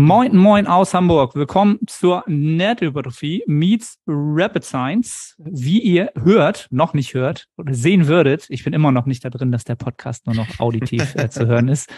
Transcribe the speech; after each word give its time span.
Moin, 0.00 0.36
moin 0.36 0.68
aus 0.68 0.94
Hamburg. 0.94 1.34
Willkommen 1.34 1.80
zur 1.88 2.22
Nerdhypertrophie 2.28 3.42
meets 3.48 3.98
Rapid 4.06 4.62
Science. 4.62 5.34
Wie 5.38 5.80
ihr 5.80 6.12
hört, 6.14 6.68
noch 6.70 6.94
nicht 6.94 7.14
hört 7.14 7.48
oder 7.56 7.74
sehen 7.74 8.06
würdet, 8.06 8.46
ich 8.48 8.62
bin 8.62 8.74
immer 8.74 8.92
noch 8.92 9.06
nicht 9.06 9.24
da 9.24 9.28
drin, 9.28 9.50
dass 9.50 9.64
der 9.64 9.74
Podcast 9.74 10.26
nur 10.26 10.36
noch 10.36 10.60
auditiv 10.60 11.16
äh, 11.16 11.28
zu 11.30 11.48
hören 11.48 11.66
ist. 11.66 11.92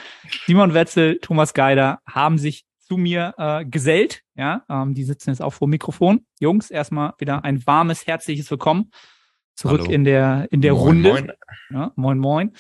Simon 0.47 0.73
Wetzel, 0.73 1.19
Thomas 1.21 1.53
Geider 1.53 2.01
haben 2.09 2.39
sich 2.39 2.65
zu 2.79 2.97
mir 2.97 3.35
äh, 3.37 3.67
gesellt. 3.67 4.23
Ja, 4.35 4.65
ähm, 4.71 4.95
die 4.95 5.05
sitzen 5.05 5.29
jetzt 5.29 5.43
auch 5.43 5.53
vor 5.53 5.69
dem 5.69 5.73
Mikrofon. 5.73 6.25
Jungs, 6.39 6.71
erstmal 6.71 7.13
wieder 7.19 7.45
ein 7.45 7.67
warmes, 7.67 8.07
herzliches 8.07 8.51
Willkommen 8.51 8.93
zurück 9.57 9.83
Hallo. 9.83 9.91
in 9.91 10.05
der 10.05 10.49
in 10.51 10.63
der 10.63 10.73
Moin, 10.73 11.05
Runde. 11.05 11.11
moin. 11.11 11.33
Ja, 11.69 11.93
moin, 11.97 12.19
moin. 12.19 12.53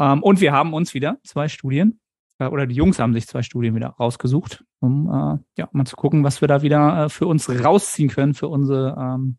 Ähm, 0.00 0.22
und 0.22 0.40
wir 0.40 0.52
haben 0.52 0.72
uns 0.72 0.94
wieder 0.94 1.18
zwei 1.22 1.48
Studien 1.48 2.00
oder 2.38 2.66
die 2.66 2.74
Jungs 2.74 2.98
haben 2.98 3.14
sich 3.14 3.26
zwei 3.26 3.42
Studien 3.42 3.74
wieder 3.74 3.88
rausgesucht, 3.88 4.64
um 4.80 5.08
äh, 5.08 5.38
ja 5.58 5.68
mal 5.72 5.86
zu 5.86 5.96
gucken, 5.96 6.22
was 6.24 6.40
wir 6.40 6.48
da 6.48 6.62
wieder 6.62 7.04
äh, 7.04 7.08
für 7.08 7.26
uns 7.26 7.48
rausziehen 7.48 8.10
können 8.10 8.34
für 8.34 8.48
unsere 8.48 8.96
ähm, 8.98 9.38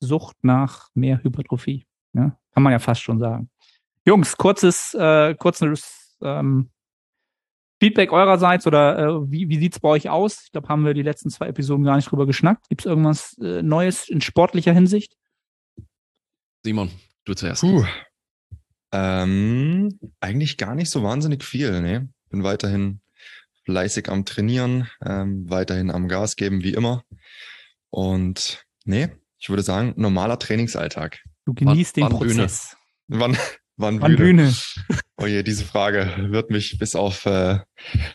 Sucht 0.00 0.36
nach 0.42 0.88
mehr 0.94 1.22
Hypertrophie. 1.22 1.86
Ja, 2.14 2.36
kann 2.52 2.62
man 2.62 2.72
ja 2.72 2.78
fast 2.78 3.02
schon 3.02 3.18
sagen. 3.18 3.50
Jungs, 4.04 4.36
kurzes, 4.36 4.94
äh, 4.94 5.34
kurzes 5.34 6.16
ähm, 6.22 6.70
Feedback 7.80 8.12
eurerseits 8.12 8.66
oder 8.66 8.98
äh, 8.98 9.30
wie, 9.30 9.48
wie 9.48 9.58
sieht's 9.58 9.80
bei 9.80 9.88
euch 9.88 10.08
aus? 10.08 10.44
Ich 10.44 10.52
glaube, 10.52 10.68
haben 10.68 10.84
wir 10.84 10.94
die 10.94 11.02
letzten 11.02 11.30
zwei 11.30 11.48
Episoden 11.48 11.84
gar 11.84 11.96
nicht 11.96 12.10
drüber 12.10 12.26
geschnackt. 12.26 12.68
Gibt's 12.68 12.84
irgendwas 12.84 13.36
äh, 13.38 13.62
Neues 13.62 14.08
in 14.08 14.20
sportlicher 14.20 14.72
Hinsicht? 14.72 15.16
Simon, 16.64 16.90
du 17.24 17.34
zuerst. 17.34 17.62
Puh. 17.62 17.84
Ähm, 18.92 19.98
eigentlich 20.20 20.58
gar 20.58 20.74
nicht 20.74 20.90
so 20.90 21.02
wahnsinnig 21.02 21.42
viel, 21.42 21.80
ne? 21.80 22.08
Bin 22.32 22.42
weiterhin 22.42 23.00
fleißig 23.64 24.08
am 24.08 24.24
Trainieren, 24.24 24.88
ähm, 25.04 25.48
weiterhin 25.48 25.90
am 25.90 26.08
Gas 26.08 26.36
geben, 26.36 26.64
wie 26.64 26.72
immer. 26.72 27.04
Und 27.90 28.64
nee, 28.84 29.08
ich 29.38 29.50
würde 29.50 29.62
sagen, 29.62 29.92
normaler 29.96 30.38
Trainingsalltag. 30.38 31.20
Du 31.44 31.52
genießt 31.52 31.96
den 31.96 32.04
wann 32.04 32.18
Bühne? 32.18 32.34
Prozess. 32.34 32.76
Wann, 33.08 33.36
wann, 33.76 34.00
Wann 34.00 34.16
Bühne? 34.16 34.44
Bühne? 34.44 34.54
Oh 35.18 35.26
je, 35.26 35.42
diese 35.42 35.64
Frage 35.64 36.10
wird 36.30 36.50
mich 36.50 36.78
bis 36.78 36.96
auf 36.96 37.26
äh, 37.26 37.60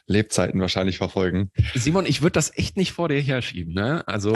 Lebzeiten 0.08 0.60
wahrscheinlich 0.60 0.98
verfolgen. 0.98 1.52
Simon, 1.76 2.06
ich 2.06 2.22
würde 2.22 2.34
das 2.34 2.58
echt 2.58 2.76
nicht 2.76 2.92
vor 2.92 3.08
dir 3.08 3.22
herschieben, 3.22 3.74
ne? 3.74 4.06
Also, 4.08 4.36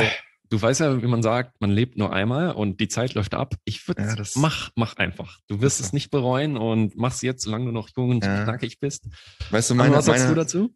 du 0.51 0.61
weißt 0.61 0.81
ja, 0.81 1.01
wie 1.01 1.07
man 1.07 1.23
sagt, 1.23 1.59
man 1.61 1.71
lebt 1.71 1.97
nur 1.97 2.13
einmal 2.13 2.51
und 2.51 2.79
die 2.79 2.87
Zeit 2.87 3.15
läuft 3.15 3.33
ab. 3.33 3.55
Ich 3.65 3.87
würde, 3.87 4.03
Ja, 4.03 4.15
mach, 4.35 4.69
mach 4.75 4.97
einfach. 4.97 5.39
Du 5.47 5.61
wirst 5.61 5.79
Das- 5.79 5.87
es 5.87 5.93
nicht 5.93 6.11
bereuen 6.11 6.57
und 6.57 6.95
mach's 6.95 7.21
jetzt, 7.23 7.43
solange 7.43 7.65
du 7.65 7.71
noch 7.71 7.89
jung 7.97 8.11
und 8.11 8.23
Ja. 8.23 8.43
knackig 8.43 8.79
bist. 8.79 9.07
Weißt 9.49 9.69
du, 9.71 9.75
meine, 9.75 9.95
was 9.95 10.05
sagst 10.05 10.21
meine, 10.25 10.35
du 10.35 10.39
dazu? 10.39 10.75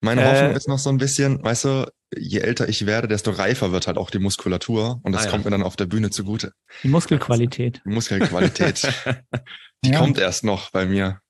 Meine 0.00 0.22
Äh, 0.22 0.30
Hoffnung 0.30 0.52
ist 0.56 0.68
noch 0.68 0.78
so 0.78 0.90
ein 0.90 0.98
bisschen, 0.98 1.42
weißt 1.42 1.64
du, 1.64 1.90
je 2.16 2.40
älter 2.40 2.68
ich 2.68 2.84
werde, 2.84 3.08
desto 3.08 3.30
reifer 3.30 3.72
wird 3.72 3.86
halt 3.86 3.96
auch 3.96 4.10
die 4.10 4.18
Muskulatur 4.18 5.00
und 5.02 5.12
das 5.12 5.22
Ah, 5.22 5.24
ja. 5.24 5.30
kommt 5.30 5.46
mir 5.46 5.50
dann 5.50 5.62
auf 5.62 5.76
der 5.76 5.86
Bühne 5.86 6.10
zugute. 6.10 6.52
Die 6.82 6.88
Muskelqualität. 6.88 7.80
Die 7.86 7.90
Muskelqualität, 7.90 8.82
die 9.84 9.90
Ja. 9.90 9.98
kommt 9.98 10.18
erst 10.18 10.44
noch 10.44 10.70
bei 10.70 10.84
mir. 10.84 11.20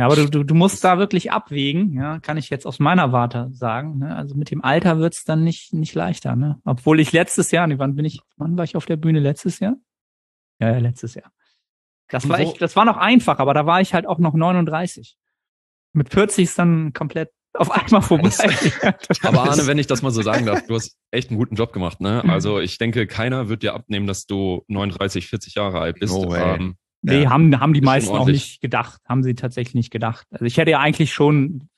Ja, 0.00 0.06
aber 0.06 0.16
du, 0.16 0.30
du, 0.30 0.44
du 0.44 0.54
musst 0.54 0.82
da 0.82 0.96
wirklich 0.98 1.30
abwägen, 1.30 1.92
ja, 1.92 2.20
kann 2.20 2.38
ich 2.38 2.48
jetzt 2.48 2.66
aus 2.66 2.78
meiner 2.78 3.12
Warte 3.12 3.50
sagen. 3.52 3.98
Ne? 3.98 4.16
Also 4.16 4.34
mit 4.34 4.50
dem 4.50 4.64
Alter 4.64 4.98
wird's 4.98 5.24
dann 5.24 5.44
nicht, 5.44 5.74
nicht 5.74 5.94
leichter, 5.94 6.36
ne? 6.36 6.58
Obwohl 6.64 7.00
ich 7.00 7.12
letztes 7.12 7.50
Jahr, 7.50 7.66
nee, 7.66 7.78
wann 7.78 7.96
bin 7.96 8.06
ich, 8.06 8.20
wann 8.38 8.56
war 8.56 8.64
ich 8.64 8.76
auf 8.76 8.86
der 8.86 8.96
Bühne 8.96 9.20
letztes 9.20 9.58
Jahr? 9.60 9.74
Ja, 10.58 10.70
ja 10.70 10.78
letztes 10.78 11.14
Jahr. 11.14 11.30
Das 12.08 12.26
war 12.30 12.38
wo- 12.38 12.42
echt, 12.42 12.62
das 12.62 12.76
war 12.76 12.86
noch 12.86 12.96
einfach, 12.96 13.38
aber 13.40 13.52
da 13.52 13.66
war 13.66 13.82
ich 13.82 13.92
halt 13.92 14.06
auch 14.06 14.18
noch 14.18 14.32
39. 14.32 15.18
Mit 15.92 16.08
40 16.08 16.44
ist 16.44 16.58
dann 16.58 16.94
komplett 16.94 17.30
auf 17.52 17.70
einmal 17.70 18.00
vorbei. 18.00 18.30
Aber 19.22 19.50
Arne, 19.50 19.66
wenn 19.66 19.78
ich 19.78 19.86
das 19.86 20.02
mal 20.02 20.10
so 20.12 20.22
sagen 20.22 20.46
darf, 20.46 20.66
du 20.66 20.76
hast 20.76 20.96
echt 21.10 21.30
einen 21.30 21.38
guten 21.38 21.56
Job 21.56 21.72
gemacht, 21.72 22.00
ne? 22.00 22.24
Also, 22.28 22.60
ich 22.60 22.78
denke, 22.78 23.06
keiner 23.06 23.48
wird 23.48 23.62
dir 23.64 23.74
abnehmen, 23.74 24.06
dass 24.06 24.24
du 24.24 24.64
39, 24.68 25.26
40 25.26 25.56
Jahre 25.56 25.80
alt 25.80 25.98
bist. 25.98 26.14
No 26.14 26.30
way. 26.30 26.54
Ähm, 26.56 26.76
Nee, 27.02 27.22
Ja. 27.22 27.30
haben, 27.30 27.58
haben 27.60 27.72
die 27.72 27.80
meisten 27.80 28.14
auch 28.14 28.26
nicht 28.26 28.60
gedacht. 28.60 29.00
Haben 29.08 29.22
sie 29.22 29.34
tatsächlich 29.34 29.74
nicht 29.74 29.90
gedacht. 29.90 30.26
Also 30.30 30.44
ich 30.44 30.56
hätte 30.58 30.70
ja 30.72 30.80
eigentlich 30.80 31.12
schon, 31.12 31.68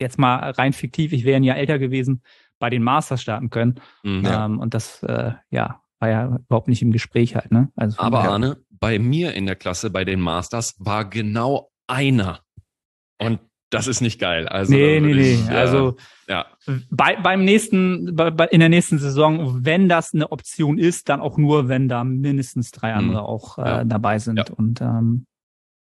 jetzt 0.00 0.18
mal 0.18 0.50
rein 0.52 0.72
fiktiv, 0.72 1.12
ich 1.12 1.24
wäre 1.24 1.36
ein 1.36 1.44
Jahr 1.44 1.56
älter 1.56 1.78
gewesen, 1.78 2.22
bei 2.58 2.70
den 2.70 2.82
Masters 2.82 3.20
starten 3.22 3.50
können. 3.50 3.80
mh. 4.02 4.28
Ja. 4.28 4.46
Ähm, 4.46 4.58
und 4.60 4.74
das, 4.74 5.02
äh, 5.02 5.32
ja, 5.50 5.82
war 5.98 6.08
ja 6.08 6.38
überhaupt 6.48 6.68
nicht 6.68 6.82
im 6.82 6.92
Gespräch 6.92 7.36
halt, 7.36 7.52
ne? 7.52 7.70
Also 7.76 8.00
Aber 8.00 8.20
Arne, 8.24 8.56
bei 8.70 8.98
mir 8.98 9.34
in 9.34 9.46
der 9.46 9.54
Klasse, 9.56 9.90
bei 9.90 10.04
den 10.04 10.20
Masters, 10.20 10.74
war 10.78 11.08
genau 11.08 11.70
einer. 11.86 12.40
Und 13.20 13.38
das 13.72 13.86
ist 13.88 14.00
nicht 14.00 14.20
geil. 14.20 14.46
Also, 14.48 14.72
nee, 14.72 15.00
nee, 15.00 15.14
nee. 15.14 15.32
ich, 15.34 15.48
äh, 15.48 15.54
Also 15.54 15.96
ja, 16.28 16.46
bei, 16.90 17.16
beim 17.16 17.44
nächsten, 17.44 18.14
bei, 18.14 18.30
bei, 18.30 18.46
in 18.46 18.60
der 18.60 18.68
nächsten 18.68 18.98
Saison, 18.98 19.64
wenn 19.64 19.88
das 19.88 20.14
eine 20.14 20.30
Option 20.30 20.78
ist, 20.78 21.08
dann 21.08 21.20
auch 21.20 21.36
nur, 21.38 21.68
wenn 21.68 21.88
da 21.88 22.04
mindestens 22.04 22.70
drei 22.70 22.92
Mhm. 22.92 22.98
andere 22.98 23.22
auch 23.24 23.58
äh, 23.58 23.62
Ja. 23.62 23.84
dabei 23.84 24.18
sind. 24.18 24.36
Ja. 24.38 24.44
Und 24.56 24.80
ähm, 24.80 25.26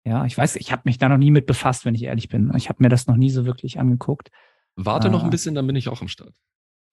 ja, 0.05 0.25
ich 0.25 0.37
weiß, 0.37 0.55
ich 0.55 0.71
habe 0.71 0.83
mich 0.85 0.97
da 0.97 1.09
noch 1.09 1.17
nie 1.17 1.31
mit 1.31 1.45
befasst, 1.45 1.85
wenn 1.85 1.93
ich 1.95 2.03
ehrlich 2.03 2.29
bin. 2.29 2.51
Ich 2.55 2.69
habe 2.69 2.81
mir 2.81 2.89
das 2.89 3.07
noch 3.07 3.17
nie 3.17 3.29
so 3.29 3.45
wirklich 3.45 3.79
angeguckt. 3.79 4.29
warte 4.75 5.09
noch 5.09 5.21
Ah. 5.21 5.25
ein 5.25 5.29
bisschen, 5.29 5.53
dann 5.55 5.67
bin 5.67 5.75
ich 5.75 5.89
auch 5.89 6.01
am 6.01 6.07
Start. 6.07 6.33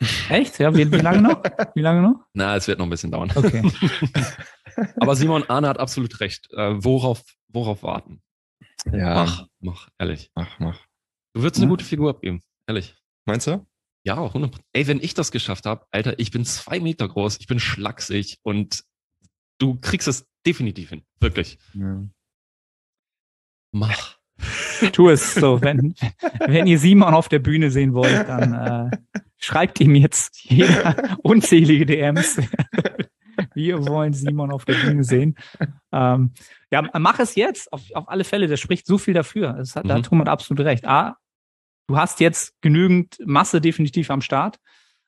Echt? 0.29 0.59
Ja, 0.59 0.75
wie, 0.77 0.91
wie 0.93 0.97
lange 0.97 1.23
noch? 1.23 1.43
Wie 1.75 1.81
lange 1.81 2.03
noch? 2.03 2.17
Na, 2.33 2.55
es 2.57 2.67
wird 2.69 2.79
noch 2.79 2.87
ein 2.87 2.91
bisschen 2.91 3.11
dauern. 3.11 3.31
Okay. 3.35 3.63
Aber 5.01 5.17
Simon 5.17 5.45
Arne 5.49 5.69
hat 5.69 5.79
absolut 5.79 6.21
recht. 6.21 6.49
Äh, 6.53 6.83
worauf, 6.85 7.23
worauf 7.49 7.83
warten? 7.83 8.21
Ja, 8.93 9.15
Mach, 9.15 9.47
mach, 9.61 9.89
ehrlich. 9.99 10.31
mach, 10.35 10.59
mach. 10.61 10.81
Du 11.35 11.43
würdest 11.43 11.57
eine 11.57 11.67
Ja. 11.67 11.71
gute 11.71 11.85
Figur 11.85 12.11
abgeben, 12.11 12.43
ehrlich. 12.67 12.95
Meinst 13.27 13.47
du? 13.47 13.67
Ja, 14.05 14.17
100% 14.19 14.61
Ey, 14.73 14.87
wenn 14.87 15.01
ich 15.03 15.15
das 15.15 15.31
geschafft 15.33 15.67
habe, 15.67 15.87
Alter, 15.91 16.19
ich 16.19 16.31
bin 16.31 16.45
zwei 16.45 16.81
Meter 16.81 17.09
groß, 17.09 17.39
ich 17.41 17.47
bin 17.47 17.61
schlaksig 17.61 18.39
und 18.43 18.85
du 19.59 19.79
kriegst 19.81 20.09
es 20.09 20.27
definitiv 20.47 20.91
hin. 20.91 21.03
Wirklich. 21.21 21.59
Ja. 21.75 22.03
Mach. 23.73 24.17
Tu 24.93 25.09
es 25.09 25.35
so. 25.35 25.61
Wenn, 25.61 25.95
wenn 26.47 26.69
ihr 26.69 26.79
Simon 26.79 27.13
auf 27.13 27.29
der 27.29 27.41
Bühne 27.41 27.71
sehen 27.73 27.93
wollt, 27.95 28.29
dann 28.29 28.91
äh, 28.93 29.21
schreibt 29.37 29.81
ihm 29.81 29.97
jetzt 29.97 30.45
jeder 30.45 31.19
unzählige 31.25 31.85
DMs. 31.85 32.41
Wir 33.59 33.85
wollen 33.89 34.13
Simon 34.13 34.53
auf 34.53 34.65
der 34.65 34.75
Bühne 34.75 35.03
sehen. 35.05 35.35
Ähm, 35.91 36.33
ja, 36.71 36.83
mach 36.99 37.19
es 37.19 37.35
jetzt, 37.35 37.73
auf, 37.73 37.81
auf 37.95 38.11
alle 38.11 38.23
Fälle. 38.25 38.47
Das 38.47 38.61
spricht 38.61 38.87
so 38.87 38.99
viel 38.99 39.15
dafür. 39.15 39.55
Das 39.55 39.75
hat, 39.75 39.87
Da 39.89 39.95
Mhm. 39.95 39.99
hat 39.99 40.05
Thomas 40.07 40.29
absolut 40.29 40.63
recht. 40.67 40.87
A, 40.87 41.17
du 41.89 41.97
hast 41.97 42.21
jetzt 42.21 42.53
genügend 42.61 43.17
Masse 43.25 43.63
definitiv 43.63 44.11
am 44.11 44.21
Start. 44.21 44.59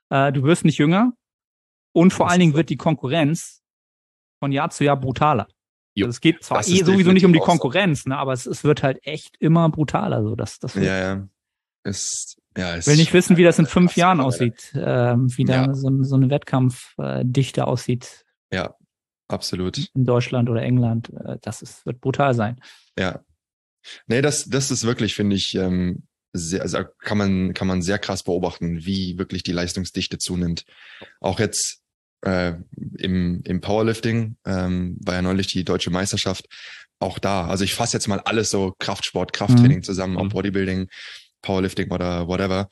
Äh, 0.08 0.32
du 0.32 0.42
wirst 0.42 0.64
nicht 0.64 0.78
jünger. 0.78 1.12
Und 1.92 2.14
vor 2.14 2.24
Das 2.26 2.32
allen 2.32 2.40
Dingen 2.40 2.54
wird 2.54 2.70
die 2.70 2.78
Konkurrenz 2.78 3.60
von 4.42 4.52
Jahr 4.52 4.70
zu 4.70 4.84
Jahr 4.84 4.96
brutaler. 4.98 5.48
Jo, 5.94 6.06
Also 6.06 6.16
es 6.16 6.20
geht 6.22 6.42
zwar 6.42 6.60
eh 6.66 6.82
sowieso 6.82 7.12
nicht 7.12 7.26
um 7.26 7.34
die. 7.34 7.40
Konkurrenz, 7.40 8.06
ne, 8.06 8.16
aber 8.16 8.32
es, 8.32 8.46
es 8.46 8.64
wird 8.64 8.82
halt 8.82 8.98
echt 9.06 9.36
immer 9.38 9.68
brutaler. 9.68 10.22
So, 10.22 10.34
das, 10.36 10.58
das 10.60 10.74
Ja, 10.76 10.82
ja. 10.96 11.28
Ist, 11.84 12.38
ja, 12.56 12.74
ist, 12.74 12.86
ich 12.86 12.90
will 12.90 12.96
nicht 12.96 13.12
wissen, 13.12 13.36
wie 13.36 13.44
das 13.44 13.58
in 13.58 13.66
fünf 13.66 13.96
Jahren 13.96 14.20
aussieht, 14.20 14.72
ähm, 14.74 15.28
wie 15.36 15.44
da 15.44 15.66
Ja. 15.66 15.74
so, 15.74 16.02
so 16.04 16.16
eine 16.16 16.30
Wettkampfdichte 16.30 17.66
aussieht 17.66 18.24
Ja, 18.52 18.74
absolut. 19.28 19.78
in 19.94 20.04
Deutschland 20.04 20.48
oder 20.48 20.62
England. 20.62 21.10
Äh, 21.10 21.38
das 21.42 21.62
ist, 21.62 21.86
wird 21.86 22.00
brutal 22.00 22.34
sein. 22.34 22.60
Ja. 22.98 23.24
Nee, 24.06 24.20
das, 24.22 24.44
das 24.44 24.70
ist 24.70 24.84
wirklich, 24.84 25.14
finde 25.14 25.36
ich, 25.36 25.54
ähm, 25.54 26.02
sehr, 26.32 26.62
also 26.62 26.78
kann 26.98 27.18
man, 27.18 27.54
kann 27.54 27.66
man 27.66 27.82
sehr 27.82 27.98
krass 27.98 28.22
beobachten, 28.22 28.84
wie 28.84 29.18
wirklich 29.18 29.42
die 29.42 29.52
Leistungsdichte 29.52 30.18
zunimmt. 30.18 30.64
Auch 31.20 31.40
jetzt 31.40 31.80
äh, 32.22 32.54
im, 32.98 33.42
im 33.44 33.60
Powerlifting 33.60 34.36
ähm, 34.44 34.96
war 35.02 35.14
ja 35.14 35.22
neulich 35.22 35.48
die 35.48 35.64
deutsche 35.64 35.90
Meisterschaft. 35.90 36.46
Auch 36.98 37.18
da, 37.18 37.46
also 37.46 37.64
ich 37.64 37.74
fasse 37.74 37.96
jetzt 37.96 38.08
mal 38.08 38.20
alles 38.20 38.50
so 38.50 38.74
Kraftsport, 38.78 39.32
Krafttraining 39.32 39.82
zusammen, 39.82 40.18
auch 40.18 40.24
Mhm. 40.24 40.28
Bodybuilding, 40.28 40.88
Powerlifting 41.40 41.90
oder 41.90 42.28
whatever. 42.28 42.68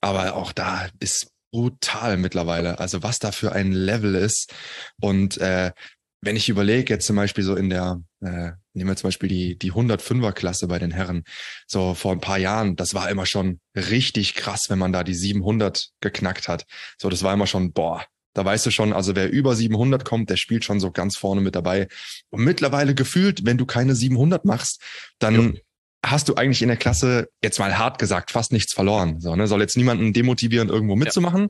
Aber 0.00 0.34
auch 0.34 0.52
da 0.52 0.88
ist 0.98 1.30
brutal 1.56 2.18
mittlerweile. 2.18 2.78
Also 2.80 3.02
was 3.02 3.18
da 3.18 3.32
für 3.32 3.52
ein 3.52 3.72
Level 3.72 4.14
ist. 4.14 4.52
Und 5.00 5.38
äh, 5.38 5.72
wenn 6.20 6.36
ich 6.36 6.50
überlege, 6.50 6.92
jetzt 6.92 7.06
zum 7.06 7.16
Beispiel 7.16 7.44
so 7.44 7.56
in 7.56 7.70
der, 7.70 8.02
äh, 8.20 8.50
nehmen 8.74 8.90
wir 8.90 8.96
zum 8.96 9.08
Beispiel 9.08 9.30
die, 9.30 9.56
die 9.56 9.72
105er 9.72 10.32
Klasse 10.32 10.66
bei 10.68 10.78
den 10.78 10.90
Herren, 10.90 11.24
so 11.66 11.94
vor 11.94 12.12
ein 12.12 12.20
paar 12.20 12.36
Jahren, 12.36 12.76
das 12.76 12.92
war 12.92 13.08
immer 13.08 13.24
schon 13.24 13.60
richtig 13.74 14.34
krass, 14.34 14.68
wenn 14.68 14.78
man 14.78 14.92
da 14.92 15.02
die 15.02 15.14
700 15.14 15.88
geknackt 16.00 16.46
hat. 16.48 16.66
So, 17.00 17.08
das 17.08 17.22
war 17.22 17.32
immer 17.32 17.46
schon, 17.46 17.72
boah, 17.72 18.04
da 18.34 18.44
weißt 18.44 18.66
du 18.66 18.70
schon, 18.70 18.92
also 18.92 19.16
wer 19.16 19.30
über 19.30 19.56
700 19.56 20.04
kommt, 20.04 20.28
der 20.28 20.36
spielt 20.36 20.62
schon 20.62 20.78
so 20.78 20.90
ganz 20.90 21.16
vorne 21.16 21.40
mit 21.40 21.54
dabei. 21.54 21.88
Und 22.28 22.44
mittlerweile 22.44 22.94
gefühlt, 22.94 23.46
wenn 23.46 23.56
du 23.56 23.64
keine 23.64 23.94
700 23.94 24.44
machst, 24.44 24.82
dann 25.18 25.58
hast 26.04 26.28
du 26.28 26.34
eigentlich 26.36 26.62
in 26.62 26.68
der 26.68 26.76
Klasse, 26.76 27.28
jetzt 27.42 27.58
mal 27.58 27.78
hart 27.78 27.98
gesagt, 27.98 28.30
fast 28.30 28.52
nichts 28.52 28.72
verloren. 28.72 29.20
So, 29.20 29.34
ne? 29.36 29.46
Soll 29.46 29.60
jetzt 29.60 29.76
niemanden 29.76 30.12
demotivieren, 30.12 30.68
irgendwo 30.68 30.94
mitzumachen. 30.96 31.48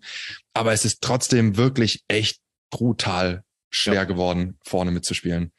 Aber 0.55 0.73
es 0.73 0.85
ist 0.85 1.03
trotzdem 1.03 1.57
wirklich 1.57 2.03
echt 2.09 2.39
brutal 2.71 3.43
schwer 3.71 3.95
Ja. 3.95 4.05
geworden, 4.05 4.59
vorne 4.65 4.91
mitzuspielen. 4.91 5.53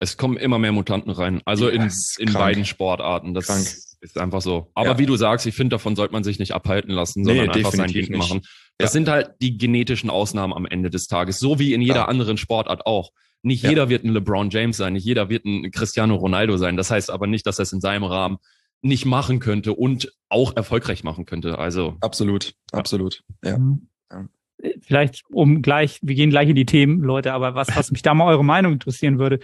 Es 0.00 0.16
kommen 0.16 0.36
immer 0.36 0.58
mehr 0.58 0.72
Mutanten 0.72 1.10
rein. 1.10 1.40
Also 1.44 1.68
in, 1.68 1.82
Ja, 1.82 1.88
in 2.18 2.26
krank. 2.28 2.38
beiden 2.38 2.64
Sportarten. 2.64 3.34
Das 3.34 3.46
Krank. 3.46 3.66
Ist 4.00 4.18
einfach 4.18 4.42
so. 4.42 4.70
Aber 4.74 4.90
Ja. 4.90 4.98
wie 4.98 5.06
du 5.06 5.16
sagst, 5.16 5.46
ich 5.46 5.54
finde, 5.54 5.74
davon 5.76 5.96
sollte 5.96 6.12
man 6.12 6.24
sich 6.24 6.38
nicht 6.38 6.52
abhalten 6.52 6.90
lassen, 6.92 7.24
sondern 7.24 7.46
Nee, 7.46 7.52
einfach 7.54 7.72
sein 7.72 7.90
Ding 7.90 8.14
machen. 8.16 8.42
Das 8.76 8.90
Ja. 8.90 8.92
sind 8.92 9.08
halt 9.08 9.30
die 9.40 9.56
genetischen 9.56 10.10
Ausnahmen 10.10 10.52
am 10.52 10.66
Ende 10.66 10.90
des 10.90 11.06
Tages. 11.06 11.38
So 11.38 11.58
wie 11.58 11.72
in 11.72 11.80
jeder 11.80 11.94
Ja. 11.96 12.04
anderen 12.06 12.36
Sportart 12.36 12.84
auch. 12.86 13.10
Nicht 13.44 13.62
Ja. 13.62 13.70
jeder 13.70 13.88
wird 13.88 14.04
ein 14.04 14.10
LeBron 14.12 14.50
James 14.50 14.76
sein, 14.78 14.94
nicht 14.94 15.04
jeder 15.04 15.28
wird 15.28 15.44
ein 15.44 15.70
Cristiano 15.70 16.14
Ronaldo 16.14 16.56
sein. 16.56 16.76
Das 16.76 16.90
heißt 16.90 17.10
aber 17.10 17.26
nicht, 17.26 17.46
dass 17.46 17.58
er 17.58 17.64
es 17.64 17.72
in 17.72 17.80
seinem 17.80 18.04
Rahmen 18.04 18.38
nicht 18.82 19.04
machen 19.04 19.38
könnte 19.38 19.74
und 19.74 20.12
auch 20.28 20.56
erfolgreich 20.56 21.04
machen 21.04 21.26
könnte. 21.26 21.58
Also 21.58 21.96
Absolut, 22.00 22.54
absolut. 22.72 23.22
Ja. 23.44 23.58
Mhm. 23.58 23.88
Ja. 24.10 24.26
Vielleicht 24.80 25.24
um 25.30 25.62
gleich, 25.62 25.98
wir 26.02 26.14
gehen 26.14 26.30
gleich 26.30 26.48
in 26.48 26.56
die 26.56 26.66
Themen, 26.66 27.02
Leute, 27.02 27.32
aber 27.32 27.54
was, 27.54 27.68
was 27.76 27.90
mich 27.90 28.02
da 28.02 28.14
mal 28.14 28.26
eure 28.28 28.44
Meinung 28.44 28.72
interessieren 28.72 29.18
würde, 29.18 29.40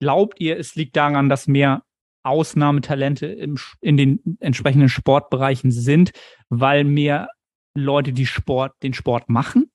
glaubt 0.00 0.40
ihr, 0.40 0.58
es 0.58 0.74
liegt 0.74 0.96
daran, 0.96 1.28
dass 1.28 1.46
mehr 1.46 1.82
Ausnahmetalente 2.22 3.26
im, 3.26 3.58
in 3.80 3.96
den 3.96 4.38
entsprechenden 4.40 4.88
Sportbereichen 4.88 5.72
sind, 5.72 6.12
weil 6.48 6.84
mehr 6.84 7.28
Leute 7.74 8.12
die 8.12 8.26
Sport, 8.26 8.74
den 8.82 8.94
Sport 8.94 9.28
machen? 9.28 9.71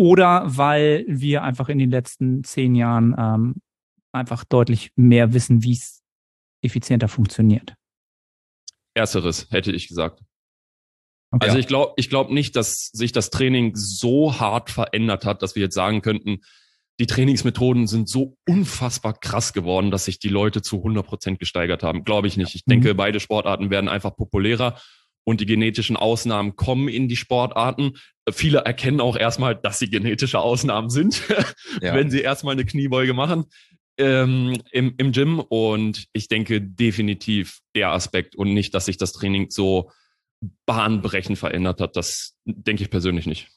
Oder 0.00 0.44
weil 0.46 1.04
wir 1.08 1.42
einfach 1.42 1.68
in 1.68 1.76
den 1.78 1.90
letzten 1.90 2.42
zehn 2.42 2.74
Jahren 2.74 3.14
ähm, 3.18 3.56
einfach 4.12 4.44
deutlich 4.44 4.92
mehr 4.96 5.34
wissen, 5.34 5.62
wie 5.62 5.72
es 5.74 6.00
effizienter 6.62 7.06
funktioniert? 7.08 7.74
ersteres, 8.94 9.46
hätte 9.50 9.72
ich 9.72 9.88
gesagt. 9.88 10.20
Okay. 11.32 11.46
Also 11.46 11.58
ich 11.58 11.66
glaube 11.66 11.92
ich 11.96 12.08
glaub 12.08 12.30
nicht, 12.30 12.56
dass 12.56 12.86
sich 12.86 13.12
das 13.12 13.28
Training 13.28 13.72
so 13.76 14.40
hart 14.40 14.70
verändert 14.70 15.26
hat, 15.26 15.42
dass 15.42 15.54
wir 15.54 15.62
jetzt 15.62 15.74
sagen 15.74 16.00
könnten, 16.00 16.38
die 16.98 17.06
Trainingsmethoden 17.06 17.86
sind 17.86 18.08
so 18.08 18.36
unfassbar 18.48 19.12
krass 19.12 19.52
geworden, 19.52 19.90
dass 19.90 20.06
sich 20.06 20.18
die 20.18 20.28
Leute 20.28 20.62
zu 20.62 20.78
100 20.78 21.06
Prozent 21.06 21.38
gesteigert 21.38 21.82
haben. 21.82 22.04
Glaube 22.04 22.26
ich 22.26 22.36
nicht. 22.38 22.54
Ich 22.54 22.62
Mhm. 22.66 22.70
denke, 22.70 22.94
beide 22.94 23.20
Sportarten 23.20 23.68
werden 23.70 23.88
einfach 23.88 24.16
populärer 24.16 24.80
und 25.24 25.40
die 25.40 25.46
genetischen 25.46 25.96
Ausnahmen 25.96 26.56
kommen 26.56 26.88
in 26.88 27.08
die 27.08 27.16
Sportarten. 27.16 27.92
Viele 28.30 28.58
erkennen 28.60 29.00
auch 29.00 29.16
erstmal, 29.16 29.54
dass 29.56 29.78
sie 29.78 29.90
genetische 29.90 30.40
Ausnahmen 30.40 30.90
sind, 30.90 31.22
Ja. 31.82 31.94
wenn 31.94 32.10
sie 32.10 32.20
erstmal 32.20 32.52
eine 32.52 32.64
Kniebeuge 32.64 33.14
machen 33.14 33.44
ähm, 33.98 34.60
im, 34.72 34.94
im 34.96 35.12
Gym. 35.12 35.40
Und 35.40 36.06
ich 36.12 36.28
denke 36.28 36.60
definitiv 36.60 37.60
der 37.74 37.90
Aspekt 37.90 38.34
und 38.36 38.52
nicht, 38.54 38.74
dass 38.74 38.86
sich 38.86 38.96
das 38.96 39.12
Training 39.12 39.50
so 39.50 39.90
bahnbrechend 40.66 41.38
verändert 41.38 41.80
hat. 41.80 41.96
Das 41.96 42.36
denke 42.44 42.82
ich 42.82 42.90
persönlich 42.90 43.26
nicht. 43.26 43.48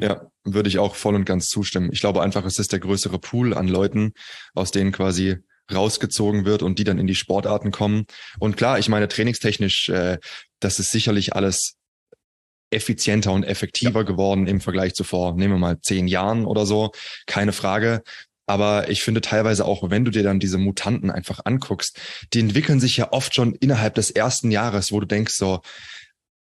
Ja, 0.00 0.26
würde 0.42 0.68
ich 0.68 0.78
auch 0.78 0.96
voll 0.96 1.14
und 1.14 1.24
ganz 1.24 1.48
zustimmen. 1.48 1.90
Ich 1.92 2.00
glaube 2.00 2.20
einfach, 2.20 2.44
es 2.44 2.58
ist 2.58 2.72
der 2.72 2.80
größere 2.80 3.18
Pool 3.18 3.54
an 3.54 3.68
Leuten, 3.68 4.12
aus 4.52 4.70
denen 4.72 4.92
quasi 4.92 5.36
rausgezogen 5.72 6.44
wird 6.44 6.62
und 6.62 6.78
die 6.78 6.84
dann 6.84 6.98
in 6.98 7.06
die 7.06 7.14
Sportarten 7.14 7.70
kommen. 7.70 8.06
Und 8.38 8.56
klar, 8.56 8.78
ich 8.78 8.88
meine, 8.88 9.08
trainingstechnisch, 9.08 9.88
äh, 9.88 10.18
das 10.60 10.78
ist 10.78 10.90
sicherlich 10.90 11.34
alles 11.34 11.76
effizienter 12.70 13.32
und 13.32 13.44
effektiver 13.44 14.04
geworden 14.04 14.46
im 14.46 14.60
Vergleich 14.60 14.94
zu 14.94 15.04
vor, 15.04 15.34
nehmen 15.34 15.54
wir 15.54 15.58
mal 15.58 15.80
zehn 15.80 16.08
Jahren 16.08 16.44
oder 16.44 16.66
so, 16.66 16.90
keine 17.26 17.52
Frage. 17.52 18.02
Aber 18.46 18.90
ich 18.90 19.02
finde 19.02 19.22
teilweise 19.22 19.64
auch, 19.64 19.88
wenn 19.88 20.04
du 20.04 20.10
dir 20.10 20.22
dann 20.22 20.38
diese 20.40 20.58
Mutanten 20.58 21.10
einfach 21.10 21.40
anguckst, 21.44 21.98
die 22.34 22.40
entwickeln 22.40 22.78
sich 22.78 22.96
ja 22.96 23.12
oft 23.12 23.34
schon 23.34 23.54
innerhalb 23.54 23.94
des 23.94 24.10
ersten 24.10 24.50
Jahres, 24.50 24.92
wo 24.92 25.00
du 25.00 25.06
denkst 25.06 25.34
so, 25.34 25.60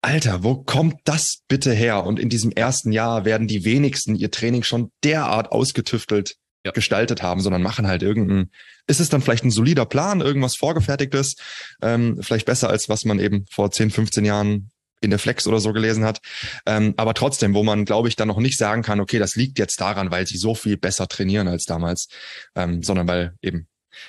Alter, 0.01 0.45
wo 0.45 0.63
kommt 0.63 1.01
das 1.05 1.39
bitte 1.49 1.73
her? 1.73 2.05
Und 2.05 2.21
in 2.21 2.29
diesem 2.29 2.53
ersten 2.53 2.93
Jahr 2.93 3.25
werden 3.25 3.49
die 3.49 3.65
wenigsten 3.65 4.15
ihr 4.15 4.31
Training 4.31 4.63
schon 4.63 4.93
derart 5.03 5.51
ausgetüftelt 5.51 6.37
Ja. 6.65 6.73
gestaltet 6.73 7.23
haben, 7.23 7.41
sondern 7.41 7.63
machen 7.63 7.87
halt 7.87 8.03
irgendein, 8.03 8.51
ist 8.89 9.01
es 9.01 9.09
dann 9.09 9.23
vielleicht 9.23 9.45
ein 9.45 9.51
solider 9.51 9.87
Plan, 9.87 10.21
irgendwas 10.21 10.57
vorgefertigtes, 10.57 11.37
ähm, 11.83 12.19
vielleicht 12.21 12.47
besser 12.47 12.69
als 12.69 12.89
was 12.89 13.05
man 13.05 13.21
eben 13.21 13.47
vor 13.51 13.71
10, 13.71 13.91
15 13.91 14.25
Jahren 14.25 14.71
in 15.01 15.11
der 15.11 15.19
Flex 15.19 15.47
oder 15.47 15.61
so 15.61 15.73
gelesen 15.73 16.05
hat. 16.05 16.21
Ähm, 16.67 16.95
aber 16.97 17.15
trotzdem, 17.15 17.55
wo 17.55 17.63
man, 17.63 17.85
glaube 17.85 18.09
ich, 18.09 18.17
dann 18.17 18.29
noch 18.29 18.39
nicht 18.39 18.59
sagen 18.59 18.83
kann, 18.83 19.01
okay, 19.01 19.19
das 19.19 19.37
liegt 19.37 19.59
jetzt 19.59 19.81
daran, 19.81 20.11
weil 20.11 20.27
sie 20.27 20.37
so 20.37 20.55
viel 20.55 20.77
besser 20.77 21.07
trainieren 21.07 21.49
als 21.49 21.65
damals, 21.65 22.09
ähm, 22.55 22.83
sondern 22.83 23.07
weil 23.07 23.35
eben 23.41 23.69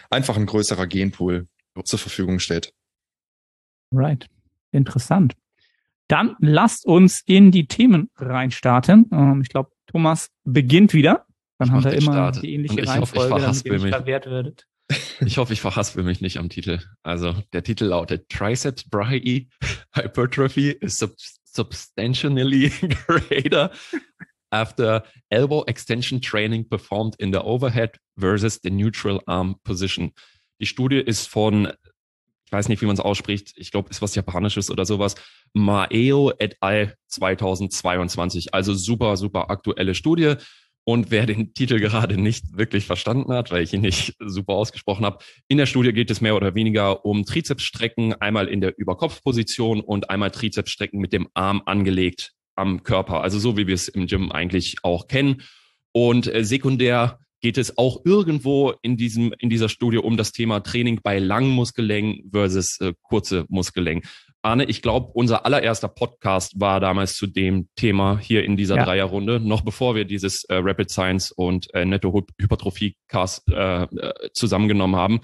einfach 0.09 0.35
ein 0.35 0.45
größerer 0.45 0.87
Genpool 0.87 1.47
zur 1.83 1.99
Verfügung 1.99 2.39
steht. 2.39 2.73
Right. 3.91 4.27
Interessant. 4.71 5.33
Dann 6.07 6.35
lasst 6.39 6.85
uns 6.85 7.21
in 7.25 7.51
die 7.51 7.67
Themen 7.67 8.09
reinstarten. 8.15 9.09
Ähm, 9.11 9.41
ich 9.41 9.49
glaube, 9.49 9.71
Thomas 9.87 10.29
beginnt 10.43 10.93
wieder. 10.93 11.25
Mach 11.59 11.83
wir 11.83 11.91
den 11.91 12.01
immer 12.01 12.13
Start. 12.13 12.41
die 12.41 12.53
ähnliche 12.53 12.81
ich 12.81 12.87
hoffe, 12.87 13.15
ich 13.15 13.21
Reihenfolge, 13.21 13.41
damit 13.41 13.65
ihr 13.65 13.89
verwehrt 13.89 14.25
werdet. 14.25 14.65
Ich 15.19 15.37
hoffe, 15.37 15.53
ich 15.53 15.61
verhaspel 15.61 16.03
mich 16.03 16.21
nicht 16.21 16.37
am 16.37 16.49
Titel. 16.49 16.79
Also 17.03 17.35
der 17.53 17.63
Titel 17.63 17.85
lautet 17.85 18.27
Triceps 18.29 18.89
Brachii 18.89 19.49
Hypertrophy 19.93 20.71
is 20.71 20.97
sub 20.97 21.13
substantially 21.45 22.69
greater 23.07 23.71
after 24.51 25.03
elbow 25.29 25.63
extension 25.67 26.21
training 26.21 26.67
performed 26.67 27.15
in 27.19 27.31
the 27.31 27.39
overhead 27.39 27.97
versus 28.17 28.59
the 28.63 28.69
neutral 28.69 29.21
arm 29.27 29.57
position. 29.63 30.11
Die 30.59 30.65
Studie 30.65 30.99
ist 30.99 31.27
von, 31.27 31.71
ich 32.45 32.51
weiß 32.51 32.67
nicht, 32.69 32.81
wie 32.81 32.85
man 32.85 32.95
es 32.95 32.99
ausspricht, 32.99 33.53
ich 33.57 33.71
glaube, 33.71 33.89
ist 33.89 34.01
was 34.01 34.15
Japanisches 34.15 34.71
oder 34.71 34.85
sowas, 34.85 35.15
Maeo 35.53 36.31
et 36.39 36.55
al. 36.61 36.95
2022. 37.09 38.53
Also 38.53 38.73
super, 38.73 39.17
super 39.17 39.49
aktuelle 39.49 39.95
Studie. 39.95 40.35
Und 40.85 41.11
wer 41.11 41.25
den 41.25 41.53
Titel 41.53 41.79
gerade 41.79 42.17
nicht 42.17 42.57
wirklich 42.57 42.85
verstanden 42.85 43.31
hat, 43.33 43.51
weil 43.51 43.63
ich 43.63 43.73
ihn 43.73 43.81
nicht 43.81 44.15
super 44.19 44.53
ausgesprochen 44.53 45.05
habe, 45.05 45.23
in 45.47 45.57
der 45.57 45.67
Studie 45.67 45.93
geht 45.93 46.09
es 46.09 46.21
mehr 46.21 46.35
oder 46.35 46.55
weniger 46.55 47.05
um 47.05 47.25
Trizepsstrecken, 47.25 48.13
einmal 48.15 48.47
in 48.47 48.61
der 48.61 48.77
Überkopfposition 48.77 49.81
und 49.81 50.09
einmal 50.09 50.31
Trizepsstrecken 50.31 50.99
mit 50.99 51.13
dem 51.13 51.27
Arm 51.33 51.61
angelegt 51.65 52.33
am 52.55 52.83
Körper. 52.83 53.21
Also 53.21 53.39
so 53.39 53.57
wie 53.57 53.67
wir 53.67 53.75
es 53.75 53.87
im 53.87 54.07
Gym 54.07 54.31
eigentlich 54.31 54.77
auch 54.83 55.07
kennen. 55.07 55.43
Und 55.91 56.33
äh, 56.33 56.43
sekundär 56.43 57.19
geht 57.41 57.57
es 57.57 57.77
auch 57.77 58.01
irgendwo 58.05 58.73
in 58.81 58.97
diesem 58.97 59.33
in 59.39 59.49
dieser 59.49 59.69
Studie 59.69 59.97
um 59.97 60.17
das 60.17 60.31
Thema 60.31 60.59
Training 60.59 60.99
bei 61.01 61.19
langen 61.19 61.51
Muskellängen 61.51 62.29
versus 62.31 62.79
äh, 62.81 62.93
kurze 63.01 63.45
Muskelängen. 63.47 64.03
Arne, 64.41 64.65
ich 64.65 64.81
glaube, 64.81 65.11
unser 65.13 65.45
allererster 65.45 65.89
Podcast 65.89 66.59
war 66.59 66.79
damals 66.79 67.15
zu 67.15 67.27
dem 67.27 67.67
Thema 67.75 68.17
hier 68.19 68.43
in 68.43 68.55
dieser 68.55 68.77
Ja. 68.77 68.85
Dreierrunde, 68.85 69.39
noch 69.39 69.61
bevor 69.61 69.95
wir 69.95 70.05
dieses 70.05 70.45
äh, 70.45 70.55
Rapid 70.55 70.89
Science 70.89 71.31
und 71.31 71.73
äh, 71.73 71.83
Netto 71.85 72.09
Hy- 72.09 72.27
Hypertrophie 72.39 72.95
Cast 73.09 73.49
äh, 73.49 73.83
äh, 73.83 74.13
zusammengenommen 74.33 74.95
haben. 74.95 75.19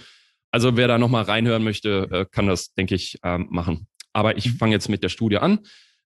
Also 0.52 0.76
wer 0.76 0.88
da 0.90 0.98
nochmal 0.98 1.24
reinhören 1.24 1.64
möchte, 1.64 2.08
äh, 2.12 2.26
kann 2.30 2.48
das, 2.48 2.74
denke 2.74 2.96
ich, 2.96 3.18
ähm, 3.24 3.48
machen. 3.50 3.88
Aber 4.12 4.38
ich 4.38 4.52
fange 4.52 4.74
jetzt 4.74 4.90
mit 4.90 5.02
der 5.04 5.10
Studie 5.10 5.38
an. 5.38 5.60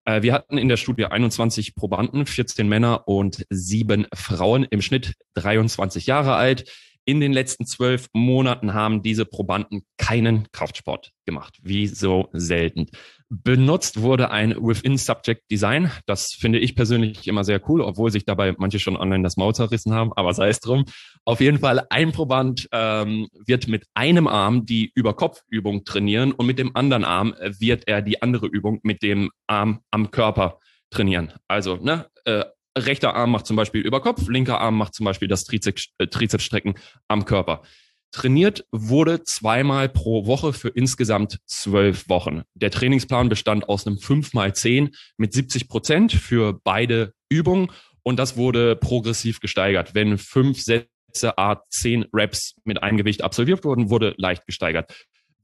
Äh, 0.05 0.23
wir 0.23 0.33
hatten 0.35 0.59
in 0.59 0.69
der 0.69 0.77
Studie 0.77 1.07
21 1.07 1.75
Probanden, 1.75 2.27
14 2.27 2.69
Männer 2.69 3.09
und 3.09 3.47
sieben 3.51 4.07
Frauen, 4.15 4.65
im 4.71 4.83
Schnitt 4.83 5.15
23 5.35 6.07
Jahre 6.07 6.35
alt. 6.35 6.71
In 7.09 7.21
den 7.21 7.33
letzten 7.33 7.65
zwölf 7.65 8.11
Monaten 8.13 8.75
haben 8.75 9.01
diese 9.01 9.25
Probanden 9.25 9.81
keinen 9.97 10.47
Kraftsport 10.53 11.13
gemacht. 11.25 11.57
Wie 11.63 11.87
so 11.87 12.29
selten. 12.35 12.89
Benutzt 13.31 14.03
wurde 14.03 14.31
ein 14.31 14.55
Within-Subject-Design. 14.55 15.91
Das 16.05 16.35
finde 16.35 16.59
ich 16.59 16.77
persönlich 16.77 17.27
immer 17.27 17.45
sehr 17.45 17.67
cool, 17.67 17.81
obwohl 17.81 18.11
sich 18.11 18.27
dabei 18.27 18.55
manche 18.59 18.79
schon 18.79 18.95
online 18.95 19.23
das 19.23 19.39
Maul 19.39 19.55
zerrissen 19.55 19.95
haben, 19.95 20.13
aber 20.17 20.35
sei 20.35 20.51
es 20.51 20.61
drum. 20.61 20.85
Auf 21.25 21.41
jeden 21.41 21.61
Fall, 21.61 21.87
ein 21.89 22.13
Proband 22.13 22.69
ähm, 22.73 23.29
wird 23.47 23.69
mit 23.69 23.87
einem 23.95 24.27
Arm 24.27 24.67
die 24.67 24.93
Überkopfübung 24.95 25.85
trainieren 25.87 26.33
und 26.33 26.45
mit 26.45 26.59
dem 26.59 26.77
anderen 26.77 27.05
Arm 27.05 27.33
äh, 27.41 27.53
wird 27.59 27.89
er 27.89 28.03
die 28.03 28.21
andere 28.21 28.49
Übung 28.49 28.81
mit 28.83 29.03
dem 29.03 29.31
Arm 29.47 29.81
am 29.91 30.11
Körper 30.11 30.59
trainieren. 30.91 31.33
Also, 31.49 31.77
ne, 31.77 32.07
äh, 32.27 32.45
rechter 32.87 33.15
Arm 33.15 33.31
macht 33.31 33.47
zum 33.47 33.57
Beispiel 33.57 33.83
Überkopf, 33.83 34.29
linker 34.29 34.61
Arm 34.61 34.77
macht 34.77 34.95
zum 34.95 35.05
Beispiel 35.05 35.29
das 35.29 35.45
Trizeps, 35.45 35.89
äh, 35.99 36.07
Trizepsstrecken 36.07 36.75
am 37.09 37.25
Körper. 37.25 37.63
Trainiert 38.11 38.65
wurde 38.73 39.23
zweimal 39.23 39.89
pro 39.89 40.27
Woche 40.27 40.55
für 40.55 40.69
insgesamt 40.69 41.41
zwölf 41.45 42.09
Wochen. 42.09 42.43
Der 42.55 42.71
Trainingsplan 42.71 43.29
bestand 43.29 43.69
aus 43.69 43.87
einem 43.87 43.99
5 43.99 44.33
mal 44.33 44.55
10 44.55 44.95
mit 45.19 45.35
70 45.35 45.69
Prozent 45.69 46.13
für 46.13 46.59
beide 46.65 47.13
Übungen 47.29 47.71
und 48.03 48.19
das 48.19 48.39
wurde 48.39 48.77
progressiv 48.77 49.41
gesteigert. 49.41 49.95
Wenn 49.95 50.17
fünf 50.17 50.63
Sätze 50.63 51.37
A 51.37 51.63
10 51.69 52.07
Reps 52.15 52.55
mit 52.65 52.83
einem 52.83 52.97
Gewicht 52.97 53.23
absolviert 53.23 53.65
wurden, 53.65 53.91
wurde 53.91 54.15
leicht 54.17 54.47
gesteigert. 54.47 54.91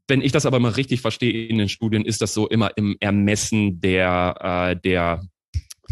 Wenn 0.08 0.22
ich 0.22 0.32
das 0.32 0.46
aber 0.46 0.58
mal 0.58 0.72
richtig 0.72 1.02
verstehe 1.02 1.46
in 1.46 1.58
den 1.58 1.68
Studien, 1.68 2.06
ist 2.06 2.22
das 2.22 2.32
so 2.32 2.48
immer 2.48 2.76
im 2.76 2.96
Ermessen 3.00 3.80
der, 3.80 4.74
äh, 4.74 4.80
der 4.80 5.22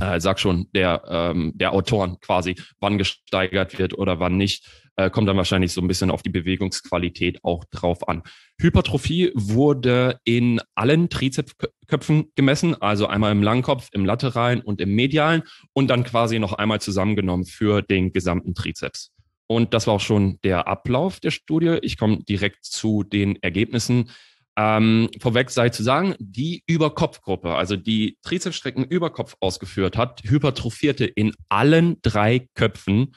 äh, 0.00 0.20
sag 0.20 0.40
schon, 0.40 0.68
der, 0.75 1.02
ähm, 1.08 1.52
der 1.54 1.72
Autoren 1.72 2.18
quasi, 2.20 2.56
wann 2.80 2.99
gesteigert 2.99 3.78
wird 3.78 3.96
oder 3.96 4.20
wann 4.20 4.37
nicht, 4.37 4.66
äh, 4.96 5.11
kommt 5.11 5.28
dann 5.28 5.37
wahrscheinlich 5.37 5.72
so 5.72 5.80
ein 5.80 5.88
bisschen 5.88 6.11
auf 6.11 6.22
die 6.22 6.30
Bewegungsqualität 6.30 7.38
auch 7.42 7.64
drauf 7.70 8.08
an. 8.08 8.22
Hypertrophie 8.61 9.32
wurde 9.34 10.18
in 10.25 10.61
allen 10.75 11.08
Trizepsköpfen 11.08 12.30
gemessen, 12.34 12.80
also 12.80 13.06
einmal 13.06 13.32
im 13.32 13.42
Langkopf, 13.42 13.88
im 13.92 14.04
lateralen 14.04 14.61
und 14.61 14.80
im 14.80 14.94
medialen 14.94 15.42
und 15.72 15.88
dann 15.88 16.04
quasi 16.04 16.38
noch 16.38 16.52
einmal 16.52 16.80
zusammengenommen 16.80 17.46
für 17.46 17.82
den 17.82 18.12
gesamten 18.12 18.54
Trizeps. 18.54 19.12
Und 19.46 19.75
das 19.75 19.87
war 19.87 19.94
auch 19.94 20.00
schon 20.00 20.38
der 20.44 20.66
Ablauf 20.66 21.20
der 21.20 21.30
Studie. 21.30 21.78
Ich 21.82 21.99
komme 21.99 22.22
direkt 22.25 22.64
zu 22.64 23.02
den 23.02 23.37
Ergebnissen. 23.42 24.11
Ähm, 24.56 25.09
vorweg 25.18 25.50
sei 25.50 25.71
zu 25.71 25.82
sagen, 25.82 26.14
die 26.18 26.62
Überkopfgruppe, 26.66 27.54
also 27.54 27.76
die 27.76 28.18
Trizepsstrecken 28.23 28.85
über 28.85 29.11
Kopf 29.11 29.37
ausgeführt 29.40 29.97
hat, 29.97 30.23
hypertrophierte 30.25 31.06
in 31.06 31.32
allen 31.49 31.97
drei 32.02 32.49
Köpfen 32.54 33.14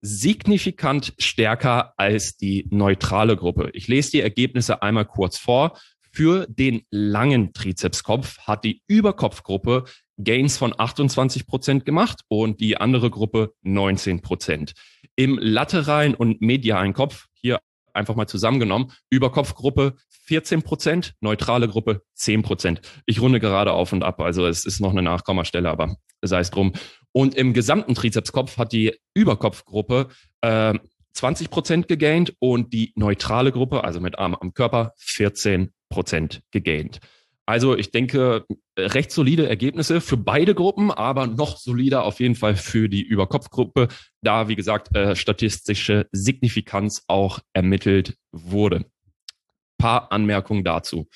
signifikant 0.00 1.14
stärker 1.18 1.94
als 1.96 2.36
die 2.36 2.68
neutrale 2.70 3.36
Gruppe. 3.36 3.70
Ich 3.72 3.88
lese 3.88 4.12
die 4.12 4.20
Ergebnisse 4.20 4.82
einmal 4.82 5.06
kurz 5.06 5.38
vor. 5.38 5.78
Für 6.12 6.46
den 6.48 6.82
langen 6.90 7.52
Trizepskopf 7.52 8.38
hat 8.38 8.64
die 8.64 8.82
Überkopfgruppe 8.86 9.84
Gains 10.18 10.56
von 10.56 10.72
28 10.76 11.46
Prozent 11.46 11.84
gemacht 11.84 12.22
und 12.28 12.60
die 12.60 12.78
andere 12.78 13.10
Gruppe 13.10 13.52
19 13.62 14.22
Prozent. 14.22 14.72
Im 15.14 15.38
lateralen 15.38 16.14
und 16.14 16.40
medialen 16.40 16.94
Kopf, 16.94 17.26
hier 17.34 17.58
einfach 17.96 18.14
mal 18.14 18.26
zusammengenommen, 18.26 18.92
Überkopfgruppe 19.10 19.96
14 20.26 20.62
Prozent, 20.62 21.14
neutrale 21.20 21.68
Gruppe 21.68 22.02
10 22.14 22.42
Prozent. 22.42 22.80
Ich 23.06 23.20
runde 23.20 23.40
gerade 23.40 23.72
auf 23.72 23.92
und 23.92 24.02
ab, 24.02 24.20
also 24.20 24.46
es 24.46 24.64
ist 24.64 24.80
noch 24.80 24.90
eine 24.90 25.02
Nachkommastelle, 25.02 25.70
aber 25.70 25.96
sei 26.22 26.40
es 26.40 26.50
drum. 26.50 26.72
Und 27.12 27.34
im 27.34 27.52
gesamten 27.52 27.94
Trizepskopf 27.94 28.58
hat 28.58 28.72
die 28.72 28.94
Überkopfgruppe 29.14 30.08
äh, 30.42 30.74
20 31.14 31.50
Prozent 31.50 31.88
gegaint 31.88 32.34
und 32.38 32.72
die 32.72 32.92
neutrale 32.94 33.50
Gruppe, 33.52 33.84
also 33.84 34.00
mit 34.00 34.18
Arm 34.18 34.34
am 34.34 34.52
Körper, 34.52 34.92
14 34.98 35.72
Prozent 35.88 36.42
gegaint. 36.50 37.00
Also 37.46 37.76
ich 37.76 37.92
denke, 37.92 38.44
recht 38.76 39.12
solide 39.12 39.48
Ergebnisse 39.48 40.00
für 40.00 40.16
beide 40.16 40.54
Gruppen, 40.54 40.90
aber 40.90 41.28
noch 41.28 41.56
solider 41.58 42.04
auf 42.04 42.18
jeden 42.18 42.34
Fall 42.34 42.56
für 42.56 42.88
die 42.88 43.02
Überkopfgruppe, 43.02 43.86
da, 44.20 44.48
wie 44.48 44.56
gesagt, 44.56 44.94
äh, 44.96 45.14
statistische 45.14 46.08
Signifikanz 46.10 47.04
auch 47.06 47.38
ermittelt 47.52 48.16
wurde. 48.32 48.86
Paar 49.78 50.10
Anmerkungen 50.10 50.64
dazu. 50.64 51.08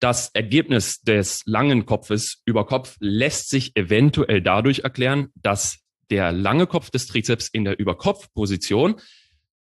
Das 0.00 0.30
Ergebnis 0.32 1.02
des 1.02 1.42
langen 1.44 1.84
Kopfes 1.84 2.40
über 2.46 2.64
Kopf 2.64 2.96
lässt 3.00 3.50
sich 3.50 3.76
eventuell 3.76 4.40
dadurch 4.40 4.80
erklären, 4.80 5.28
dass 5.34 5.80
der 6.10 6.32
lange 6.32 6.66
Kopf 6.66 6.90
des 6.90 7.08
Trizeps 7.08 7.48
in 7.48 7.64
der 7.64 7.78
Überkopfposition 7.78 9.00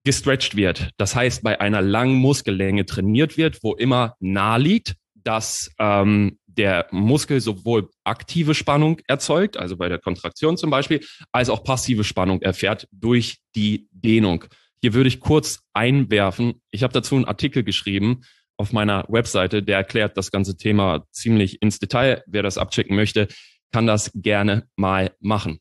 gestretched 0.03 0.55
wird. 0.57 0.89
Das 0.97 1.15
heißt, 1.15 1.43
bei 1.43 1.61
einer 1.61 1.81
langen 1.81 2.15
Muskellänge 2.15 2.85
trainiert 2.85 3.37
wird, 3.37 3.63
wo 3.63 3.73
immer 3.73 4.15
nah 4.19 4.57
liegt, 4.57 4.95
dass 5.23 5.71
ähm, 5.79 6.37
der 6.45 6.87
Muskel 6.91 7.41
sowohl 7.41 7.89
aktive 8.03 8.53
Spannung 8.53 8.99
erzeugt, 9.07 9.57
also 9.57 9.77
bei 9.77 9.89
der 9.89 9.99
Kontraktion 9.99 10.57
zum 10.57 10.69
Beispiel, 10.69 11.01
als 11.31 11.49
auch 11.49 11.63
passive 11.63 12.03
Spannung 12.03 12.41
erfährt 12.41 12.87
durch 12.91 13.39
die 13.55 13.87
Dehnung. 13.91 14.45
Hier 14.81 14.93
würde 14.93 15.07
ich 15.07 15.19
kurz 15.19 15.61
einwerfen, 15.73 16.61
ich 16.71 16.83
habe 16.83 16.93
dazu 16.93 17.15
einen 17.15 17.25
Artikel 17.25 17.63
geschrieben 17.63 18.21
auf 18.57 18.71
meiner 18.71 19.05
Webseite, 19.07 19.63
der 19.63 19.77
erklärt 19.77 20.17
das 20.17 20.29
ganze 20.29 20.57
Thema 20.57 21.05
ziemlich 21.11 21.61
ins 21.61 21.79
Detail. 21.79 22.23
Wer 22.27 22.43
das 22.43 22.57
abchecken 22.57 22.95
möchte, 22.95 23.27
kann 23.71 23.87
das 23.87 24.11
gerne 24.13 24.67
mal 24.75 25.15
machen. 25.19 25.59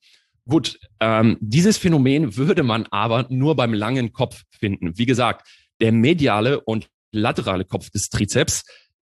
Gut, 0.49 0.79
ähm, 1.01 1.39
dieses 1.41 1.79
Phänomen 1.79 2.37
würde 2.37 2.63
man 2.63 2.87
aber 2.91 3.27
nur 3.31 3.57
beim 3.57 3.73
langen 3.73 4.13
Kopf 4.13 4.43
finden. 4.51 4.99
Wie 4.99 5.07
gesagt, 5.07 5.49
der 5.81 5.93
mediale 5.93 6.61
und 6.61 6.89
laterale 7.13 7.65
Kopf 7.65 7.91
des 7.91 8.09
Trizeps 8.09 8.65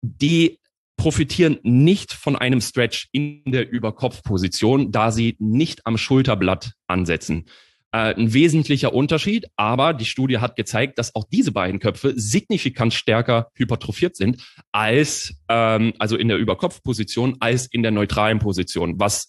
die 0.05 0.59
profitieren 0.97 1.59
nicht 1.63 2.13
von 2.13 2.37
einem 2.37 2.61
Stretch 2.61 3.09
in 3.13 3.43
der 3.47 3.71
Überkopfposition, 3.71 4.93
da 4.93 5.11
sie 5.11 5.37
nicht 5.39 5.87
am 5.87 5.99
Schulterblatt 5.99 6.73
ansetzen. 6.87 7.47
Äh, 7.91 8.15
ein 8.15 8.33
wesentlicher 8.33 8.93
Unterschied, 8.93 9.47
aber 9.57 9.95
die 9.95 10.05
Studie 10.05 10.39
hat 10.39 10.57
gezeigt, 10.57 10.99
dass 10.99 11.15
auch 11.15 11.25
diese 11.31 11.53
beiden 11.53 11.81
Köpfe 11.81 12.13
signifikant 12.17 12.93
stärker 12.93 13.49
hypertrophiert 13.55 14.15
sind 14.15 14.45
als 14.73 15.35
ähm, 15.49 15.95
also 15.99 16.17
in 16.17 16.29
der 16.29 16.39
Überkopfposition 16.39 17.37
als 17.41 17.67
in 17.67 17.83
der 17.83 17.93
neutralen 17.93 18.39
Position, 18.39 19.01
was 19.01 19.29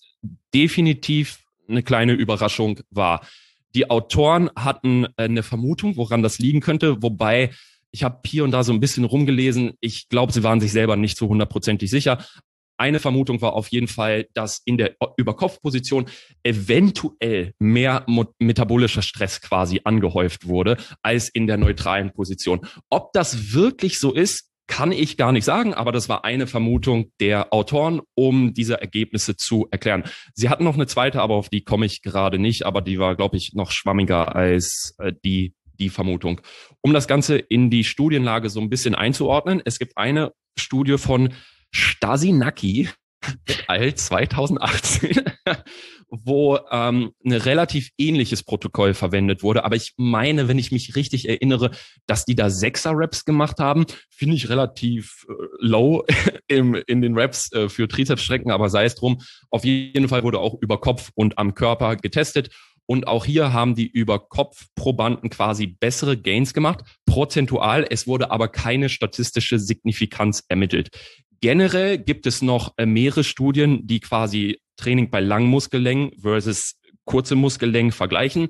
definitiv 0.54 1.40
eine 1.68 1.84
kleine 1.84 2.14
Überraschung 2.14 2.80
war. 2.90 3.26
Die 3.74 3.90
Autoren 3.90 4.50
hatten 4.56 5.06
äh, 5.06 5.24
eine 5.24 5.44
Vermutung, 5.44 5.98
woran 5.98 6.22
das 6.22 6.40
liegen 6.40 6.60
könnte, 6.60 7.02
wobei 7.02 7.52
ich 7.96 8.04
habe 8.04 8.20
hier 8.26 8.44
und 8.44 8.52
da 8.52 8.62
so 8.62 8.74
ein 8.74 8.82
bisschen 8.82 9.06
rumgelesen. 9.06 9.72
Ich 9.80 10.10
glaube, 10.10 10.34
sie 10.34 10.44
waren 10.44 10.60
sich 10.60 10.74
selber 10.74 10.98
nicht 10.98 11.18
so 11.18 11.30
hundertprozentig 11.30 11.90
sicher. 11.90 12.26
Eine 12.78 13.00
Vermutung 13.00 13.42
war 13.42 13.54
auf 13.54 13.70
jeden 13.70 13.88
Fall, 13.88 14.28
dass 14.34 14.62
in 14.66 14.78
der 14.78 14.98
Überkopfposition 15.16 16.08
eventuell 16.44 17.54
mehr 17.58 18.06
metabolischer 18.38 19.02
Stress 19.02 19.40
quasi 19.40 19.80
angehäuft 19.86 20.46
wurde 20.46 20.76
als 21.04 21.30
in 21.30 21.48
der 21.48 21.56
neutralen 21.56 22.12
Position. 22.12 22.68
Ob 22.90 23.14
das 23.14 23.54
wirklich 23.54 23.98
so 23.98 24.14
ist, 24.14 24.50
kann 24.68 24.92
ich 24.92 25.16
gar 25.16 25.32
nicht 25.32 25.46
sagen, 25.46 25.74
aber 25.74 25.94
das 25.94 26.10
war 26.10 26.26
eine 26.26 26.48
Vermutung 26.48 27.12
der 27.22 27.54
Autoren, 27.54 28.02
um 28.14 28.54
diese 28.54 28.82
Ergebnisse 28.82 29.38
zu 29.38 29.68
erklären. 29.72 30.04
Sie 30.34 30.50
hatten 30.50 30.66
noch 30.66 30.74
eine 30.74 30.88
zweite, 30.88 31.22
aber 31.22 31.36
auf 31.36 31.48
die 31.48 31.64
komme 31.64 31.86
ich 31.86 32.02
gerade 32.02 32.40
nicht, 32.40 32.66
aber 32.66 32.82
die 32.82 33.00
war, 33.00 33.16
glaube 33.16 33.38
ich, 33.38 33.54
noch 33.54 33.72
schwammiger 33.72 34.36
als 34.36 34.96
äh, 34.98 35.14
die 35.24 35.54
die 35.78 35.90
Vermutung. 35.90 36.42
Um 36.82 36.94
das 36.94 37.08
Ganze 37.08 37.38
in 37.38 37.70
die 37.70 37.84
Studienlage 37.84 38.50
so 38.50 38.60
ein 38.60 38.70
bisschen 38.70 38.96
einzuordnen, 38.96 39.62
es 39.66 39.80
gibt 39.80 39.98
eine 39.98 40.32
Studie 40.58 40.98
von 40.98 41.34
Stasinaki 41.72 42.90
et 43.48 43.70
al. 43.70 43.94
2018, 43.94 45.22
wo 46.10 46.60
ähm, 46.72 47.12
ein 47.26 47.32
relativ 47.34 47.90
ähnliches 47.98 48.44
Protokoll 48.44 48.94
verwendet 48.94 49.44
wurde. 49.44 49.64
Aber 49.64 49.76
ich 49.76 49.94
meine, 49.98 50.48
wenn 50.48 50.60
ich 50.60 50.72
mich 50.72 50.96
richtig 50.96 51.28
erinnere, 51.28 51.72
dass 52.06 52.26
die 52.26 52.36
da 52.36 52.50
Sechser-Raps 52.50 53.26
gemacht 53.26 53.60
haben, 53.60 53.86
finde 54.10 54.36
ich 54.36 54.50
relativ 54.50 55.26
äh, 55.28 55.34
low 55.60 56.06
im, 56.48 56.76
in 56.88 57.02
den 57.02 57.18
Raps 57.18 57.52
äh, 57.52 57.70
für 57.70 57.88
Trizepsstrecken, 57.88 58.52
aber 58.52 58.70
sei 58.70 58.86
es 58.86 58.96
drum. 58.96 59.22
Auf 59.50 59.66
jeden 59.66 60.08
Fall 60.08 60.24
wurde 60.24 60.40
auch 60.40 60.56
über 60.62 60.80
Kopf 60.80 61.12
und 61.16 61.38
am 61.38 61.54
Körper 61.54 61.96
getestet 61.96 62.50
und 62.88 63.08
auch 63.08 63.26
hier 63.26 63.52
haben 63.52 63.76
die 63.76 63.88
über 63.88 64.20
Kopfprobanden 64.20 65.30
quasi 65.30 65.68
bessere 65.68 66.18
Gains 66.18 66.54
gemacht, 66.54 66.84
prozentual. 67.06 67.86
Es 67.90 68.08
wurde 68.08 68.32
aber 68.32 68.48
keine 68.48 68.90
statistische 68.90 69.60
Signifikanz 69.60 70.44
ermittelt. 70.48 70.90
Generell 71.42 71.98
gibt 71.98 72.26
es 72.28 72.42
noch 72.42 72.74
äh, 72.78 72.86
mehrere 72.86 73.24
Studien, 73.24 73.86
die 73.88 74.00
quasi 74.00 74.60
Training 74.78 75.10
bei 75.10 75.20
langen 75.20 75.48
Muskellängen 75.48 76.12
versus 76.20 76.76
kurze 77.06 77.36
Muskellängen 77.36 77.92
vergleichen. 77.92 78.50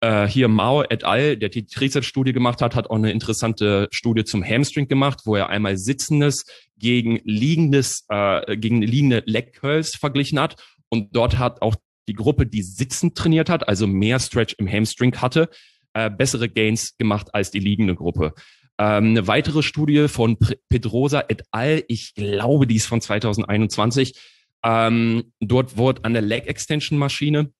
Äh, 0.00 0.26
hier 0.26 0.48
Mao 0.48 0.82
et 0.82 1.04
al., 1.04 1.36
der 1.36 1.48
die 1.48 1.66
Trizeps-Studie 1.66 2.32
gemacht 2.32 2.60
hat, 2.60 2.74
hat 2.74 2.90
auch 2.90 2.96
eine 2.96 3.12
interessante 3.12 3.88
Studie 3.90 4.24
zum 4.24 4.44
Hamstring 4.44 4.88
gemacht, 4.88 5.20
wo 5.24 5.36
er 5.36 5.48
einmal 5.48 5.76
sitzendes 5.76 6.44
gegen 6.76 7.20
liegendes, 7.24 8.04
äh, 8.08 8.56
gegen 8.56 8.82
liegende 8.82 9.22
Leg 9.26 9.54
Curls 9.54 9.96
verglichen 9.96 10.38
hat. 10.38 10.56
Und 10.88 11.16
dort 11.16 11.38
hat 11.38 11.62
auch 11.62 11.76
die 12.08 12.14
Gruppe, 12.14 12.46
die 12.46 12.62
sitzend 12.62 13.16
trainiert 13.16 13.48
hat, 13.48 13.68
also 13.68 13.86
mehr 13.86 14.18
Stretch 14.18 14.54
im 14.58 14.68
Hamstring 14.68 15.16
hatte, 15.16 15.48
äh, 15.94 16.10
bessere 16.10 16.48
Gains 16.48 16.96
gemacht 16.96 17.34
als 17.34 17.50
die 17.50 17.60
liegende 17.60 17.94
Gruppe. 17.94 18.34
Ähm, 18.78 19.10
eine 19.10 19.26
weitere 19.26 19.62
Studie 19.62 20.08
von 20.08 20.36
Pedrosa 20.68 21.24
et 21.28 21.42
al., 21.52 21.84
ich 21.88 22.14
glaube, 22.14 22.66
die 22.66 22.76
ist 22.76 22.86
von 22.86 23.00
2021. 23.00 24.18
Ähm, 24.64 25.32
dort 25.40 25.76
wurde 25.76 26.04
an 26.04 26.14
der 26.14 26.22
Leg 26.22 26.46
Extension 26.46 26.98
Maschine 26.98 27.52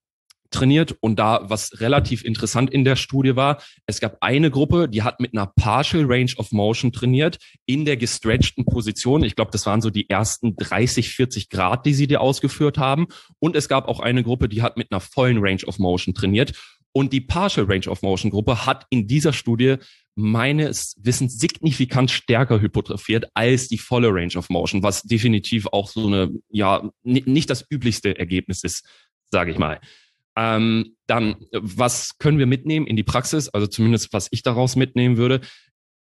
trainiert 0.51 0.97
und 1.01 1.19
da, 1.19 1.41
was 1.45 1.81
relativ 1.81 2.25
interessant 2.25 2.71
in 2.71 2.85
der 2.85 2.97
Studie 2.97 3.37
war, 3.37 3.63
es 3.87 4.01
gab 4.01 4.19
eine 4.21 4.51
Gruppe, 4.51 4.89
die 4.89 5.03
hat 5.03 5.21
mit 5.21 5.33
einer 5.33 5.47
Partial 5.47 6.05
Range 6.07 6.31
of 6.37 6.53
Motion 6.53 6.93
trainiert, 6.93 7.39
in 7.67 7.85
der 7.85 7.97
gestretchten 7.97 8.65
Position. 8.65 9.25
Ich 9.25 9.37
glaube, 9.37 9.51
das 9.51 9.67
waren 9.67 9.81
so 9.81 9.91
die 9.91 10.09
ersten 10.09 10.57
30, 10.57 11.11
40 11.11 11.51
Grad, 11.51 11.87
die 11.87 11.95
sie 11.95 12.07
dir 12.07 12.21
ausgeführt 12.21 12.79
haben. 12.79 13.07
Und 13.39 13.57
es 13.57 13.69
gab 13.69 13.89
auch 13.89 14.01
eine 14.01 14.23
Gruppe, 14.23 14.49
die 14.49 14.63
hat 14.63 14.77
mit 14.77 14.93
einer 14.93 15.01
vollen 15.01 15.39
Range 15.39 15.63
of 15.67 15.79
Motion 15.79 16.15
trainiert. 16.15 16.53
Und 16.93 17.13
die 17.13 17.21
Partial 17.21 17.67
Range 17.67 17.89
of 17.89 18.03
Motion 18.03 18.31
Gruppe 18.31 18.67
hat 18.67 18.87
in 18.89 19.09
dieser 19.09 19.33
Studie 19.33 19.77
meines 20.15 20.95
Wissens 21.03 21.39
signifikant 21.39 22.11
stärker 22.11 22.61
hypotrophiert 22.61 23.27
als 23.35 23.67
die 23.67 23.79
volle 23.79 24.09
Range 24.09 24.37
of 24.37 24.49
Motion, 24.49 24.85
was 24.85 25.03
definitiv 25.03 25.67
auch 25.67 25.89
so 25.89 26.07
eine, 26.07 26.31
ja, 26.51 26.89
nicht 27.03 27.51
das 27.51 27.67
üblichste 27.69 28.17
Ergebnis 28.17 28.63
ist, 28.63 28.87
sage 29.31 29.51
ich 29.51 29.59
mal. 29.59 29.81
Ähm, 30.37 30.97
dann, 31.07 31.37
was 31.53 32.19
können 32.19 32.38
wir 32.38 32.47
mitnehmen 32.47 32.87
in 32.87 32.97
die 32.97 33.03
Praxis? 33.03 33.49
Also 33.49 33.67
zumindest, 33.67 34.12
was 34.12 34.29
ich 34.31 34.43
daraus 34.43 34.76
mitnehmen 34.76 35.17
würde. 35.17 35.41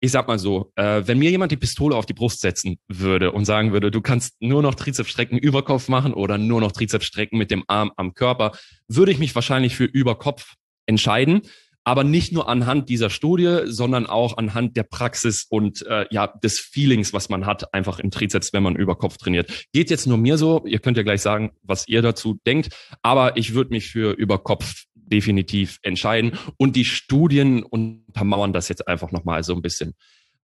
Ich 0.03 0.11
sag 0.11 0.27
mal 0.27 0.39
so, 0.39 0.71
äh, 0.75 1.03
wenn 1.05 1.19
mir 1.19 1.29
jemand 1.29 1.51
die 1.51 1.57
Pistole 1.57 1.95
auf 1.95 2.07
die 2.07 2.13
Brust 2.13 2.41
setzen 2.41 2.79
würde 2.87 3.31
und 3.31 3.45
sagen 3.45 3.71
würde, 3.71 3.91
du 3.91 4.01
kannst 4.01 4.41
nur 4.41 4.63
noch 4.63 4.73
Trizepsstrecken 4.73 5.37
über 5.37 5.63
Kopf 5.63 5.89
machen 5.89 6.13
oder 6.13 6.37
nur 6.39 6.59
noch 6.59 6.71
Trizepsstrecken 6.71 7.37
mit 7.37 7.51
dem 7.51 7.63
Arm 7.67 7.91
am 7.97 8.13
Körper, 8.15 8.51
würde 8.87 9.11
ich 9.11 9.19
mich 9.19 9.35
wahrscheinlich 9.35 9.75
für 9.75 9.85
über 9.85 10.17
Kopf 10.17 10.55
entscheiden 10.87 11.43
aber 11.83 12.03
nicht 12.03 12.31
nur 12.31 12.47
anhand 12.47 12.89
dieser 12.89 13.09
Studie, 13.09 13.61
sondern 13.65 14.05
auch 14.05 14.37
anhand 14.37 14.77
der 14.77 14.83
Praxis 14.83 15.45
und 15.49 15.85
äh, 15.87 16.05
ja 16.11 16.27
des 16.27 16.59
Feelings, 16.59 17.13
was 17.13 17.29
man 17.29 17.45
hat, 17.45 17.73
einfach 17.73 17.99
im 17.99 18.11
Trizeps, 18.11 18.53
wenn 18.53 18.63
man 18.63 18.75
über 18.75 18.95
Kopf 18.95 19.17
trainiert. 19.17 19.65
Geht 19.73 19.89
jetzt 19.89 20.07
nur 20.07 20.17
mir 20.17 20.37
so. 20.37 20.63
Ihr 20.65 20.79
könnt 20.79 20.97
ja 20.97 21.03
gleich 21.03 21.21
sagen, 21.21 21.51
was 21.63 21.87
ihr 21.87 22.01
dazu 22.01 22.39
denkt, 22.45 22.69
aber 23.01 23.37
ich 23.37 23.53
würde 23.53 23.71
mich 23.71 23.89
für 23.89 24.11
über 24.11 24.37
Kopf 24.37 24.83
definitiv 24.95 25.79
entscheiden 25.81 26.37
und 26.57 26.75
die 26.75 26.85
Studien 26.85 27.63
untermauern 27.63 28.53
das 28.53 28.69
jetzt 28.69 28.87
einfach 28.87 29.11
nochmal 29.11 29.43
so 29.43 29.53
ein 29.53 29.61
bisschen. 29.61 29.93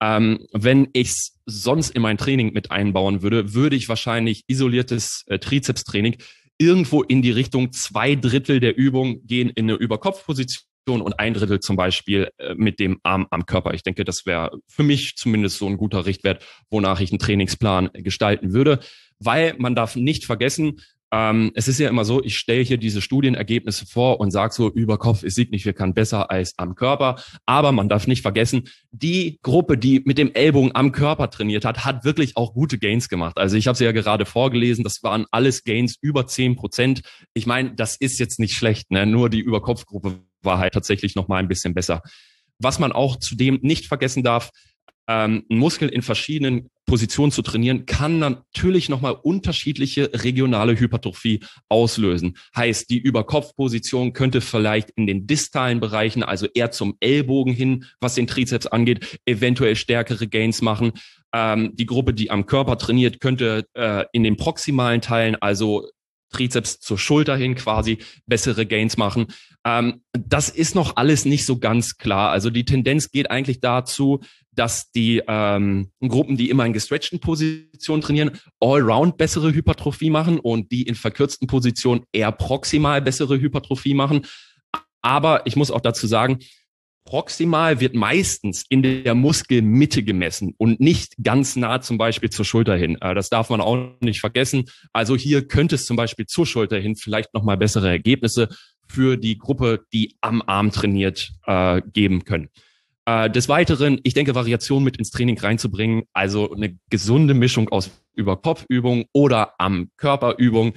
Ähm, 0.01 0.47
wenn 0.53 0.89
ich 0.93 1.09
es 1.09 1.39
sonst 1.47 1.91
in 1.91 2.03
mein 2.03 2.19
Training 2.19 2.53
mit 2.53 2.71
einbauen 2.71 3.23
würde, 3.23 3.55
würde 3.55 3.77
ich 3.77 3.89
wahrscheinlich 3.89 4.45
isoliertes 4.47 5.25
äh, 5.27 5.39
Trizeps-Training 5.39 6.17
irgendwo 6.59 7.03
in 7.03 7.23
die 7.23 7.31
Richtung 7.31 7.73
zwei 7.73 8.15
Drittel 8.15 8.61
der 8.61 8.77
Übung 8.77 9.27
gehen 9.27 9.51
in 9.51 9.65
eine 9.65 9.75
Überkopfposition 9.75 10.65
und 10.87 11.19
ein 11.19 11.35
Drittel 11.35 11.61
zum 11.61 11.77
Beispiel 11.77 12.31
äh, 12.39 12.55
mit 12.55 12.79
dem 12.79 13.01
Arm 13.03 13.27
am 13.31 13.47
Körper. 13.47 13.75
Ich 13.75 13.83
denke, 13.83 14.05
das 14.05 14.27
wäre 14.27 14.59
für 14.69 14.83
mich 14.83 15.17
zumindest 15.17 15.59
so 15.59 15.67
ein 15.67 15.77
guter 15.77 16.07
Richtwert, 16.07 16.45
wonach 16.71 17.01
ich 17.01 17.11
einen 17.11 17.19
Trainingsplan 17.19 17.91
gestalten 17.95 18.53
würde, 18.53 18.81
weil 19.19 19.55
man 19.59 19.75
darf 19.75 19.97
nicht 19.97 20.25
vergessen, 20.25 20.81
ähm, 21.15 21.53
es 21.55 21.69
ist 21.69 21.79
ja 21.79 21.89
immer 21.89 22.05
so, 22.05 22.25
ich 22.25 22.37
stelle 22.37 22.63
hier 22.63 22.77
diese 22.77 23.01
Studienergebnisse 23.01 23.87
vor 23.87 24.19
und 24.19 24.33
sage 24.33 24.53
so, 24.53 24.69
über 24.69 24.99
Kopf 24.99 25.23
ist 25.23 25.37
signifikant 25.37 25.95
besser 25.95 26.29
als 26.33 26.55
am 26.57 26.75
Körper. 26.75 27.23
Aber 27.47 27.71
man 27.71 27.89
darf 27.89 28.09
nicht 28.09 28.23
vergessen, 28.23 28.65
die 28.91 29.39
Gruppe, 29.43 29.79
die 29.79 30.03
mit 30.05 30.19
dem 30.19 30.35
Ellbogen 30.35 30.75
am 30.75 30.91
Körper 30.91 31.31
trainiert 31.31 31.65
hat, 31.65 31.85
hat 31.85 32.05
wirklich 32.05 32.37
auch 32.37 32.53
gute 32.53 32.79
Gains 32.79 33.09
gemacht. 33.09 33.39
Also 33.39 33.57
ich 33.57 33.69
habe 33.69 33.79
sie 33.79 33.85
ja 33.85 33.93
gerade 33.93 34.27
vorgelesen, 34.27 34.83
das 34.83 35.05
waren 35.05 35.27
alles 35.31 35.63
Gains 35.63 35.97
über 36.01 36.27
zehn 36.27 36.57
Prozent. 36.57 37.03
Ich 37.33 37.47
meine, 37.47 37.75
das 37.75 37.95
ist 37.95 38.19
jetzt 38.19 38.41
nicht 38.41 38.55
schlecht, 38.55 38.91
ne? 38.91 39.07
nur 39.07 39.31
die 39.31 39.41
Überkopfgruppe 39.41 40.19
war 40.45 40.59
halt 40.59 40.75
tatsächlich 40.75 41.15
noch 41.15 41.29
mal 41.29 41.39
ein 41.39 41.49
bisschen 41.49 41.75
besser. 41.75 42.03
Was 42.59 42.79
man 42.79 42.93
auch 42.93 43.17
zudem 43.17 43.59
nicht 43.63 43.87
vergessen 43.87 44.23
darf, 44.23 44.51
ähm, 45.09 45.45
einen 45.51 45.59
Muskel 45.59 45.89
in 45.89 46.03
verschiedenen 46.03 46.71
Positionen 46.87 47.33
zu 47.33 47.43
trainieren, 47.43 47.87
kann 47.87 48.19
natürlich 48.19 48.89
nochmal 48.89 49.17
unterschiedliche 49.23 50.11
regionale 50.13 50.79
Hypertrophie 50.79 51.41
auslösen. 51.69 52.37
Heißt, 52.57 52.91
die 52.91 52.99
Überkopfposition 52.99 54.13
könnte 54.13 54.41
vielleicht 54.41 54.91
in 54.97 55.07
den 55.07 55.27
distalen 55.27 55.81
Bereichen, 55.81 56.23
also 56.23 56.47
eher 56.55 56.71
zum 56.71 56.97
Ellbogen 57.01 57.55
hin, 57.55 57.85
was 58.01 58.15
den 58.15 58.27
Trizeps 58.27 58.67
angeht, 58.67 59.19
eventuell 59.27 59.77
stärkere 59.77 60.29
Gains 60.29 60.63
machen. 60.63 60.93
Ähm, 61.35 61.73
die 61.75 61.87
Gruppe, 61.87 62.15
die 62.15 62.31
am 62.31 62.47
Körper 62.47 62.79
trainiert, 62.79 63.21
könnte 63.21 63.67
äh, 63.75 64.05
in 64.13 64.23
den 64.23 64.37
proximalen 64.37 65.01
Teilen, 65.01 65.37
also 65.37 65.89
Trizeps 66.35 66.81
zur 66.81 66.99
Schulter 66.99 67.37
hin 67.37 67.55
quasi 67.55 67.99
bessere 68.27 68.67
Gains 68.67 68.97
machen. 68.97 69.27
Ähm, 69.65 70.03
das 70.13 70.49
ist 70.49 70.75
noch 70.75 70.97
alles 70.97 71.25
nicht 71.25 71.47
so 71.47 71.59
ganz 71.59 71.97
klar. 71.97 72.31
Also 72.31 72.51
die 72.51 72.65
Tendenz 72.65 73.11
geht 73.11 73.31
eigentlich 73.31 73.61
dazu, 73.61 74.21
dass 74.53 74.91
die 74.91 75.23
ähm, 75.27 75.91
Gruppen, 76.01 76.37
die 76.37 76.51
immer 76.51 76.67
in 76.67 76.73
gestretchten 76.73 77.21
Positionen 77.21 78.03
trainieren, 78.03 78.33
allround 78.61 79.17
bessere 79.17 79.53
Hypertrophie 79.53 80.11
machen 80.11 80.39
und 80.39 80.71
die 80.71 80.83
in 80.83 80.95
verkürzten 80.95 81.47
Positionen 81.47 82.05
eher 82.13 82.33
proximal 82.33 83.01
bessere 83.01 83.41
Hypertrophie 83.41 83.95
machen. 83.95 84.27
Aber 85.03 85.47
ich 85.47 85.57
muss 85.57 85.71
auch 85.71 85.81
dazu 85.81 86.07
sagen, 86.07 86.39
proximal 87.05 87.81
wird 87.81 87.95
meistens 87.95 88.65
in 88.69 88.83
der 88.83 89.15
Muskelmitte 89.15 90.03
gemessen 90.03 90.55
und 90.57 90.81
nicht 90.81 91.15
ganz 91.23 91.55
nah 91.57 91.81
zum 91.81 91.99
Beispiel 91.99 92.31
zur 92.31 92.45
Schulter 92.45 92.77
hin. 92.77 92.97
Äh, 93.01 93.15
das 93.15 93.31
darf 93.31 93.51
man 93.51 93.61
auch 93.61 93.95
nicht 94.01 94.21
vergessen. 94.21 94.65
Also 94.93 95.17
hier 95.17 95.47
könnte 95.47 95.75
es 95.75 95.87
zum 95.87 95.97
Beispiel 95.97 96.27
zur 96.27 96.47
Schulter 96.47 96.79
hin 96.79 96.97
vielleicht 96.97 97.35
nochmal 97.35 97.57
bessere 97.57 97.89
Ergebnisse 97.89 98.49
für 98.89 99.17
die 99.17 99.39
Gruppe, 99.39 99.85
die 99.93 100.17
am 100.21 100.43
Arm 100.47 100.71
trainiert, 100.71 101.33
äh, 101.47 101.83
geben 101.93 102.25
können. 102.25 102.49
Äh, 103.07 103.29
des 103.31 103.49
Weiteren, 103.49 104.01
ich 104.03 104.15
denke, 104.15 104.35
Variation 104.35 104.83
mit 104.83 104.97
ins 104.97 105.11
Training 105.11 105.39
reinzubringen, 105.39 106.05
also 106.15 106.53
eine 106.53 106.79
gesunde 106.89 107.35
Mischung 107.35 107.69
aus 107.69 107.91
Überkopfübung 108.15 109.05
oder 109.13 109.55
am 109.59 109.91
Körperübung, 109.97 110.75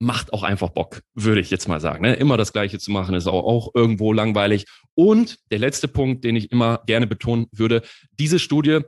macht 0.00 0.32
auch 0.32 0.42
einfach 0.42 0.70
Bock, 0.70 1.02
würde 1.14 1.40
ich 1.40 1.50
jetzt 1.50 1.68
mal 1.68 1.80
sagen. 1.80 2.02
Ne? 2.02 2.14
Immer 2.14 2.36
das 2.36 2.52
Gleiche 2.52 2.78
zu 2.78 2.90
machen, 2.90 3.14
ist 3.14 3.26
auch, 3.26 3.44
auch 3.44 3.70
irgendwo 3.74 4.12
langweilig. 4.12 4.66
Und 4.94 5.38
der 5.50 5.58
letzte 5.58 5.88
Punkt, 5.88 6.24
den 6.24 6.36
ich 6.36 6.50
immer 6.50 6.82
gerne 6.86 7.06
betonen 7.06 7.46
würde, 7.52 7.82
diese 8.18 8.38
Studie 8.38 8.80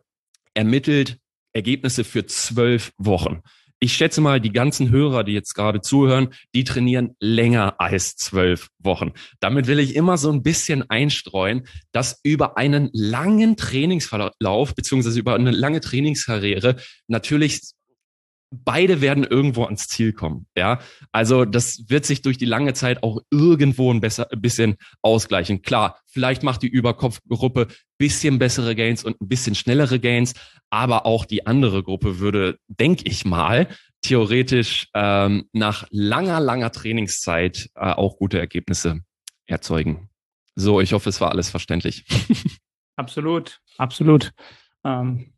ermittelt 0.54 1.18
Ergebnisse 1.52 2.02
für 2.04 2.26
zwölf 2.26 2.92
Wochen 2.96 3.42
ich 3.82 3.94
schätze 3.94 4.20
mal, 4.20 4.40
die 4.40 4.52
ganzen 4.52 4.90
Hörer, 4.90 5.24
die 5.24 5.32
jetzt 5.32 5.54
gerade 5.54 5.80
zuhören, 5.80 6.28
die 6.54 6.62
trainieren 6.62 7.16
länger 7.18 7.80
als 7.80 8.14
zwölf 8.14 8.68
Wochen. 8.78 9.10
Damit 9.40 9.66
will 9.66 9.80
ich 9.80 9.96
immer 9.96 10.18
so 10.18 10.30
ein 10.30 10.44
bisschen 10.44 10.88
einstreuen, 10.88 11.66
dass 11.90 12.20
über 12.22 12.56
einen 12.56 12.90
langen 12.92 13.56
Trainingsverlauf 13.56 14.76
beziehungsweise 14.76 15.18
über 15.18 15.34
eine 15.34 15.50
lange 15.50 15.80
Trainingskarriere 15.80 16.76
natürlich 17.08 17.72
beide 18.52 19.00
werden 19.00 19.24
irgendwo 19.24 19.64
ans 19.64 19.88
Ziel 19.88 20.12
kommen. 20.12 20.46
Ja, 20.56 20.80
also 21.10 21.44
das 21.44 21.84
wird 21.88 22.04
sich 22.04 22.22
durch 22.22 22.38
die 22.38 22.44
lange 22.44 22.74
Zeit 22.74 23.02
auch 23.02 23.20
irgendwo 23.30 23.92
ein, 23.92 24.00
besser, 24.00 24.30
ein 24.30 24.40
bisschen 24.40 24.76
ausgleichen. 25.00 25.62
Klar, 25.62 25.98
vielleicht 26.06 26.42
macht 26.42 26.62
die 26.62 26.68
Überkopfgruppe 26.68 27.68
bisschen 27.98 28.38
bessere 28.38 28.74
Gains 28.74 29.04
und 29.04 29.20
ein 29.20 29.28
bisschen 29.28 29.54
schnellere 29.54 29.98
Gains, 30.00 30.34
aber 30.70 31.06
auch 31.06 31.24
die 31.24 31.46
andere 31.46 31.82
Gruppe 31.82 32.18
würde, 32.18 32.58
denke 32.68 33.04
ich 33.06 33.24
mal, 33.24 33.68
theoretisch 34.02 34.88
ähm, 34.94 35.48
nach 35.52 35.86
langer, 35.90 36.40
langer 36.40 36.72
Trainingszeit 36.72 37.70
äh, 37.74 37.92
auch 37.92 38.16
gute 38.16 38.38
Ergebnisse 38.38 39.00
erzeugen. 39.46 40.10
So, 40.54 40.80
ich 40.80 40.92
hoffe, 40.92 41.08
es 41.08 41.20
war 41.20 41.30
alles 41.30 41.50
verständlich. 41.50 42.04
absolut, 42.96 43.60
absolut. 43.78 44.32
Ähm, 44.84 45.32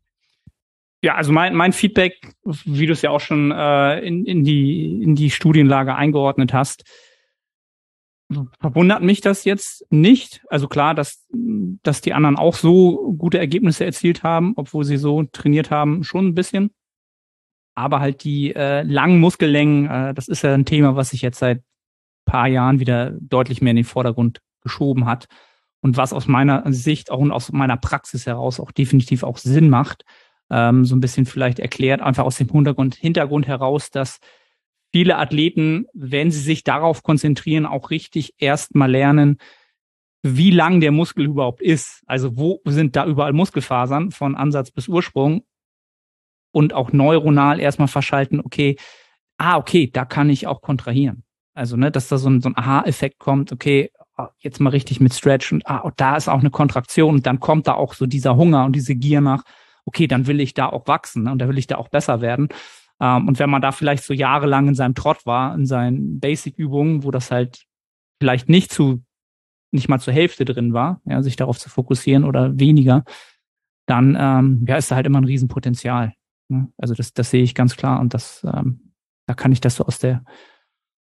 ja, 1.05 1.13
also 1.13 1.31
mein, 1.31 1.53
mein 1.53 1.71
Feedback, 1.71 2.33
wie 2.43 2.87
du 2.87 2.93
es 2.93 3.03
ja 3.03 3.11
auch 3.11 3.19
schon 3.19 3.51
äh, 3.51 3.99
in, 3.99 4.25
in, 4.25 4.43
die, 4.43 5.03
in 5.03 5.13
die 5.13 5.29
Studienlage 5.29 5.93
eingeordnet 5.93 6.51
hast, 6.51 6.83
verwundert 8.59 9.03
mich 9.03 9.21
das 9.21 9.45
jetzt 9.45 9.85
nicht. 9.91 10.43
Also 10.49 10.67
klar, 10.67 10.95
dass, 10.95 11.27
dass 11.83 12.01
die 12.01 12.13
anderen 12.13 12.37
auch 12.37 12.55
so 12.55 13.13
gute 13.19 13.37
Ergebnisse 13.37 13.85
erzielt 13.85 14.23
haben, 14.23 14.53
obwohl 14.55 14.83
sie 14.83 14.97
so 14.97 15.21
trainiert 15.25 15.69
haben, 15.69 16.03
schon 16.03 16.29
ein 16.29 16.33
bisschen. 16.33 16.71
Aber 17.75 17.99
halt 17.99 18.23
die 18.23 18.55
äh, 18.55 18.81
langen 18.81 19.19
Muskellängen, 19.19 19.87
äh, 19.87 20.13
das 20.15 20.27
ist 20.27 20.41
ja 20.41 20.55
ein 20.55 20.65
Thema, 20.65 20.95
was 20.95 21.11
sich 21.11 21.21
jetzt 21.21 21.37
seit 21.37 21.61
paar 22.25 22.47
Jahren 22.47 22.79
wieder 22.79 23.11
deutlich 23.19 23.61
mehr 23.61 23.71
in 23.71 23.77
den 23.77 23.85
Vordergrund 23.85 24.41
geschoben 24.61 25.05
hat. 25.05 25.27
Und 25.81 25.97
was 25.97 26.13
aus 26.13 26.27
meiner 26.27 26.63
Sicht 26.73 27.11
auch 27.11 27.19
und 27.19 27.31
aus 27.31 27.51
meiner 27.51 27.77
Praxis 27.77 28.25
heraus 28.25 28.59
auch 28.59 28.71
definitiv 28.71 29.21
auch 29.21 29.37
Sinn 29.37 29.69
macht, 29.69 30.03
ähm, 30.49 30.85
so 30.85 30.95
ein 30.95 30.99
bisschen 30.99 31.25
vielleicht 31.25 31.59
erklärt, 31.59 32.01
einfach 32.01 32.23
aus 32.23 32.37
dem 32.37 32.49
Hintergrund, 32.49 32.95
Hintergrund 32.95 33.47
heraus, 33.47 33.91
dass 33.91 34.19
viele 34.91 35.17
Athleten, 35.17 35.87
wenn 35.93 36.31
sie 36.31 36.39
sich 36.39 36.63
darauf 36.63 37.03
konzentrieren, 37.03 37.65
auch 37.65 37.89
richtig 37.89 38.33
erstmal 38.37 38.89
lernen, 38.89 39.37
wie 40.23 40.51
lang 40.51 40.79
der 40.79 40.91
Muskel 40.91 41.25
überhaupt 41.25 41.61
ist. 41.61 42.01
Also 42.07 42.37
wo 42.37 42.61
sind 42.65 42.95
da 42.95 43.05
überall 43.05 43.33
Muskelfasern 43.33 44.11
von 44.11 44.35
Ansatz 44.35 44.71
bis 44.71 44.87
Ursprung 44.87 45.43
und 46.51 46.73
auch 46.73 46.93
neuronal 46.93 47.59
erstmal 47.59 47.87
verschalten, 47.87 48.39
okay, 48.39 48.77
ah, 49.37 49.57
okay, 49.57 49.89
da 49.91 50.05
kann 50.05 50.29
ich 50.29 50.47
auch 50.47 50.61
kontrahieren. 50.61 51.23
Also, 51.53 51.77
ne, 51.77 51.91
dass 51.91 52.07
da 52.07 52.17
so 52.17 52.29
ein, 52.29 52.41
so 52.41 52.49
ein 52.49 52.57
Aha-Effekt 52.57 53.19
kommt, 53.19 53.51
okay, 53.51 53.91
ah, 54.15 54.29
jetzt 54.39 54.59
mal 54.59 54.69
richtig 54.69 54.99
mit 54.99 55.13
Stretch 55.13 55.51
und 55.51 55.67
ah, 55.67 55.91
da 55.95 56.15
ist 56.15 56.27
auch 56.27 56.39
eine 56.39 56.49
Kontraktion 56.49 57.15
und 57.15 57.25
dann 57.25 57.39
kommt 57.39 57.67
da 57.67 57.73
auch 57.73 57.93
so 57.93 58.05
dieser 58.05 58.35
Hunger 58.35 58.65
und 58.65 58.73
diese 58.75 58.95
Gier 58.95 59.21
nach, 59.21 59.43
okay, 59.85 60.07
dann 60.07 60.27
will 60.27 60.39
ich 60.39 60.53
da 60.53 60.67
auch 60.67 60.87
wachsen 60.87 61.23
ne? 61.23 61.31
und 61.31 61.39
da 61.39 61.47
will 61.47 61.57
ich 61.57 61.67
da 61.67 61.77
auch 61.77 61.89
besser 61.89 62.21
werden. 62.21 62.49
Ähm, 62.99 63.27
und 63.27 63.39
wenn 63.39 63.49
man 63.49 63.61
da 63.61 63.71
vielleicht 63.71 64.03
so 64.03 64.13
jahrelang 64.13 64.67
in 64.67 64.75
seinem 64.75 64.95
Trott 64.95 65.25
war, 65.25 65.55
in 65.55 65.65
seinen 65.65 66.19
Basic-Übungen, 66.19 67.03
wo 67.03 67.11
das 67.11 67.31
halt 67.31 67.65
vielleicht 68.19 68.49
nicht 68.49 68.71
zu, 68.71 69.03
nicht 69.71 69.89
mal 69.89 69.99
zur 69.99 70.13
Hälfte 70.13 70.45
drin 70.45 70.73
war, 70.73 71.01
ja, 71.05 71.21
sich 71.21 71.35
darauf 71.35 71.59
zu 71.59 71.69
fokussieren 71.69 72.23
oder 72.23 72.57
weniger, 72.59 73.03
dann 73.87 74.17
ähm, 74.19 74.65
ja, 74.67 74.77
ist 74.77 74.91
da 74.91 74.95
halt 74.95 75.05
immer 75.05 75.21
ein 75.21 75.25
Riesenpotenzial. 75.25 76.13
Ne? 76.49 76.69
Also 76.77 76.93
das, 76.93 77.13
das 77.13 77.29
sehe 77.29 77.43
ich 77.43 77.55
ganz 77.55 77.75
klar 77.75 77.99
und 77.99 78.13
das, 78.13 78.45
ähm, 78.51 78.93
da 79.27 79.33
kann 79.33 79.51
ich 79.51 79.61
das 79.61 79.75
so 79.75 79.85
aus 79.85 79.99
der, 79.99 80.23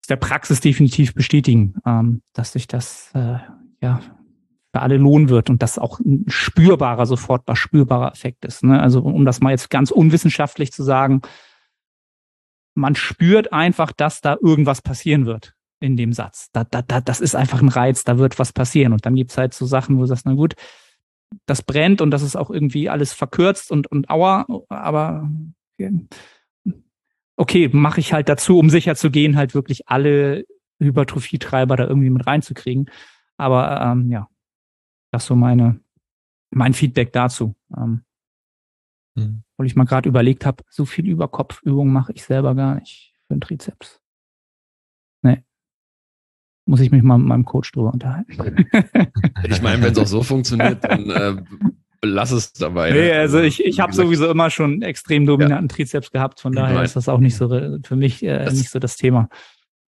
aus 0.01 0.07
der 0.09 0.17
Praxis 0.17 0.59
definitiv 0.59 1.13
bestätigen, 1.13 1.75
ähm, 1.85 2.21
dass 2.33 2.53
sich 2.53 2.67
das 2.67 3.11
äh, 3.13 3.37
ja 3.81 4.01
für 4.75 4.81
alle 4.81 4.97
lohnen 4.97 5.29
wird 5.29 5.49
und 5.49 5.63
das 5.63 5.79
auch 5.79 6.01
ein 6.01 6.25
spürbarer, 6.27 7.05
sofort 7.05 7.43
was 7.45 7.57
spürbarer 7.57 8.11
Effekt 8.11 8.43
ist. 8.43 8.61
Ne? 8.61 8.81
Also 8.81 8.99
um 8.99 9.23
das 9.23 9.39
mal 9.39 9.51
jetzt 9.51 9.69
ganz 9.69 9.89
unwissenschaftlich 9.89 10.73
zu 10.73 10.83
sagen, 10.83 11.21
man 12.73 12.93
spürt 12.95 13.53
einfach, 13.53 13.93
dass 13.93 14.19
da 14.19 14.35
irgendwas 14.41 14.81
passieren 14.81 15.25
wird 15.25 15.53
in 15.79 15.95
dem 15.95 16.11
Satz. 16.11 16.49
Da, 16.51 16.65
da, 16.65 16.81
da, 16.81 16.99
das 16.99 17.21
ist 17.21 17.37
einfach 17.37 17.61
ein 17.61 17.69
Reiz, 17.69 18.03
da 18.03 18.17
wird 18.17 18.37
was 18.37 18.51
passieren. 18.51 18.91
Und 18.91 19.05
dann 19.05 19.15
gibt's 19.15 19.37
halt 19.37 19.53
so 19.53 19.65
Sachen, 19.65 19.95
wo 19.95 20.01
du 20.01 20.07
sagst, 20.07 20.25
na 20.25 20.33
gut, 20.33 20.55
das 21.45 21.61
brennt 21.61 22.01
und 22.01 22.11
das 22.11 22.21
ist 22.21 22.35
auch 22.35 22.49
irgendwie 22.49 22.89
alles 22.89 23.13
verkürzt 23.13 23.71
und, 23.71 23.87
und 23.87 24.09
aua, 24.09 24.45
aber 24.67 25.29
okay, 27.37 27.69
mache 27.71 28.01
ich 28.01 28.11
halt 28.11 28.27
dazu, 28.27 28.59
um 28.59 28.69
sicher 28.69 28.95
zu 28.95 29.09
gehen, 29.09 29.37
halt 29.37 29.55
wirklich 29.55 29.87
alle 29.87 30.43
Hypertrophietreiber 30.79 31.77
da 31.77 31.87
irgendwie 31.87 32.09
mit 32.09 32.27
reinzukriegen. 32.27 32.89
Aber 33.37 33.79
ähm, 33.81 34.11
ja, 34.11 34.27
das 35.15 35.23
ist 35.23 35.27
so 35.27 35.35
meine, 35.35 35.79
mein 36.51 36.73
Feedback 36.73 37.13
dazu. 37.13 37.55
Ähm, 37.75 38.03
mhm. 39.15 39.43
Weil 39.57 39.67
ich 39.67 39.75
mal 39.75 39.85
gerade 39.85 40.09
überlegt 40.09 40.45
habe, 40.45 40.63
so 40.69 40.85
viel 40.85 41.07
Überkopfübung 41.07 41.91
mache 41.91 42.11
ich 42.11 42.23
selber 42.23 42.53
gar 42.53 42.75
nicht 42.75 43.13
für 43.27 43.35
den 43.35 43.41
Trizeps. 43.41 44.01
Nee. 45.21 45.43
Muss 46.65 46.81
ich 46.81 46.91
mich 46.91 47.01
mal 47.01 47.17
mit 47.17 47.27
meinem 47.27 47.45
Coach 47.45 47.71
drüber 47.71 47.93
unterhalten. 47.93 48.33
ich 49.47 49.61
meine, 49.61 49.81
wenn 49.81 49.93
es 49.93 49.97
auch 49.97 50.07
so 50.07 50.21
funktioniert, 50.21 50.83
dann 50.83 51.09
äh, 51.09 51.41
lass 52.03 52.31
es 52.31 52.51
dabei. 52.51 52.91
Nee, 52.91 53.11
ne? 53.11 53.19
also 53.19 53.39
ich, 53.39 53.63
ich 53.63 53.79
habe 53.79 53.93
sowieso 53.93 54.29
immer 54.29 54.49
schon 54.49 54.81
extrem 54.81 55.25
dominanten 55.25 55.69
ja. 55.69 55.75
Trizeps 55.75 56.11
gehabt, 56.11 56.41
von 56.41 56.51
daher 56.51 56.75
Nein. 56.75 56.85
ist 56.85 56.97
das 56.97 57.07
auch 57.07 57.19
nicht 57.19 57.37
so 57.37 57.47
für 57.83 57.95
mich 57.95 58.21
äh, 58.21 58.51
nicht 58.51 58.69
so 58.69 58.79
das 58.79 58.97
Thema. 58.97 59.29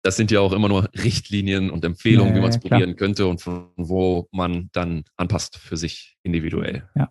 Das 0.07 0.15
sind 0.15 0.31
ja 0.31 0.39
auch 0.39 0.53
immer 0.53 0.69
nur 0.69 0.89
Richtlinien 1.03 1.69
und 1.69 1.85
Empfehlungen, 1.85 2.31
ja, 2.31 2.37
wie 2.37 2.41
man 2.41 2.51
es 2.51 2.61
probieren 2.61 2.95
könnte 2.95 3.27
und 3.27 3.41
von 3.41 3.71
wo 3.77 4.29
man 4.31 4.71
dann 4.73 5.03
anpasst 5.17 5.57
für 5.57 5.77
sich 5.77 6.17
individuell. 6.23 6.89
Ja. 6.95 7.11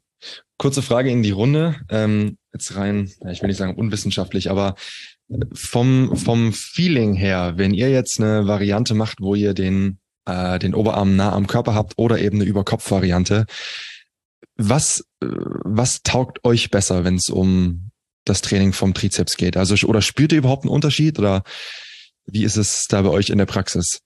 Kurze 0.57 0.81
Frage 0.81 1.09
in 1.09 1.23
die 1.23 1.31
Runde. 1.31 1.75
Ähm, 1.89 2.37
jetzt 2.53 2.75
rein, 2.75 3.11
ich 3.29 3.41
will 3.41 3.47
nicht 3.47 3.57
sagen 3.57 3.75
unwissenschaftlich, 3.75 4.49
aber 4.49 4.75
vom, 5.53 6.15
vom 6.15 6.53
Feeling 6.53 7.13
her, 7.13 7.53
wenn 7.55 7.73
ihr 7.73 7.89
jetzt 7.89 8.19
eine 8.19 8.47
Variante 8.47 8.93
macht, 8.93 9.21
wo 9.21 9.35
ihr 9.35 9.53
den, 9.53 9.99
äh, 10.25 10.59
den 10.59 10.75
Oberarm 10.75 11.15
nah 11.15 11.31
am 11.31 11.47
Körper 11.47 11.73
habt 11.73 11.93
oder 11.97 12.19
eben 12.19 12.37
eine 12.37 12.49
Überkopf-Variante, 12.49 13.45
was, 14.57 15.05
äh, 15.21 15.27
was 15.27 16.03
taugt 16.03 16.43
euch 16.43 16.69
besser, 16.69 17.03
wenn 17.03 17.15
es 17.15 17.29
um 17.29 17.91
das 18.25 18.41
Training 18.41 18.73
vom 18.73 18.93
Trizeps 18.93 19.37
geht? 19.37 19.57
Also, 19.57 19.75
oder 19.87 20.01
spürt 20.01 20.31
ihr 20.31 20.39
überhaupt 20.39 20.63
einen 20.63 20.73
Unterschied 20.73 21.17
oder 21.17 21.43
wie 22.25 22.43
ist 22.43 22.57
es 22.57 22.85
da 22.87 23.01
bei 23.01 23.09
euch 23.09 23.29
in 23.29 23.37
der 23.37 23.45
Praxis? 23.45 23.99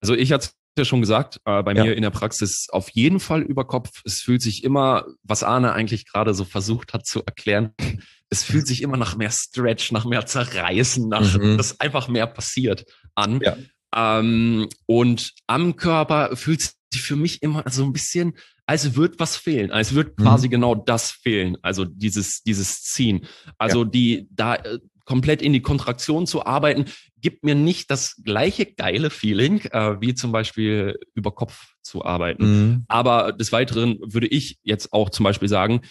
Also 0.00 0.14
ich 0.14 0.32
hatte 0.32 0.48
ja 0.78 0.84
schon 0.84 1.00
gesagt, 1.00 1.40
äh, 1.44 1.62
bei 1.62 1.74
ja. 1.74 1.84
mir 1.84 1.96
in 1.96 2.02
der 2.02 2.10
Praxis 2.10 2.68
auf 2.70 2.90
jeden 2.90 3.20
Fall 3.20 3.42
über 3.42 3.66
Kopf. 3.66 4.02
Es 4.04 4.20
fühlt 4.20 4.42
sich 4.42 4.64
immer, 4.64 5.04
was 5.22 5.42
Arne 5.42 5.72
eigentlich 5.72 6.06
gerade 6.06 6.34
so 6.34 6.44
versucht 6.44 6.94
hat 6.94 7.06
zu 7.06 7.22
erklären, 7.24 7.74
es 8.30 8.42
fühlt 8.42 8.66
sich 8.66 8.82
immer 8.82 8.96
nach 8.96 9.16
mehr 9.16 9.30
Stretch, 9.30 9.92
nach 9.92 10.04
mehr 10.04 10.26
Zerreißen, 10.26 11.08
nach 11.08 11.36
mhm. 11.36 11.56
dass 11.56 11.80
einfach 11.80 12.08
mehr 12.08 12.26
passiert 12.26 12.84
an. 13.14 13.40
Ja. 13.42 13.56
Ähm, 13.94 14.68
und 14.86 15.32
am 15.46 15.76
Körper 15.76 16.34
fühlt 16.36 16.62
sich 16.62 17.02
für 17.02 17.16
mich 17.16 17.42
immer 17.42 17.64
so 17.68 17.84
ein 17.84 17.92
bisschen, 17.92 18.34
als 18.64 18.94
wird 18.94 19.18
was 19.18 19.36
fehlen. 19.36 19.70
Als 19.70 19.94
wird 19.94 20.18
mhm. 20.18 20.22
quasi 20.22 20.48
genau 20.48 20.74
das 20.74 21.10
fehlen. 21.10 21.58
Also 21.62 21.84
dieses, 21.84 22.42
dieses 22.42 22.82
Ziehen. 22.82 23.26
Also 23.58 23.84
ja. 23.84 23.90
die, 23.90 24.28
da 24.30 24.54
äh, 24.54 24.78
komplett 25.04 25.42
in 25.42 25.52
die 25.52 25.62
Kontraktion 25.62 26.26
zu 26.26 26.46
arbeiten, 26.46 26.86
gibt 27.20 27.44
mir 27.44 27.54
nicht 27.54 27.90
das 27.90 28.20
gleiche 28.24 28.66
geile 28.66 29.10
Feeling, 29.10 29.60
äh, 29.70 30.00
wie 30.00 30.14
zum 30.14 30.32
Beispiel 30.32 30.98
über 31.14 31.32
Kopf 31.32 31.74
zu 31.82 32.04
arbeiten. 32.04 32.44
Mhm. 32.44 32.84
Aber 32.88 33.32
des 33.32 33.52
Weiteren 33.52 33.98
würde 34.02 34.26
ich 34.26 34.58
jetzt 34.62 34.92
auch 34.92 35.10
zum 35.10 35.24
Beispiel 35.24 35.48
sagen, 35.48 35.82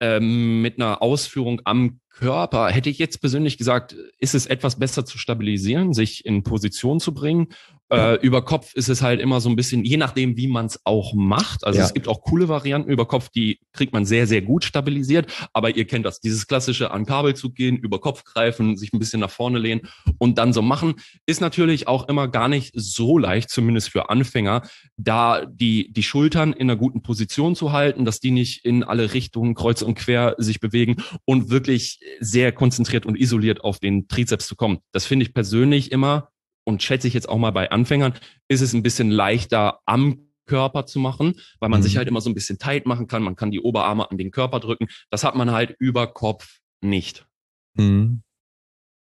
ähm, 0.00 0.62
mit 0.62 0.80
einer 0.80 1.02
Ausführung 1.02 1.60
am 1.64 2.00
Körper 2.10 2.68
hätte 2.68 2.90
ich 2.90 2.98
jetzt 2.98 3.20
persönlich 3.20 3.58
gesagt, 3.58 3.96
ist 4.18 4.34
es 4.34 4.46
etwas 4.46 4.78
besser 4.78 5.04
zu 5.04 5.18
stabilisieren, 5.18 5.92
sich 5.92 6.24
in 6.24 6.42
Position 6.42 7.00
zu 7.00 7.14
bringen 7.14 7.48
äh, 7.90 8.14
über 8.20 8.44
Kopf 8.44 8.74
ist 8.74 8.88
es 8.88 9.02
halt 9.02 9.20
immer 9.20 9.40
so 9.40 9.48
ein 9.48 9.56
bisschen, 9.56 9.84
je 9.84 9.96
nachdem, 9.96 10.36
wie 10.36 10.48
man 10.48 10.66
es 10.66 10.80
auch 10.84 11.14
macht. 11.14 11.64
Also 11.64 11.78
ja. 11.78 11.84
es 11.84 11.94
gibt 11.94 12.08
auch 12.08 12.22
coole 12.22 12.48
Varianten 12.48 12.90
über 12.90 13.06
Kopf, 13.06 13.28
die 13.30 13.60
kriegt 13.72 13.92
man 13.92 14.04
sehr, 14.04 14.26
sehr 14.26 14.42
gut 14.42 14.64
stabilisiert. 14.64 15.26
Aber 15.52 15.74
ihr 15.74 15.86
kennt 15.86 16.04
das, 16.04 16.20
dieses 16.20 16.46
klassische 16.46 16.90
an 16.90 17.06
Kabelzug 17.06 17.54
gehen, 17.54 17.76
über 17.76 18.00
Kopf 18.00 18.24
greifen, 18.24 18.76
sich 18.76 18.92
ein 18.92 18.98
bisschen 18.98 19.20
nach 19.20 19.30
vorne 19.30 19.58
lehnen 19.58 19.82
und 20.18 20.38
dann 20.38 20.52
so 20.52 20.62
machen, 20.62 20.94
ist 21.26 21.40
natürlich 21.40 21.88
auch 21.88 22.08
immer 22.08 22.28
gar 22.28 22.48
nicht 22.48 22.72
so 22.74 23.18
leicht, 23.18 23.50
zumindest 23.50 23.90
für 23.90 24.10
Anfänger, 24.10 24.62
da 24.96 25.46
die, 25.46 25.92
die 25.92 26.02
Schultern 26.02 26.52
in 26.52 26.70
einer 26.70 26.76
guten 26.76 27.02
Position 27.02 27.54
zu 27.54 27.72
halten, 27.72 28.04
dass 28.04 28.20
die 28.20 28.30
nicht 28.30 28.64
in 28.64 28.82
alle 28.82 29.14
Richtungen 29.14 29.54
kreuz 29.54 29.82
und 29.82 29.94
quer 29.94 30.34
sich 30.38 30.60
bewegen 30.60 30.96
und 31.24 31.50
wirklich 31.50 32.00
sehr 32.20 32.52
konzentriert 32.52 33.06
und 33.06 33.18
isoliert 33.18 33.62
auf 33.62 33.78
den 33.78 34.08
Trizeps 34.08 34.46
zu 34.46 34.56
kommen. 34.56 34.78
Das 34.92 35.06
finde 35.06 35.24
ich 35.24 35.34
persönlich 35.34 35.90
immer 35.90 36.30
und 36.68 36.82
schätze 36.82 37.08
ich 37.08 37.14
jetzt 37.14 37.30
auch 37.30 37.38
mal 37.38 37.50
bei 37.50 37.70
Anfängern, 37.70 38.12
ist 38.46 38.60
es 38.60 38.74
ein 38.74 38.82
bisschen 38.82 39.10
leichter 39.10 39.80
am 39.86 40.28
Körper 40.44 40.84
zu 40.84 40.98
machen, 40.98 41.34
weil 41.60 41.70
man 41.70 41.80
mhm. 41.80 41.84
sich 41.84 41.96
halt 41.96 42.08
immer 42.08 42.20
so 42.20 42.28
ein 42.28 42.34
bisschen 42.34 42.58
tight 42.58 42.84
machen 42.84 43.06
kann. 43.06 43.22
Man 43.22 43.36
kann 43.36 43.50
die 43.50 43.60
Oberarme 43.60 44.10
an 44.10 44.18
den 44.18 44.30
Körper 44.30 44.60
drücken. 44.60 44.86
Das 45.08 45.24
hat 45.24 45.34
man 45.34 45.50
halt 45.50 45.74
über 45.78 46.08
Kopf 46.08 46.58
nicht. 46.82 47.26
Mhm. 47.72 48.22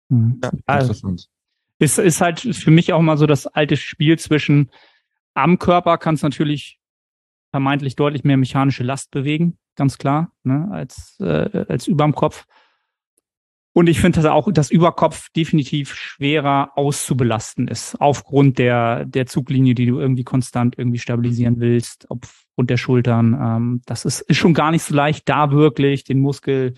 Mhm. 0.08 0.40
Ja, 0.42 0.50
also, 0.66 1.16
ist, 1.78 1.98
ist 1.98 2.20
halt 2.20 2.40
für 2.40 2.72
mich 2.72 2.92
auch 2.92 3.00
mal 3.00 3.16
so 3.16 3.26
das 3.26 3.46
alte 3.46 3.76
Spiel 3.76 4.18
zwischen 4.18 4.72
am 5.34 5.60
Körper 5.60 5.98
kann 5.98 6.16
es 6.16 6.22
natürlich 6.22 6.80
vermeintlich 7.52 7.94
deutlich 7.94 8.24
mehr 8.24 8.38
mechanische 8.38 8.82
Last 8.82 9.12
bewegen, 9.12 9.56
ganz 9.76 9.98
klar, 9.98 10.32
ne, 10.42 10.68
als, 10.72 11.16
äh, 11.20 11.64
als 11.68 11.86
überm 11.86 12.12
Kopf. 12.12 12.44
Und 13.74 13.88
ich 13.88 14.00
finde, 14.00 14.20
dass 14.20 14.30
auch 14.30 14.52
das 14.52 14.70
Überkopf 14.70 15.30
definitiv 15.30 15.94
schwerer 15.94 16.72
auszubelasten 16.76 17.68
ist, 17.68 17.98
aufgrund 18.00 18.58
der, 18.58 19.06
der 19.06 19.26
Zuglinie, 19.26 19.74
die 19.74 19.86
du 19.86 19.98
irgendwie 19.98 20.24
konstant 20.24 20.76
irgendwie 20.76 20.98
stabilisieren 20.98 21.58
willst, 21.58 22.10
aufgrund 22.10 22.68
der 22.68 22.76
Schultern. 22.76 23.34
Ähm, 23.40 23.82
das 23.86 24.04
ist, 24.04 24.20
ist 24.20 24.36
schon 24.36 24.52
gar 24.52 24.72
nicht 24.72 24.82
so 24.82 24.94
leicht, 24.94 25.26
da 25.28 25.52
wirklich 25.52 26.04
den 26.04 26.20
Muskel 26.20 26.74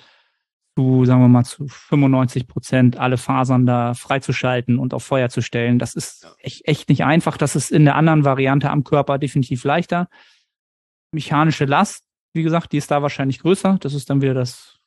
zu, 0.76 1.04
sagen 1.04 1.20
wir 1.20 1.28
mal, 1.28 1.44
zu 1.44 1.66
95 1.66 2.46
Prozent 2.46 2.96
alle 2.96 3.16
Fasern 3.16 3.66
da 3.66 3.94
freizuschalten 3.94 4.78
und 4.78 4.94
auf 4.94 5.04
Feuer 5.04 5.28
zu 5.28 5.40
stellen. 5.40 5.80
Das 5.80 5.94
ist 5.94 6.28
echt, 6.38 6.66
echt 6.66 6.88
nicht 6.88 7.04
einfach. 7.04 7.36
Das 7.36 7.56
ist 7.56 7.72
in 7.72 7.84
der 7.84 7.96
anderen 7.96 8.24
Variante 8.24 8.70
am 8.70 8.84
Körper 8.84 9.18
definitiv 9.18 9.64
leichter. 9.64 10.08
Mechanische 11.12 11.64
Last, 11.64 12.04
wie 12.34 12.42
gesagt, 12.42 12.72
die 12.72 12.78
ist 12.78 12.90
da 12.90 13.02
wahrscheinlich 13.02 13.40
größer. 13.40 13.78
Das 13.80 13.94
ist 13.94 14.10
dann 14.10 14.22
wieder 14.22 14.34
das 14.34 14.78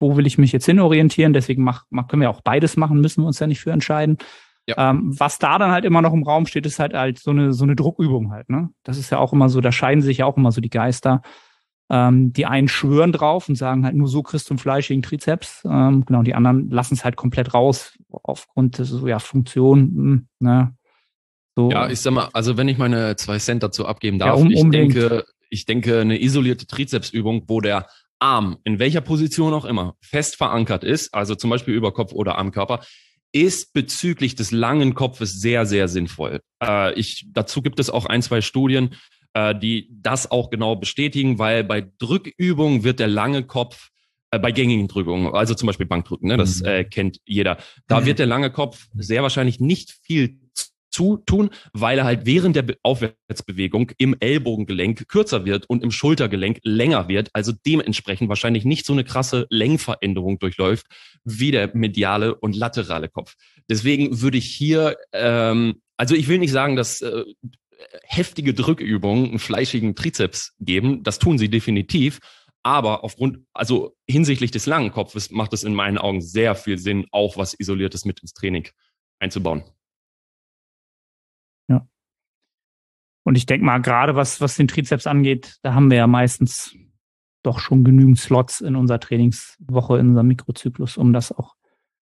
wo 0.00 0.16
will 0.16 0.26
ich 0.26 0.38
mich 0.38 0.50
jetzt 0.50 0.66
hinorientieren? 0.66 1.32
Deswegen 1.32 1.62
mach, 1.62 1.84
mach, 1.90 2.08
können 2.08 2.22
wir 2.22 2.30
auch 2.30 2.40
beides 2.40 2.76
machen, 2.76 3.00
müssen 3.00 3.22
wir 3.22 3.26
uns 3.26 3.38
ja 3.38 3.46
nicht 3.46 3.60
für 3.60 3.70
entscheiden. 3.70 4.16
Ja. 4.66 4.90
Ähm, 4.90 5.18
was 5.18 5.38
da 5.38 5.58
dann 5.58 5.70
halt 5.70 5.84
immer 5.84 6.02
noch 6.02 6.12
im 6.12 6.22
Raum 6.22 6.46
steht, 6.46 6.66
ist 6.66 6.78
halt 6.78 6.94
halt 6.94 7.18
so 7.18 7.30
eine, 7.30 7.52
so 7.52 7.64
eine 7.64 7.76
Druckübung 7.76 8.32
halt. 8.32 8.48
Ne? 8.48 8.70
Das 8.82 8.98
ist 8.98 9.10
ja 9.10 9.18
auch 9.18 9.32
immer 9.32 9.48
so, 9.48 9.60
da 9.60 9.72
scheiden 9.72 10.02
sich 10.02 10.18
ja 10.18 10.26
auch 10.26 10.36
immer 10.36 10.52
so 10.52 10.60
die 10.60 10.70
Geister. 10.70 11.22
Ähm, 11.92 12.32
die 12.32 12.46
einen 12.46 12.68
schwören 12.68 13.10
drauf 13.10 13.48
und 13.48 13.56
sagen 13.56 13.84
halt 13.84 13.96
nur 13.96 14.06
so 14.06 14.22
kriegst 14.22 14.48
du 14.48 14.54
einen 14.54 14.58
fleischigen 14.58 15.02
Trizeps. 15.02 15.62
Ähm, 15.64 16.04
genau, 16.06 16.22
die 16.22 16.34
anderen 16.34 16.70
lassen 16.70 16.94
es 16.94 17.04
halt 17.04 17.16
komplett 17.16 17.52
raus 17.52 17.98
aufgrund 18.10 18.78
der 18.78 18.84
so, 18.84 19.06
ja, 19.08 19.18
Funktion. 19.18 19.78
Hm, 19.80 20.28
ne? 20.38 20.74
So. 21.56 21.70
Ja, 21.70 21.90
ich 21.90 22.00
sag 22.00 22.12
mal, 22.12 22.28
also 22.32 22.56
wenn 22.56 22.68
ich 22.68 22.78
meine 22.78 23.16
zwei 23.16 23.38
Cent 23.38 23.64
dazu 23.64 23.86
abgeben 23.86 24.20
darf, 24.20 24.36
ja, 24.38 24.42
um, 24.44 24.50
ich 24.52 24.70
denke, 24.70 25.24
ich 25.48 25.64
denke, 25.64 26.00
eine 26.00 26.22
isolierte 26.22 26.68
Trizepsübung, 26.68 27.44
wo 27.48 27.60
der 27.60 27.86
Arm, 28.20 28.58
in 28.64 28.78
welcher 28.78 29.00
Position 29.00 29.52
auch 29.54 29.64
immer, 29.64 29.96
fest 30.00 30.36
verankert 30.36 30.84
ist, 30.84 31.12
also 31.14 31.34
zum 31.34 31.50
Beispiel 31.50 31.74
über 31.74 31.92
Kopf 31.92 32.12
oder 32.12 32.36
Armkörper, 32.38 32.80
ist 33.32 33.72
bezüglich 33.72 34.34
des 34.34 34.50
langen 34.50 34.94
Kopfes 34.94 35.40
sehr, 35.40 35.66
sehr 35.66 35.88
sinnvoll. 35.88 36.40
Äh, 36.62 36.94
ich, 36.94 37.26
dazu 37.32 37.62
gibt 37.62 37.80
es 37.80 37.90
auch 37.90 38.06
ein, 38.06 38.22
zwei 38.22 38.40
Studien, 38.40 38.94
äh, 39.34 39.54
die 39.54 39.88
das 39.90 40.30
auch 40.30 40.50
genau 40.50 40.76
bestätigen, 40.76 41.38
weil 41.38 41.64
bei 41.64 41.88
Drückübungen 41.98 42.84
wird 42.84 43.00
der 43.00 43.08
lange 43.08 43.44
Kopf 43.44 43.90
äh, 44.32 44.38
bei 44.38 44.52
gängigen 44.52 44.88
Drückungen, 44.88 45.32
also 45.34 45.54
zum 45.54 45.66
Beispiel 45.68 45.86
Bankdrücken, 45.86 46.28
ne, 46.28 46.36
das 46.36 46.60
mhm. 46.60 46.66
äh, 46.66 46.84
kennt 46.84 47.18
jeder. 47.24 47.58
Da 47.86 48.04
wird 48.04 48.18
der 48.18 48.26
lange 48.26 48.50
Kopf 48.50 48.88
sehr 48.94 49.22
wahrscheinlich 49.22 49.60
nicht 49.60 49.92
viel 50.02 50.40
zutun, 50.90 51.50
weil 51.72 51.98
er 51.98 52.04
halt 52.04 52.26
während 52.26 52.56
der 52.56 52.64
Aufwärtsbewegung 52.82 53.92
im 53.98 54.16
Ellbogengelenk 54.18 55.08
kürzer 55.08 55.44
wird 55.44 55.68
und 55.68 55.82
im 55.82 55.90
Schultergelenk 55.90 56.58
länger 56.62 57.08
wird, 57.08 57.30
also 57.32 57.52
dementsprechend 57.66 58.28
wahrscheinlich 58.28 58.64
nicht 58.64 58.86
so 58.86 58.92
eine 58.92 59.04
krasse 59.04 59.46
Längveränderung 59.50 60.38
durchläuft 60.38 60.86
wie 61.24 61.50
der 61.50 61.70
mediale 61.74 62.34
und 62.34 62.56
laterale 62.56 63.08
Kopf. 63.08 63.34
Deswegen 63.68 64.20
würde 64.20 64.38
ich 64.38 64.46
hier, 64.46 64.96
ähm, 65.12 65.80
also 65.96 66.14
ich 66.14 66.28
will 66.28 66.38
nicht 66.38 66.52
sagen, 66.52 66.76
dass 66.76 67.00
äh, 67.00 67.24
heftige 68.02 68.54
Drückübungen 68.54 69.30
einen 69.30 69.38
fleischigen 69.38 69.94
Trizeps 69.94 70.54
geben, 70.60 71.02
das 71.02 71.18
tun 71.18 71.38
sie 71.38 71.48
definitiv, 71.48 72.20
aber 72.62 73.04
aufgrund, 73.04 73.38
also 73.54 73.96
hinsichtlich 74.08 74.50
des 74.50 74.66
langen 74.66 74.92
Kopfes 74.92 75.30
macht 75.30 75.52
es 75.52 75.64
in 75.64 75.74
meinen 75.74 75.98
Augen 75.98 76.20
sehr 76.20 76.54
viel 76.54 76.78
Sinn, 76.78 77.06
auch 77.10 77.36
was 77.36 77.54
Isoliertes 77.58 78.04
mit 78.04 78.20
ins 78.20 78.34
Training 78.34 78.68
einzubauen. 79.18 79.64
Und 83.24 83.36
ich 83.36 83.46
denke 83.46 83.64
mal, 83.64 83.78
gerade 83.78 84.16
was, 84.16 84.40
was 84.40 84.56
den 84.56 84.68
Trizeps 84.68 85.06
angeht, 85.06 85.58
da 85.62 85.74
haben 85.74 85.90
wir 85.90 85.98
ja 85.98 86.06
meistens 86.06 86.74
doch 87.42 87.58
schon 87.58 87.84
genügend 87.84 88.18
Slots 88.18 88.60
in 88.60 88.76
unserer 88.76 89.00
Trainingswoche, 89.00 89.98
in 89.98 90.08
unserem 90.08 90.26
Mikrozyklus, 90.26 90.96
um 90.96 91.12
das 91.12 91.32
auch 91.32 91.54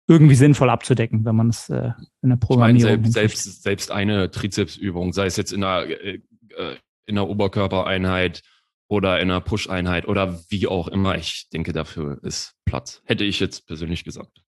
irgendwie 0.09 0.35
sinnvoll 0.35 0.71
abzudecken, 0.71 1.25
wenn 1.25 1.37
man 1.37 1.51
es 1.51 1.69
äh, 1.69 1.93
in 2.23 2.31
der 2.31 2.37
Programmierung. 2.37 2.93
Ich 2.93 3.01
meine, 3.01 3.11
selbst, 3.11 3.43
selbst, 3.45 3.63
selbst 3.63 3.91
eine 3.91 4.31
Trizepsübung, 4.31 5.13
sei 5.13 5.27
es 5.27 5.37
jetzt 5.37 5.53
in 5.53 5.63
einer, 5.63 5.87
äh, 5.87 6.21
äh 6.57 6.77
in 7.07 7.19
einer 7.19 7.29
Oberkörpereinheit 7.29 8.43
oder 8.89 9.21
in 9.21 9.31
einer 9.31 9.41
Push-Einheit 9.41 10.07
oder 10.07 10.41
wie 10.49 10.67
auch 10.67 10.89
immer. 10.89 11.17
Ich 11.17 11.49
denke, 11.53 11.73
dafür 11.73 12.23
ist 12.23 12.55
Platz. 12.65 13.03
Hätte 13.05 13.25
ich 13.25 13.41
jetzt 13.41 13.67
persönlich 13.67 14.05
gesagt. 14.05 14.43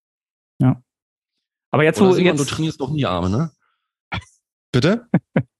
Ja. 0.61 0.83
Aber 1.71 1.85
jetzt, 1.85 2.01
Oder 2.01 2.11
wo 2.11 2.15
Simon, 2.15 2.37
jetzt, 2.37 2.41
du 2.41 2.55
trainierst 2.55 2.81
doch 2.81 2.91
nie 2.91 3.07
Arme, 3.07 3.31
ne? 3.31 3.51
Bitte? 4.73 5.09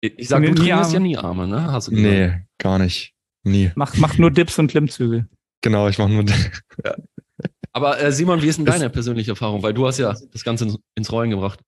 Ich 0.00 0.12
ich 0.18 0.28
sag, 0.28 0.42
du 0.42 0.50
Nie 0.50 0.54
trainierst 0.54 0.92
ja 0.92 1.00
nie 1.00 1.16
Arme, 1.16 1.46
ne? 1.48 1.72
Hast 1.72 1.88
du 1.88 1.92
gesagt. 1.92 2.08
Nee, 2.12 2.32
gar 2.58 2.78
nicht. 2.78 3.14
Nie. 3.42 3.70
macht, 3.74 3.98
macht 3.98 4.18
nur 4.18 4.30
Dips 4.30 4.58
und 4.58 4.68
Klimmzüge. 4.70 5.26
Genau, 5.62 5.88
ich 5.88 5.98
mache 5.98 6.10
nur. 6.10 6.24
Aber 7.72 8.00
äh, 8.00 8.12
Simon, 8.12 8.42
wie 8.42 8.46
ist 8.48 8.58
denn 8.58 8.64
Das- 8.64 8.76
deine 8.76 8.90
persönliche 8.90 9.32
Erfahrung? 9.32 9.62
Weil 9.62 9.74
du 9.74 9.86
hast 9.86 9.98
ja 9.98 10.14
das 10.32 10.44
Ganze 10.44 10.64
ins, 10.64 10.78
ins 10.94 11.12
Rollen 11.12 11.30
gebracht. 11.30 11.60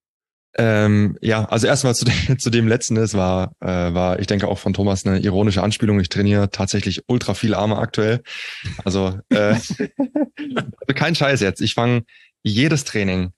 Ähm, 0.57 1.17
ja, 1.21 1.45
also 1.45 1.69
erstmal 1.69 1.95
zu, 1.95 2.05
dem- 2.05 2.39
zu 2.39 2.51
dem 2.51 2.67
letzten 2.67 2.97
ist, 2.97 3.15
war, 3.15 3.53
äh, 3.61 3.67
war, 3.67 4.19
ich 4.19 4.27
denke 4.27 4.49
auch 4.49 4.59
von 4.59 4.73
Thomas 4.73 5.07
eine 5.07 5.21
ironische 5.21 5.63
Anspielung. 5.63 6.01
Ich 6.01 6.09
trainiere 6.09 6.51
tatsächlich 6.51 7.03
ultra 7.07 7.35
viel 7.35 7.55
Arme 7.55 7.79
aktuell. 7.79 8.23
Also, 8.85 9.19
äh, 9.31 9.55
also 9.55 10.95
kein 10.95 11.15
Scheiß 11.15 11.41
jetzt. 11.41 11.61
Ich 11.61 11.75
fange 11.75 12.03
jedes 12.43 12.85
Training, 12.85 13.31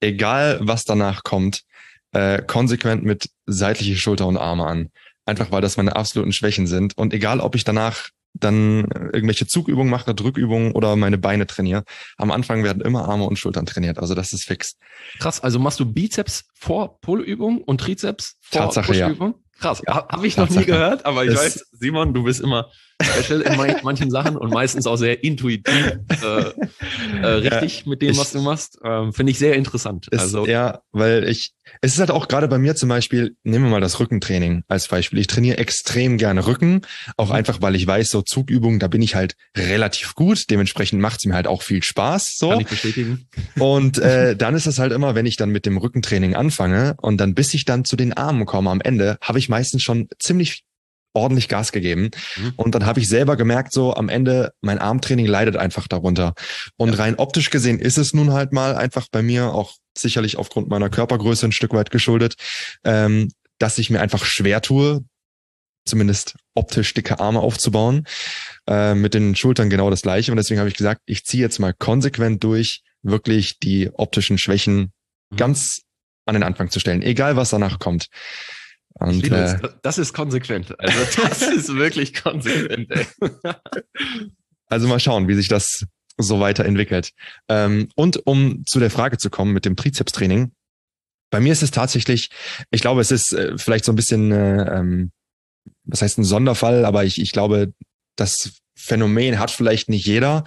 egal 0.00 0.58
was 0.60 0.84
danach 0.84 1.22
kommt, 1.22 1.62
äh, 2.12 2.42
konsequent 2.42 3.04
mit 3.04 3.30
seitliche 3.46 3.96
Schulter 3.96 4.26
und 4.26 4.36
Arme 4.36 4.66
an. 4.66 4.90
Einfach 5.26 5.50
weil 5.50 5.60
das 5.60 5.76
meine 5.76 5.94
absoluten 5.96 6.32
Schwächen 6.32 6.66
sind. 6.66 6.96
Und 6.96 7.12
egal, 7.12 7.40
ob 7.40 7.54
ich 7.54 7.64
danach 7.64 8.08
dann 8.34 8.84
irgendwelche 9.12 9.46
Zugübungen 9.46 9.90
mache, 9.90 10.14
Drückübungen 10.14 10.72
oder 10.72 10.96
meine 10.96 11.18
Beine 11.18 11.46
trainiere, 11.46 11.84
am 12.18 12.30
Anfang 12.30 12.62
werden 12.62 12.82
immer 12.82 13.08
Arme 13.08 13.24
und 13.24 13.38
Schultern 13.38 13.66
trainiert. 13.66 13.98
Also 13.98 14.14
das 14.14 14.32
ist 14.32 14.44
fix. 14.44 14.76
Krass, 15.18 15.40
also 15.40 15.58
machst 15.58 15.80
du 15.80 15.86
Bizeps 15.86 16.44
vor 16.54 17.00
Pull-Übung 17.00 17.62
und 17.62 17.80
Trizeps 17.80 18.36
vor 18.40 18.62
Tatsache, 18.62 18.94
ja. 18.94 19.08
Push-Übung? 19.08 19.34
Krass, 19.58 19.82
Ja, 19.86 19.94
ha, 19.96 20.08
habe 20.10 20.26
ich 20.26 20.36
noch 20.36 20.48
nie 20.48 20.56
Tatsache. 20.56 20.66
gehört, 20.72 21.04
aber 21.06 21.24
ich 21.24 21.32
Es- 21.32 21.36
weiß, 21.38 21.66
Simon, 21.72 22.14
du 22.14 22.22
bist 22.24 22.40
immer 22.40 22.70
special 23.02 23.40
in 23.42 23.56
man- 23.56 23.76
manchen 23.82 24.10
Sachen 24.10 24.36
und 24.36 24.50
meistens 24.52 24.86
auch 24.86 24.96
sehr 24.96 25.22
intuitiv 25.22 25.92
äh, 26.22 26.50
äh, 27.22 27.26
richtig 27.26 27.86
mit 27.86 28.02
dem, 28.02 28.10
ich- 28.10 28.18
was 28.18 28.32
du 28.32 28.40
machst. 28.40 28.78
Ähm, 28.84 29.12
Finde 29.12 29.30
ich 29.32 29.38
sehr 29.38 29.54
interessant. 29.54 30.08
Ist, 30.10 30.20
also 30.20 30.46
ja, 30.46 30.80
weil 30.92 31.28
ich, 31.28 31.52
es 31.80 31.92
ist 31.94 32.00
halt 32.00 32.10
auch 32.10 32.28
gerade 32.28 32.48
bei 32.48 32.58
mir 32.58 32.74
zum 32.76 32.88
Beispiel, 32.88 33.36
nehmen 33.44 33.66
wir 33.66 33.70
mal 33.70 33.80
das 33.80 34.00
Rückentraining 34.00 34.64
als 34.68 34.88
Beispiel. 34.88 35.18
Ich 35.20 35.26
trainiere 35.28 35.58
extrem 35.58 36.18
gerne 36.18 36.46
Rücken, 36.46 36.82
auch 37.16 37.28
Mhm. 37.28 37.34
einfach, 37.34 37.62
weil 37.62 37.74
ich 37.76 37.86
weiß, 37.86 38.10
so 38.10 38.22
Zugübungen, 38.22 38.78
da 38.78 38.88
bin 38.88 39.02
ich 39.02 39.14
halt 39.14 39.34
relativ 39.56 40.14
gut. 40.14 40.44
Dementsprechend 40.50 41.00
macht 41.00 41.18
es 41.20 41.26
mir 41.26 41.34
halt 41.34 41.46
auch 41.46 41.62
viel 41.62 41.82
Spaß. 41.82 42.36
So. 42.38 42.50
kann 42.50 42.60
ich 42.60 42.66
bestätigen. 42.68 43.28
Und 43.58 43.98
äh, 43.98 44.34
dann 44.36 44.54
ist 44.54 44.66
es 44.66 44.78
halt 44.78 44.92
immer, 44.92 45.14
wenn 45.14 45.26
ich 45.26 45.36
dann 45.36 45.50
mit 45.50 45.66
dem 45.66 45.76
Rückentraining 45.76 46.34
anfange 46.34 46.94
und 47.00 47.18
dann 47.20 47.34
bis 47.34 47.54
ich 47.54 47.64
dann 47.64 47.84
zu 47.84 47.96
den 47.96 48.12
Armen 48.12 48.44
komme 48.46 48.70
am 48.70 48.80
Ende, 48.80 49.18
habe 49.20 49.38
ich 49.38 49.48
meistens 49.48 49.82
schon 49.82 50.08
ziemlich 50.18 50.64
ordentlich 51.14 51.48
Gas 51.48 51.72
gegeben. 51.72 52.10
Mhm. 52.36 52.52
Und 52.56 52.74
dann 52.74 52.86
habe 52.86 53.00
ich 53.00 53.08
selber 53.08 53.36
gemerkt, 53.36 53.72
so 53.72 53.94
am 53.94 54.08
Ende, 54.08 54.52
mein 54.60 54.78
Armtraining 54.78 55.26
leidet 55.26 55.56
einfach 55.56 55.88
darunter. 55.88 56.34
Und 56.76 56.90
Ja. 56.90 56.96
rein 56.96 57.16
optisch 57.16 57.50
gesehen 57.50 57.78
ist 57.78 57.98
es 57.98 58.12
nun 58.12 58.32
halt 58.32 58.52
mal 58.52 58.76
einfach 58.76 59.06
bei 59.10 59.22
mir, 59.22 59.52
auch 59.52 59.74
sicherlich 59.96 60.36
aufgrund 60.36 60.68
meiner 60.68 60.90
Körpergröße 60.90 61.46
ein 61.46 61.52
Stück 61.52 61.72
weit 61.72 61.90
geschuldet, 61.90 62.34
ähm, 62.84 63.28
dass 63.58 63.78
ich 63.78 63.90
mir 63.90 64.00
einfach 64.00 64.24
schwer 64.24 64.60
tue, 64.62 65.00
zumindest 65.84 66.36
optisch 66.54 66.92
dicke 66.94 67.18
Arme 67.18 67.40
aufzubauen. 67.40 68.04
Äh, 68.68 68.94
mit 68.94 69.14
den 69.14 69.34
Schultern 69.34 69.70
genau 69.70 69.88
das 69.90 70.02
gleiche. 70.02 70.30
Und 70.30 70.36
deswegen 70.36 70.60
habe 70.60 70.68
ich 70.68 70.76
gesagt, 70.76 71.00
ich 71.06 71.24
ziehe 71.24 71.42
jetzt 71.42 71.58
mal 71.58 71.72
konsequent 71.72 72.44
durch, 72.44 72.82
wirklich 73.02 73.58
die 73.58 73.90
optischen 73.94 74.38
Schwächen 74.38 74.92
Mhm. 75.30 75.36
ganz 75.36 75.80
an 76.26 76.34
den 76.34 76.42
Anfang 76.42 76.70
zu 76.70 76.78
stellen, 76.78 77.00
egal 77.02 77.36
was 77.36 77.50
danach 77.50 77.78
kommt. 77.78 78.06
Und 79.00 79.24
es. 79.30 79.54
äh, 79.54 79.68
Das 79.82 79.98
ist 79.98 80.12
konsequent. 80.12 80.78
Also 80.78 80.98
das 81.22 81.42
ist 81.56 81.74
wirklich 81.74 82.14
konsequent. 82.14 82.90
Ey. 82.90 83.06
also 84.66 84.88
mal 84.88 85.00
schauen, 85.00 85.28
wie 85.28 85.34
sich 85.34 85.48
das 85.48 85.84
so 86.16 86.40
weiterentwickelt. 86.40 87.12
Ähm, 87.48 87.88
und 87.94 88.26
um 88.26 88.64
zu 88.66 88.80
der 88.80 88.90
Frage 88.90 89.18
zu 89.18 89.30
kommen 89.30 89.52
mit 89.52 89.64
dem 89.64 89.76
Trizepstraining, 89.76 90.52
bei 91.30 91.40
mir 91.40 91.52
ist 91.52 91.62
es 91.62 91.70
tatsächlich, 91.70 92.30
ich 92.70 92.80
glaube, 92.80 93.00
es 93.00 93.10
ist 93.10 93.32
äh, 93.32 93.56
vielleicht 93.56 93.84
so 93.84 93.92
ein 93.92 93.96
bisschen, 93.96 94.32
äh, 94.32 94.78
ähm, 94.78 95.12
was 95.84 96.02
heißt 96.02 96.18
ein 96.18 96.24
Sonderfall, 96.24 96.84
aber 96.84 97.04
ich, 97.04 97.20
ich 97.20 97.32
glaube, 97.32 97.72
das 98.16 98.52
Phänomen 98.78 99.38
hat 99.38 99.50
vielleicht 99.50 99.88
nicht 99.88 100.06
jeder. 100.06 100.44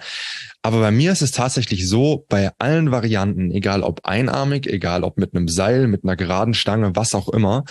Aber 0.62 0.80
bei 0.80 0.90
mir 0.90 1.12
ist 1.12 1.22
es 1.22 1.32
tatsächlich 1.32 1.88
so, 1.88 2.24
bei 2.28 2.50
allen 2.58 2.90
Varianten, 2.92 3.50
egal 3.50 3.82
ob 3.82 4.04
einarmig, 4.06 4.66
egal 4.66 5.02
ob 5.04 5.18
mit 5.18 5.34
einem 5.34 5.48
Seil, 5.48 5.86
mit 5.88 6.04
einer 6.04 6.16
geraden 6.16 6.54
Stange, 6.54 6.94
was 6.94 7.14
auch 7.14 7.28
immer, 7.28 7.64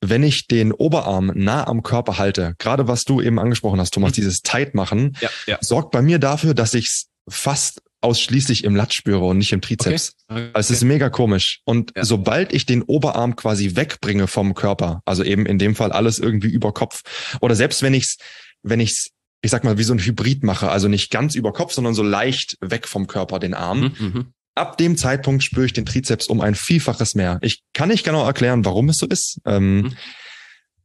wenn 0.00 0.22
ich 0.22 0.46
den 0.46 0.72
Oberarm 0.72 1.30
nah 1.34 1.66
am 1.66 1.82
Körper 1.82 2.18
halte, 2.18 2.54
gerade 2.58 2.88
was 2.88 3.04
du 3.04 3.20
eben 3.20 3.38
angesprochen 3.38 3.78
hast, 3.78 3.92
Thomas, 3.94 4.10
Mhm. 4.12 4.14
dieses 4.14 4.40
Tight 4.42 4.74
machen, 4.74 5.16
Ja, 5.20 5.28
ja. 5.46 5.58
sorgt 5.60 5.90
bei 5.92 6.02
mir 6.02 6.18
dafür, 6.18 6.54
dass 6.54 6.74
ich 6.74 6.86
es 6.86 7.06
fast 7.28 7.82
ausschließlich 8.02 8.64
im 8.64 8.74
Lat 8.74 8.94
spüre 8.94 9.26
und 9.26 9.36
nicht 9.36 9.52
im 9.52 9.60
Trizeps. 9.60 10.14
Okay. 10.28 10.48
Also 10.54 10.72
es 10.72 10.78
ist 10.78 10.84
mega 10.84 11.10
komisch. 11.10 11.60
Und 11.64 11.92
Ja. 11.94 12.04
sobald 12.06 12.54
ich 12.54 12.64
den 12.64 12.82
Oberarm 12.82 13.36
quasi 13.36 13.76
wegbringe 13.76 14.26
vom 14.26 14.54
Körper, 14.54 15.02
also 15.04 15.22
eben 15.22 15.44
in 15.44 15.58
dem 15.58 15.74
Fall 15.74 15.92
alles 15.92 16.18
irgendwie 16.18 16.48
über 16.48 16.72
Kopf, 16.72 17.02
oder 17.42 17.54
selbst 17.54 17.82
wenn 17.82 17.92
ich's, 17.92 18.16
wenn 18.62 18.80
ich's, 18.80 19.10
ich 19.42 19.50
sag 19.50 19.64
mal, 19.64 19.78
wie 19.78 19.84
so 19.84 19.94
ein 19.94 19.98
Hybrid 19.98 20.44
mache, 20.44 20.70
also 20.70 20.88
nicht 20.88 21.10
ganz 21.10 21.34
über 21.34 21.52
Kopf, 21.52 21.72
sondern 21.72 21.94
so 21.94 22.02
leicht 22.02 22.56
weg 22.60 22.86
vom 22.86 23.06
Körper, 23.06 23.38
den 23.38 23.54
Arm, 23.54 23.94
Mhm, 23.98 24.06
mhm. 24.06 24.26
ab 24.54 24.76
dem 24.78 24.96
Zeitpunkt 24.96 25.42
spüre 25.42 25.66
ich 25.66 25.72
den 25.72 25.86
Trizeps 25.86 26.26
um 26.26 26.40
ein 26.40 26.54
Vielfaches 26.54 27.14
mehr. 27.14 27.38
Ich 27.42 27.62
kann 27.72 27.88
nicht 27.88 28.04
genau 28.04 28.24
erklären, 28.24 28.64
warum 28.64 28.88
es 28.90 28.98
so 28.98 29.06
ist. 29.06 29.40
Ähm, 29.46 29.76
Mhm. 29.82 29.96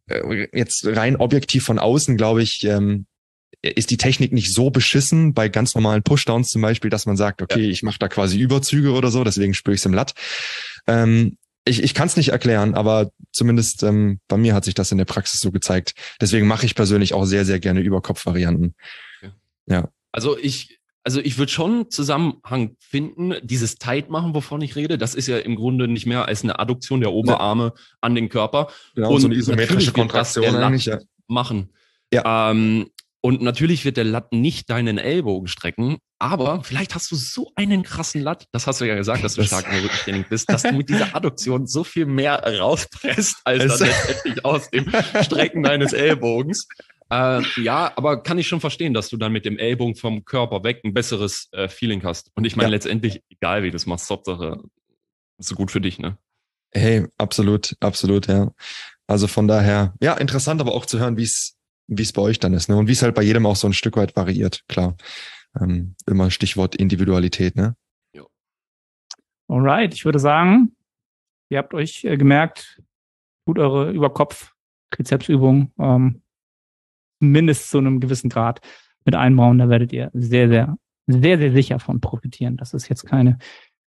äh, 0.07 0.47
jetzt 0.53 0.85
rein 0.85 1.15
objektiv 1.17 1.65
von 1.65 1.79
außen, 1.79 2.15
glaube 2.17 2.43
ich, 2.43 2.63
ähm, 2.63 3.07
ist 3.61 3.89
die 3.89 3.97
Technik 3.97 4.31
nicht 4.31 4.53
so 4.53 4.69
beschissen 4.69 5.33
bei 5.33 5.49
ganz 5.49 5.73
normalen 5.75 6.03
Pushdowns 6.03 6.49
zum 6.49 6.61
Beispiel, 6.61 6.89
dass 6.91 7.05
man 7.07 7.17
sagt, 7.17 7.41
okay, 7.41 7.67
ich 7.69 7.83
mache 7.83 7.97
da 7.99 8.07
quasi 8.07 8.37
Überzüge 8.39 8.91
oder 8.91 9.09
so, 9.09 9.23
deswegen 9.23 9.53
spüre 9.53 9.73
ich 9.73 9.81
es 9.81 9.85
im 9.85 9.93
Lat. 9.93 10.13
Ähm, 10.87 11.37
ich 11.65 11.83
ich 11.83 11.93
kann 11.93 12.07
es 12.07 12.15
nicht 12.15 12.29
erklären, 12.29 12.75
aber 12.75 13.11
zumindest 13.31 13.83
ähm, 13.83 14.19
bei 14.27 14.37
mir 14.37 14.53
hat 14.53 14.65
sich 14.65 14.75
das 14.75 14.91
in 14.91 14.97
der 14.97 15.05
Praxis 15.05 15.39
so 15.39 15.51
gezeigt. 15.51 15.93
Deswegen 16.21 16.47
mache 16.47 16.65
ich 16.65 16.75
persönlich 16.75 17.13
auch 17.13 17.25
sehr, 17.25 17.43
sehr 17.43 17.59
gerne 17.59 17.81
Überkopfvarianten. 17.81 18.75
Also 20.11 20.37
ich, 20.37 20.79
also 21.03 21.19
ich 21.19 21.37
würde 21.37 21.51
schon 21.51 21.89
Zusammenhang 21.89 22.77
finden, 22.79 23.33
dieses 23.41 23.75
Tight 23.75 24.09
machen, 24.09 24.33
wovon 24.33 24.61
ich 24.61 24.75
rede, 24.75 24.97
das 24.97 25.15
ist 25.15 25.27
ja 25.27 25.39
im 25.39 25.55
Grunde 25.55 25.87
nicht 25.87 26.05
mehr 26.05 26.25
als 26.25 26.43
eine 26.43 26.59
Adduktion 26.59 27.01
der 27.01 27.11
Oberarme 27.11 27.73
an 27.99 28.15
den 28.15 28.29
Körper 28.29 28.69
Genau, 28.93 29.11
Und 29.13 29.21
so 29.21 29.27
eine 29.27 29.35
isometrische 29.35 29.91
Kontraktion 29.91 30.55
eigentlich. 30.55 30.85
Ja. 30.85 30.99
machen. 31.27 31.69
Ja. 32.13 32.51
Ähm, 32.51 32.91
und 33.25 33.41
natürlich 33.41 33.85
wird 33.85 33.97
der 33.97 34.03
Lat 34.03 34.31
nicht 34.33 34.69
deinen 34.69 34.99
Ellbogen 34.99 35.47
strecken, 35.47 35.97
aber 36.19 36.63
vielleicht 36.63 36.93
hast 36.93 37.09
du 37.11 37.15
so 37.15 37.51
einen 37.55 37.81
krassen 37.81 38.21
Lat, 38.21 38.45
das 38.51 38.67
hast 38.67 38.81
du 38.81 38.85
ja 38.85 38.93
gesagt, 38.95 39.23
dass 39.23 39.33
du 39.33 39.41
Das- 39.41 39.47
stark 39.47 39.65
im 39.71 39.79
Rückentraining 39.83 40.25
bist, 40.29 40.47
dass 40.51 40.61
du 40.61 40.73
mit 40.73 40.89
dieser 40.89 41.15
Adduktion 41.15 41.65
so 41.65 41.83
viel 41.83 42.05
mehr 42.05 42.35
rauspresst, 42.59 43.37
als 43.43 43.63
Es- 43.63 43.79
dann 43.79 43.87
letztendlich 43.89 44.45
aus 44.45 44.69
dem 44.69 44.91
Strecken 45.23 45.63
deines 45.63 45.91
Ellbogens. 45.93 46.67
Äh, 47.11 47.41
ja, 47.61 47.91
aber 47.95 48.21
kann 48.21 48.37
ich 48.37 48.47
schon 48.47 48.61
verstehen, 48.61 48.93
dass 48.93 49.09
du 49.09 49.17
dann 49.17 49.31
mit 49.31 49.45
dem 49.45 49.57
Ellbogen 49.57 49.95
vom 49.95 50.23
Körper 50.23 50.63
weg 50.63 50.81
ein 50.83 50.93
besseres 50.93 51.47
äh, 51.51 51.67
Feeling 51.67 52.03
hast. 52.03 52.29
Und 52.35 52.45
ich 52.45 52.55
meine, 52.55 52.67
Ja. 52.69 52.75
letztendlich, 52.75 53.21
egal 53.29 53.63
wie 53.63 53.71
du 53.71 53.75
es 53.75 53.85
machst, 53.87 54.09
Hauptsache, 54.09 54.57
so 55.39 55.55
gut 55.55 55.71
für 55.71 55.81
dich, 55.81 55.97
ne? 55.99 56.17
Hey, 56.73 57.07
absolut, 57.17 57.75
absolut, 57.79 58.27
ja. 58.27 58.51
Also 59.07 59.27
von 59.27 59.47
daher, 59.47 59.93
ja, 60.01 60.13
interessant 60.15 60.61
aber 60.61 60.73
auch 60.73 60.85
zu 60.85 60.99
hören, 60.99 61.17
wie 61.17 61.23
es 61.23 61.55
wie 61.87 62.01
es 62.01 62.13
bei 62.13 62.21
euch 62.21 62.39
dann 62.39 62.53
ist, 62.53 62.69
ne? 62.69 62.75
Und 62.77 62.87
wie 62.87 62.93
es 62.93 63.01
halt 63.03 63.15
bei 63.15 63.23
jedem 63.23 63.45
auch 63.45 63.55
so 63.55 63.67
ein 63.67 63.73
Stück 63.73 63.97
weit 63.97 64.15
variiert, 64.15 64.63
klar. 64.67 64.95
Ähm, 65.59 65.95
immer 66.07 66.31
Stichwort 66.31 66.75
Individualität, 66.75 67.55
ne? 67.55 67.75
Alright, 69.47 69.93
ich 69.93 70.05
würde 70.05 70.17
sagen, 70.17 70.75
ihr 71.49 71.59
habt 71.59 71.75
euch 71.75 72.03
äh, 72.03 72.17
gemerkt, 72.17 72.81
tut 73.45 73.59
eure 73.59 73.91
Überkopf-Trizepsübung 73.91 75.71
ähm, 75.77 76.23
mindestens 77.19 77.69
zu 77.69 77.77
einem 77.77 77.99
gewissen 77.99 78.29
Grad 78.29 78.61
mit 79.05 79.13
einbauen. 79.13 79.59
Da 79.59 79.69
werdet 79.69 79.93
ihr 79.93 80.09
sehr, 80.13 80.49
sehr, 80.49 80.77
sehr, 81.05 81.37
sehr 81.37 81.51
sicher 81.51 81.79
von 81.79 82.01
profitieren. 82.01 82.57
Das 82.57 82.73
ist 82.73 82.89
jetzt 82.89 83.05
keine, 83.05 83.37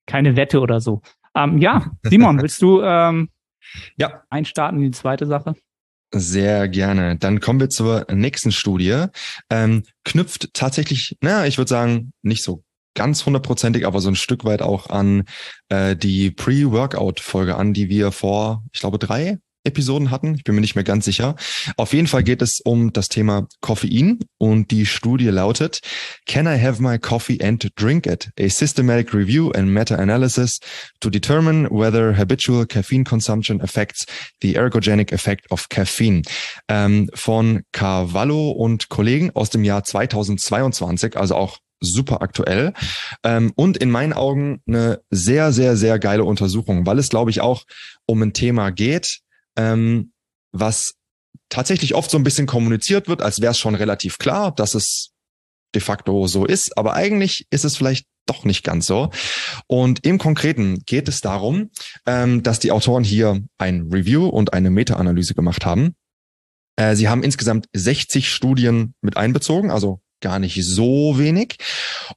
keine 0.05 0.35
Wette 0.35 0.59
oder 0.59 0.79
so. 0.79 1.01
Ähm, 1.33 1.57
ja, 1.57 1.91
Simon, 2.03 2.39
willst 2.39 2.61
du 2.61 2.83
ähm, 2.83 3.29
Ja. 3.97 4.21
einstarten 4.29 4.77
in 4.77 4.91
die 4.91 4.97
zweite 4.97 5.25
Sache? 5.25 5.55
Sehr 6.13 6.69
gerne. 6.69 7.17
Dann 7.17 7.41
kommen 7.41 7.59
wir 7.59 7.69
zur 7.69 8.05
nächsten 8.11 8.51
Studie. 8.51 9.05
Ähm, 9.49 9.83
knüpft 10.05 10.53
tatsächlich, 10.53 11.17
naja, 11.21 11.45
ich 11.45 11.57
würde 11.57 11.69
sagen, 11.69 12.13
nicht 12.21 12.43
so 12.43 12.63
ganz 12.95 13.25
hundertprozentig, 13.25 13.85
aber 13.85 13.99
so 13.99 14.09
ein 14.09 14.15
Stück 14.15 14.45
weit 14.45 14.61
auch 14.61 14.89
an 14.89 15.25
äh, 15.69 15.95
die 15.95 16.31
Pre-Workout-Folge 16.31 17.55
an, 17.55 17.73
die 17.73 17.89
wir 17.89 18.11
vor, 18.11 18.63
ich 18.71 18.79
glaube, 18.79 18.99
drei 18.99 19.37
Episoden 19.67 20.11
hatten. 20.11 20.35
Ich 20.35 20.43
bin 20.43 20.55
mir 20.55 20.61
nicht 20.61 20.75
mehr 20.75 20.83
ganz 20.83 21.05
sicher. 21.05 21.35
Auf 21.75 21.93
jeden 21.93 22.07
Fall 22.07 22.23
geht 22.23 22.41
es 22.41 22.59
um 22.63 22.93
das 22.93 23.09
Thema 23.09 23.47
Koffein 23.61 24.19
und 24.37 24.71
die 24.71 24.85
Studie 24.85 25.29
lautet 25.29 25.81
Can 26.25 26.47
I 26.47 26.59
have 26.61 26.81
my 26.81 26.97
coffee 26.97 27.43
and 27.43 27.69
drink 27.75 28.07
it? 28.07 28.29
A 28.39 28.49
systematic 28.49 29.13
review 29.13 29.51
and 29.51 29.69
meta-analysis 29.69 30.59
to 30.99 31.09
determine 31.09 31.67
whether 31.69 32.17
habitual 32.17 32.65
caffeine 32.65 33.03
consumption 33.03 33.61
affects 33.61 34.05
the 34.41 34.55
ergogenic 34.55 35.11
effect 35.11 35.51
of 35.51 35.69
caffeine. 35.69 36.23
Ähm, 36.67 37.09
von 37.13 37.63
Carvalho 37.71 38.51
und 38.51 38.89
Kollegen 38.89 39.31
aus 39.35 39.49
dem 39.49 39.63
Jahr 39.63 39.83
2022, 39.83 41.17
also 41.17 41.35
auch 41.35 41.57
super 41.79 42.21
aktuell 42.21 42.73
ähm, 43.23 43.51
und 43.55 43.77
in 43.77 43.91
meinen 43.91 44.13
Augen 44.13 44.61
eine 44.67 45.01
sehr, 45.09 45.51
sehr, 45.51 45.75
sehr 45.75 45.99
geile 45.99 46.23
Untersuchung, 46.23 46.85
weil 46.85 46.99
es, 46.99 47.09
glaube 47.09 47.31
ich, 47.31 47.41
auch 47.41 47.63
um 48.05 48.21
ein 48.21 48.33
Thema 48.33 48.71
geht, 48.71 49.19
ähm, 49.57 50.13
was 50.51 50.93
tatsächlich 51.49 51.95
oft 51.95 52.11
so 52.11 52.17
ein 52.17 52.23
bisschen 52.23 52.47
kommuniziert 52.47 53.07
wird, 53.07 53.21
als 53.21 53.41
wäre 53.41 53.51
es 53.51 53.57
schon 53.57 53.75
relativ 53.75 54.17
klar, 54.17 54.53
dass 54.53 54.75
es 54.75 55.11
de 55.75 55.81
facto 55.81 56.27
so 56.27 56.45
ist, 56.45 56.77
aber 56.77 56.93
eigentlich 56.93 57.45
ist 57.49 57.65
es 57.65 57.77
vielleicht 57.77 58.05
doch 58.25 58.45
nicht 58.45 58.63
ganz 58.63 58.85
so. 58.85 59.09
Und 59.67 60.05
im 60.05 60.17
Konkreten 60.17 60.81
geht 60.85 61.07
es 61.07 61.21
darum, 61.21 61.71
ähm, 62.05 62.43
dass 62.43 62.59
die 62.59 62.71
Autoren 62.71 63.03
hier 63.03 63.41
ein 63.57 63.89
Review 63.91 64.27
und 64.27 64.53
eine 64.53 64.69
Meta-Analyse 64.69 65.33
gemacht 65.33 65.65
haben. 65.65 65.95
Äh, 66.75 66.95
sie 66.95 67.07
haben 67.09 67.23
insgesamt 67.23 67.67
60 67.73 68.29
Studien 68.29 68.93
mit 69.01 69.17
einbezogen, 69.17 69.71
also 69.71 70.01
gar 70.21 70.39
nicht 70.39 70.63
so 70.63 71.17
wenig. 71.17 71.55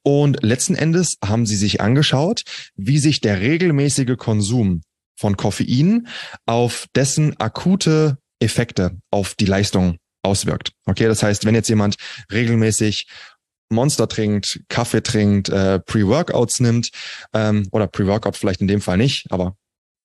Und 0.03 0.43
letzten 0.43 0.75
Endes 0.75 1.17
haben 1.25 1.47
sie 1.47 1.57
sich 1.57 1.81
angeschaut, 1.81 2.43
wie 2.75 2.99
sich 2.99 3.21
der 3.21 3.41
regelmäßige 3.41 4.17
Konsum 4.17 4.83
von 5.21 5.37
Koffein 5.37 6.09
auf 6.47 6.87
dessen 6.95 7.39
akute 7.39 8.17
Effekte 8.41 8.97
auf 9.11 9.35
die 9.35 9.45
Leistung 9.45 9.99
auswirkt. 10.23 10.73
Okay, 10.87 11.07
das 11.07 11.23
heißt, 11.23 11.45
wenn 11.45 11.55
jetzt 11.55 11.69
jemand 11.69 11.97
regelmäßig 12.33 13.07
Monster 13.69 14.09
trinkt, 14.09 14.63
Kaffee 14.69 15.03
trinkt, 15.03 15.51
äh, 15.51 15.79
Pre-Workouts 15.79 16.61
nimmt 16.61 16.91
ähm, 17.35 17.69
oder 17.71 17.87
Pre-Workout 17.87 18.37
vielleicht 18.37 18.63
in 18.63 18.67
dem 18.67 18.81
Fall 18.81 18.97
nicht, 18.97 19.31
aber 19.31 19.57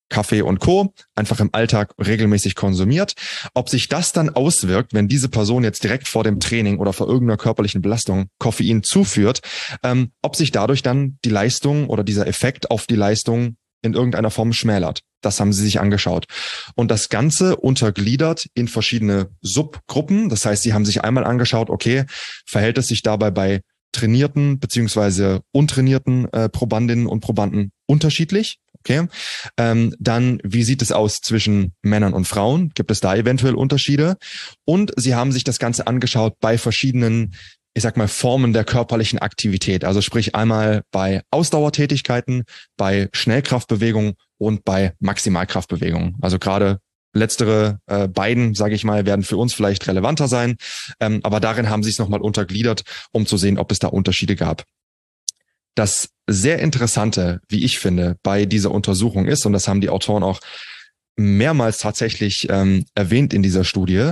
Kaffee 0.09 0.41
und 0.41 0.59
Co. 0.59 0.93
einfach 1.15 1.39
im 1.39 1.49
Alltag 1.53 1.93
regelmäßig 1.97 2.55
konsumiert. 2.55 3.13
Ob 3.53 3.69
sich 3.69 3.87
das 3.87 4.11
dann 4.11 4.29
auswirkt, 4.29 4.93
wenn 4.93 5.07
diese 5.07 5.29
Person 5.29 5.63
jetzt 5.63 5.83
direkt 5.83 6.07
vor 6.07 6.23
dem 6.23 6.39
Training 6.39 6.77
oder 6.77 6.93
vor 6.93 7.07
irgendeiner 7.07 7.37
körperlichen 7.37 7.81
Belastung 7.81 8.27
Koffein 8.37 8.83
zuführt, 8.83 9.39
ähm, 9.81 10.11
ob 10.21 10.35
sich 10.35 10.51
dadurch 10.51 10.83
dann 10.83 11.17
die 11.25 11.29
Leistung 11.29 11.89
oder 11.89 12.03
dieser 12.03 12.27
Effekt 12.27 12.69
auf 12.69 12.85
die 12.85 12.95
Leistung 12.95 13.55
in 13.85 13.93
irgendeiner 13.93 14.31
Form 14.31 14.51
schmälert. 14.51 15.01
Das 15.21 15.39
haben 15.39 15.53
sie 15.53 15.63
sich 15.63 15.79
angeschaut. 15.79 16.25
Und 16.75 16.91
das 16.91 17.09
Ganze 17.09 17.55
untergliedert 17.55 18.47
in 18.53 18.67
verschiedene 18.67 19.29
Subgruppen. 19.41 20.29
Das 20.29 20.45
heißt, 20.45 20.63
sie 20.63 20.73
haben 20.73 20.85
sich 20.85 21.03
einmal 21.03 21.23
angeschaut, 21.23 21.69
okay, 21.69 22.05
verhält 22.45 22.77
es 22.77 22.87
sich 22.87 23.01
dabei 23.01 23.31
bei 23.31 23.61
trainierten 23.91 24.59
beziehungsweise 24.59 25.41
untrainierten 25.51 26.31
äh, 26.33 26.49
Probandinnen 26.49 27.07
und 27.07 27.21
Probanden 27.21 27.71
unterschiedlich? 27.87 28.59
Okay. 28.79 29.07
Ähm, 29.57 29.95
dann, 29.99 30.39
wie 30.43 30.63
sieht 30.63 30.83
es 30.83 30.91
aus 30.91 31.21
zwischen 31.21 31.73
Männern 31.81 32.13
und 32.13 32.27
Frauen? 32.27 32.71
Gibt 32.75 32.91
es 32.91 32.99
da 32.99 33.15
eventuell 33.15 33.55
Unterschiede? 33.55 34.17
Und 34.63 34.93
sie 34.97 35.15
haben 35.15 35.31
sich 35.31 35.43
das 35.43 35.57
Ganze 35.57 35.87
angeschaut 35.87 36.35
bei 36.39 36.59
verschiedenen, 36.59 37.33
ich 37.75 37.83
sag 37.83 37.97
mal, 37.97 38.07
Formen 38.07 38.53
der 38.53 38.63
körperlichen 38.63 39.19
Aktivität. 39.19 39.83
Also 39.83 40.01
sprich 40.01 40.33
einmal 40.33 40.83
bei 40.91 41.21
Ausdauertätigkeiten, 41.29 42.45
bei 42.77 43.09
Schnellkraftbewegungen 43.11 44.13
und 44.37 44.63
bei 44.63 44.93
Maximalkraftbewegungen. 44.99 46.15
Also 46.21 46.39
gerade 46.39 46.79
letztere 47.13 47.79
äh, 47.87 48.07
beiden, 48.07 48.55
sage 48.55 48.75
ich 48.75 48.85
mal, 48.85 49.05
werden 49.05 49.23
für 49.23 49.35
uns 49.35 49.53
vielleicht 49.53 49.87
relevanter 49.87 50.29
sein. 50.29 50.55
Ähm, 51.01 51.19
aber 51.23 51.41
darin 51.41 51.69
haben 51.69 51.83
sie 51.83 51.89
es 51.89 51.99
nochmal 51.99 52.21
untergliedert, 52.21 52.83
um 53.11 53.25
zu 53.25 53.35
sehen, 53.35 53.57
ob 53.57 53.71
es 53.71 53.79
da 53.79 53.87
Unterschiede 53.87 54.37
gab. 54.37 54.63
Das 55.75 56.09
sehr 56.27 56.59
Interessante, 56.59 57.41
wie 57.49 57.65
ich 57.65 57.77
finde, 57.79 58.15
bei 58.23 58.45
dieser 58.45 58.71
Untersuchung 58.71 59.25
ist, 59.25 59.45
und 59.45 59.51
das 59.51 59.67
haben 59.67 59.81
die 59.81 59.89
Autoren 59.89 60.23
auch 60.23 60.39
mehrmals 61.17 61.79
tatsächlich 61.79 62.47
ähm, 62.49 62.85
erwähnt 62.95 63.33
in 63.33 63.43
dieser 63.43 63.65
Studie 63.65 64.11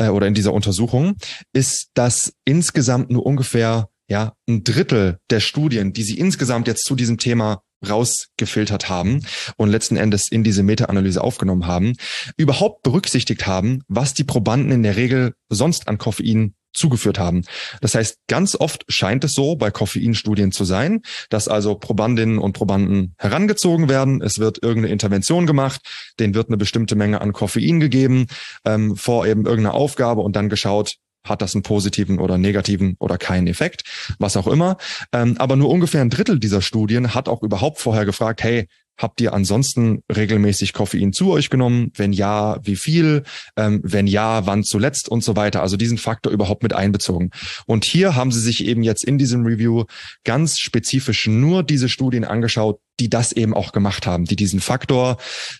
äh, 0.00 0.08
oder 0.08 0.26
in 0.26 0.34
dieser 0.34 0.52
Untersuchung, 0.52 1.16
ist, 1.52 1.90
dass 1.94 2.32
insgesamt 2.44 3.10
nur 3.10 3.24
ungefähr 3.24 3.88
ja 4.08 4.32
ein 4.48 4.64
Drittel 4.64 5.18
der 5.30 5.40
Studien, 5.40 5.92
die 5.92 6.02
sie 6.02 6.18
insgesamt 6.18 6.66
jetzt 6.66 6.84
zu 6.84 6.96
diesem 6.96 7.18
Thema 7.18 7.62
rausgefiltert 7.88 8.88
haben 8.88 9.24
und 9.56 9.70
letzten 9.70 9.96
Endes 9.96 10.30
in 10.30 10.44
diese 10.44 10.62
Meta-Analyse 10.62 11.22
aufgenommen 11.22 11.66
haben, 11.66 11.94
überhaupt 12.36 12.82
berücksichtigt 12.82 13.46
haben, 13.46 13.82
was 13.88 14.12
die 14.12 14.24
Probanden 14.24 14.72
in 14.72 14.82
der 14.82 14.96
Regel 14.96 15.34
sonst 15.48 15.88
an 15.88 15.96
Koffein 15.96 16.54
zugeführt 16.72 17.18
haben. 17.18 17.42
Das 17.80 17.94
heißt, 17.94 18.18
ganz 18.28 18.54
oft 18.54 18.84
scheint 18.88 19.24
es 19.24 19.32
so 19.32 19.56
bei 19.56 19.70
Koffeinstudien 19.70 20.52
zu 20.52 20.64
sein, 20.64 21.02
dass 21.28 21.48
also 21.48 21.74
Probandinnen 21.74 22.38
und 22.38 22.52
Probanden 22.52 23.14
herangezogen 23.18 23.88
werden. 23.88 24.22
Es 24.22 24.38
wird 24.38 24.62
irgendeine 24.62 24.92
Intervention 24.92 25.46
gemacht, 25.46 25.80
denen 26.18 26.34
wird 26.34 26.48
eine 26.48 26.56
bestimmte 26.56 26.96
Menge 26.96 27.20
an 27.20 27.32
Koffein 27.32 27.80
gegeben 27.80 28.26
ähm, 28.64 28.96
vor 28.96 29.26
eben 29.26 29.46
irgendeiner 29.46 29.74
Aufgabe 29.74 30.20
und 30.22 30.36
dann 30.36 30.48
geschaut, 30.48 30.96
hat 31.24 31.42
das 31.42 31.54
einen 31.54 31.62
positiven 31.62 32.18
oder 32.18 32.38
negativen 32.38 32.96
oder 32.98 33.18
keinen 33.18 33.46
Effekt, 33.46 33.82
was 34.18 34.36
auch 34.36 34.46
immer. 34.46 34.76
Ähm, 35.12 35.36
aber 35.38 35.56
nur 35.56 35.68
ungefähr 35.68 36.00
ein 36.00 36.10
Drittel 36.10 36.38
dieser 36.38 36.62
Studien 36.62 37.14
hat 37.14 37.28
auch 37.28 37.42
überhaupt 37.42 37.78
vorher 37.78 38.06
gefragt, 38.06 38.42
hey, 38.42 38.66
Habt 39.00 39.22
ihr 39.22 39.32
ansonsten 39.32 40.02
regelmäßig 40.14 40.74
Koffein 40.74 41.14
zu 41.14 41.30
euch 41.30 41.48
genommen? 41.48 41.90
Wenn 41.96 42.12
ja, 42.12 42.58
wie 42.62 42.76
viel? 42.76 43.22
Ähm, 43.56 43.80
wenn 43.82 44.06
ja, 44.06 44.44
wann 44.44 44.62
zuletzt 44.62 45.08
und 45.08 45.24
so 45.24 45.36
weiter? 45.36 45.62
Also 45.62 45.78
diesen 45.78 45.96
Faktor 45.96 46.30
überhaupt 46.30 46.62
mit 46.62 46.74
einbezogen. 46.74 47.30
Und 47.64 47.86
hier 47.86 48.14
haben 48.14 48.30
sie 48.30 48.40
sich 48.40 48.62
eben 48.66 48.82
jetzt 48.82 49.02
in 49.02 49.16
diesem 49.16 49.46
Review 49.46 49.84
ganz 50.24 50.58
spezifisch 50.58 51.26
nur 51.26 51.62
diese 51.62 51.88
Studien 51.88 52.24
angeschaut, 52.24 52.78
die 53.00 53.08
das 53.08 53.32
eben 53.32 53.54
auch 53.54 53.72
gemacht 53.72 54.06
haben, 54.06 54.26
die 54.26 54.36
diesen 54.36 54.60
Faktor 54.60 55.16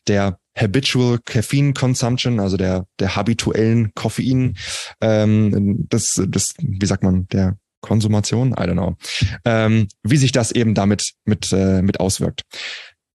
der 0.07 0.39
habitual 0.55 1.19
Caffeine 1.25 1.73
Consumption, 1.73 2.41
also 2.41 2.59
der 2.59 2.85
der 2.99 3.17
habituellen 3.17 3.93
Koffein, 3.95 4.59
ähm, 5.01 5.87
das 5.89 6.21
das 6.29 6.53
wie 6.59 6.87
sagt 6.87 7.03
man 7.03 7.27
der 7.29 7.57
Konsumation, 7.81 8.51
I 8.51 8.65
don't 8.65 8.73
know, 8.73 8.97
ähm, 9.45 9.89
wie 10.03 10.19
sich 10.19 10.33
das 10.33 10.53
eben 10.53 10.75
damit 10.75 11.13
mit 11.25 11.51
äh, 11.53 11.81
mit 11.83 11.99
auswirkt. 11.99 12.43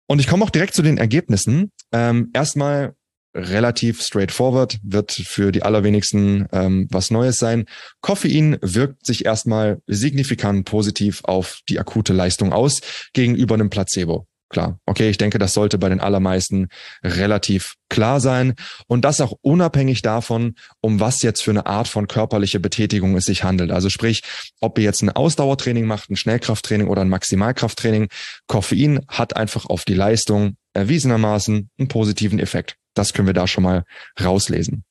Und 0.06 0.20
ich 0.20 0.26
komme 0.26 0.44
auch 0.44 0.50
direkt 0.50 0.74
zu 0.74 0.82
den 0.82 0.98
Ergebnissen. 0.98 1.70
Ähm, 1.92 2.30
erstmal 2.34 2.94
relativ 3.34 4.02
straightforward, 4.02 4.78
wird 4.82 5.12
für 5.12 5.50
die 5.50 5.62
allerwenigsten 5.62 6.46
ähm, 6.52 6.86
was 6.90 7.10
Neues 7.10 7.38
sein. 7.38 7.66
Koffein 8.00 8.58
wirkt 8.60 9.04
sich 9.04 9.24
erstmal 9.24 9.80
signifikant 9.86 10.66
positiv 10.66 11.22
auf 11.24 11.60
die 11.68 11.80
akute 11.80 12.12
Leistung 12.12 12.52
aus 12.52 12.80
gegenüber 13.12 13.54
einem 13.54 13.70
Placebo. 13.70 14.26
Klar, 14.54 14.78
okay, 14.86 15.10
ich 15.10 15.18
denke, 15.18 15.40
das 15.40 15.52
sollte 15.52 15.78
bei 15.78 15.88
den 15.88 15.98
allermeisten 15.98 16.68
relativ 17.02 17.74
klar 17.88 18.20
sein 18.20 18.54
und 18.86 19.04
das 19.04 19.20
auch 19.20 19.32
unabhängig 19.42 20.00
davon, 20.00 20.54
um 20.80 21.00
was 21.00 21.22
jetzt 21.22 21.42
für 21.42 21.50
eine 21.50 21.66
Art 21.66 21.88
von 21.88 22.06
körperliche 22.06 22.60
Betätigung 22.60 23.16
es 23.16 23.24
sich 23.24 23.42
handelt. 23.42 23.72
Also 23.72 23.88
sprich, 23.88 24.22
ob 24.60 24.78
ihr 24.78 24.84
jetzt 24.84 25.02
ein 25.02 25.10
Ausdauertraining 25.10 25.86
macht, 25.86 26.08
ein 26.08 26.14
Schnellkrafttraining 26.14 26.86
oder 26.86 27.02
ein 27.02 27.08
Maximalkrafttraining, 27.08 28.06
Koffein 28.46 29.00
hat 29.08 29.34
einfach 29.34 29.66
auf 29.66 29.84
die 29.84 29.94
Leistung 29.94 30.54
erwiesenermaßen 30.72 31.68
einen 31.76 31.88
positiven 31.88 32.38
Effekt. 32.38 32.76
Das 32.94 33.12
können 33.12 33.26
wir 33.26 33.34
da 33.34 33.48
schon 33.48 33.64
mal 33.64 33.82
rauslesen. 34.22 34.84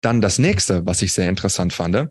Dann 0.00 0.22
das 0.22 0.38
nächste, 0.38 0.86
was 0.86 1.02
ich 1.02 1.12
sehr 1.12 1.28
interessant 1.28 1.74
fand, 1.74 2.08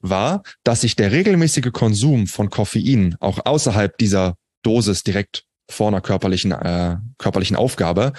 war, 0.00 0.44
dass 0.62 0.82
sich 0.82 0.94
der 0.94 1.10
regelmäßige 1.10 1.72
Konsum 1.72 2.28
von 2.28 2.50
Koffein 2.50 3.16
auch 3.18 3.44
außerhalb 3.44 3.98
dieser 3.98 4.36
Dosis 4.62 5.02
direkt 5.02 5.42
vor 5.70 5.88
einer 5.88 6.00
körperlichen, 6.00 6.52
äh, 6.52 6.96
körperlichen 7.18 7.56
Aufgabe, 7.56 8.12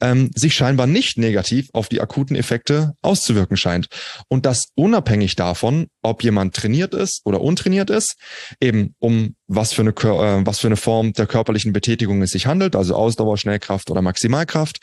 ähm, 0.00 0.30
sich 0.34 0.54
scheinbar 0.54 0.86
nicht 0.86 1.18
negativ 1.18 1.68
auf 1.72 1.88
die 1.88 2.00
akuten 2.00 2.36
Effekte 2.36 2.94
auszuwirken 3.02 3.56
scheint. 3.56 3.88
Und 4.28 4.46
das 4.46 4.68
unabhängig 4.74 5.36
davon, 5.36 5.86
ob 6.02 6.22
jemand 6.22 6.54
trainiert 6.54 6.94
ist 6.94 7.22
oder 7.24 7.40
untrainiert 7.40 7.90
ist, 7.90 8.16
eben 8.60 8.94
um 8.98 9.34
was 9.46 9.72
für 9.72 9.82
eine, 9.82 9.90
äh, 9.90 10.46
was 10.46 10.58
für 10.58 10.68
eine 10.68 10.76
Form 10.76 11.12
der 11.12 11.26
körperlichen 11.26 11.72
Betätigung 11.72 12.22
es 12.22 12.30
sich 12.30 12.46
handelt, 12.46 12.76
also 12.76 12.94
Ausdauer, 12.94 13.38
Schnellkraft 13.38 13.90
oder 13.90 14.02
Maximalkraft, 14.02 14.78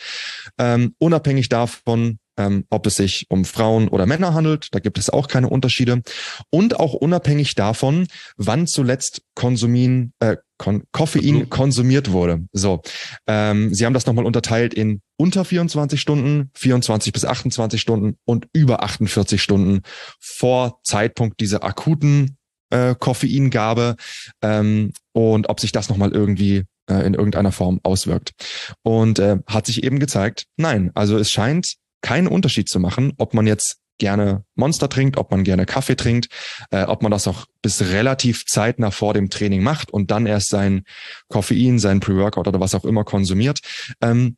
ähm, 0.57 0.95
unabhängig 0.97 1.49
davon, 1.49 2.17
ähm, 2.37 2.65
ob 2.69 2.87
es 2.87 2.95
sich 2.95 3.25
um 3.29 3.45
Frauen 3.45 3.87
oder 3.87 4.05
Männer 4.05 4.33
handelt. 4.33 4.69
Da 4.71 4.79
gibt 4.79 4.97
es 4.97 5.09
auch 5.09 5.27
keine 5.27 5.49
Unterschiede. 5.49 6.01
Und 6.49 6.79
auch 6.79 6.93
unabhängig 6.93 7.55
davon, 7.55 8.07
wann 8.37 8.67
zuletzt 8.67 9.21
Konsumin, 9.35 10.13
äh, 10.19 10.37
Kon 10.57 10.83
Koffein 10.93 11.49
konsumiert 11.49 12.11
wurde. 12.11 12.45
So, 12.53 12.81
ähm, 13.27 13.73
Sie 13.73 13.85
haben 13.85 13.93
das 13.93 14.05
nochmal 14.05 14.25
unterteilt 14.25 14.73
in 14.73 15.01
unter 15.17 15.43
24 15.43 15.99
Stunden, 15.99 16.49
24 16.53 17.11
bis 17.11 17.25
28 17.25 17.81
Stunden 17.81 18.15
und 18.23 18.47
über 18.53 18.81
48 18.81 19.41
Stunden 19.41 19.81
vor 20.19 20.79
Zeitpunkt 20.83 21.41
dieser 21.41 21.63
akuten 21.63 22.37
äh, 22.69 22.95
Koffeingabe 22.97 23.95
ähm, 24.41 24.93
und 25.11 25.49
ob 25.49 25.59
sich 25.59 25.73
das 25.73 25.89
nochmal 25.89 26.11
irgendwie 26.13 26.63
äh, 26.89 27.05
in 27.05 27.13
irgendeiner 27.13 27.51
Form 27.51 27.79
auswirkt. 27.83 28.31
Und 28.83 29.19
äh, 29.19 29.37
hat 29.47 29.65
sich 29.65 29.83
eben 29.83 29.99
gezeigt, 29.99 30.45
nein, 30.57 30.91
also 30.93 31.17
es 31.17 31.31
scheint 31.31 31.75
keinen 32.05 32.27
Unterschied 32.27 32.69
zu 32.69 32.79
machen, 32.79 33.13
ob 33.17 33.33
man 33.33 33.47
jetzt 33.47 33.79
gerne 33.97 34.43
Monster 34.53 34.89
trinkt, 34.89 35.17
ob 35.17 35.31
man 35.31 35.43
gerne 35.43 35.65
Kaffee 35.65 35.95
trinkt, 35.95 36.27
äh, 36.69 36.83
ob 36.83 37.01
man 37.01 37.11
das 37.11 37.27
auch 37.27 37.45
bis 37.63 37.81
relativ 37.81 38.45
zeitnah 38.45 38.91
vor 38.91 39.15
dem 39.15 39.31
Training 39.31 39.63
macht 39.63 39.89
und 39.91 40.11
dann 40.11 40.27
erst 40.27 40.49
sein 40.49 40.83
Koffein, 41.29 41.79
sein 41.79 42.01
Pre-Workout 42.01 42.47
oder 42.47 42.59
was 42.59 42.75
auch 42.75 42.85
immer 42.85 43.05
konsumiert. 43.05 43.59
Ähm, 44.01 44.37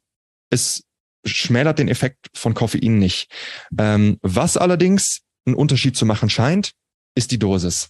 es 0.49 0.84
schmälert 1.26 1.80
den 1.80 1.89
Effekt 1.89 2.28
von 2.34 2.53
Koffein 2.53 2.99
nicht. 2.99 3.30
Ähm, 3.78 4.18
was 4.22 4.55
allerdings 4.55 5.24
einen 5.45 5.55
Unterschied 5.55 5.97
zu 5.97 6.05
machen 6.05 6.30
scheint, 6.30 6.72
ist 7.15 7.32
die 7.32 7.39
Dosis. 7.39 7.89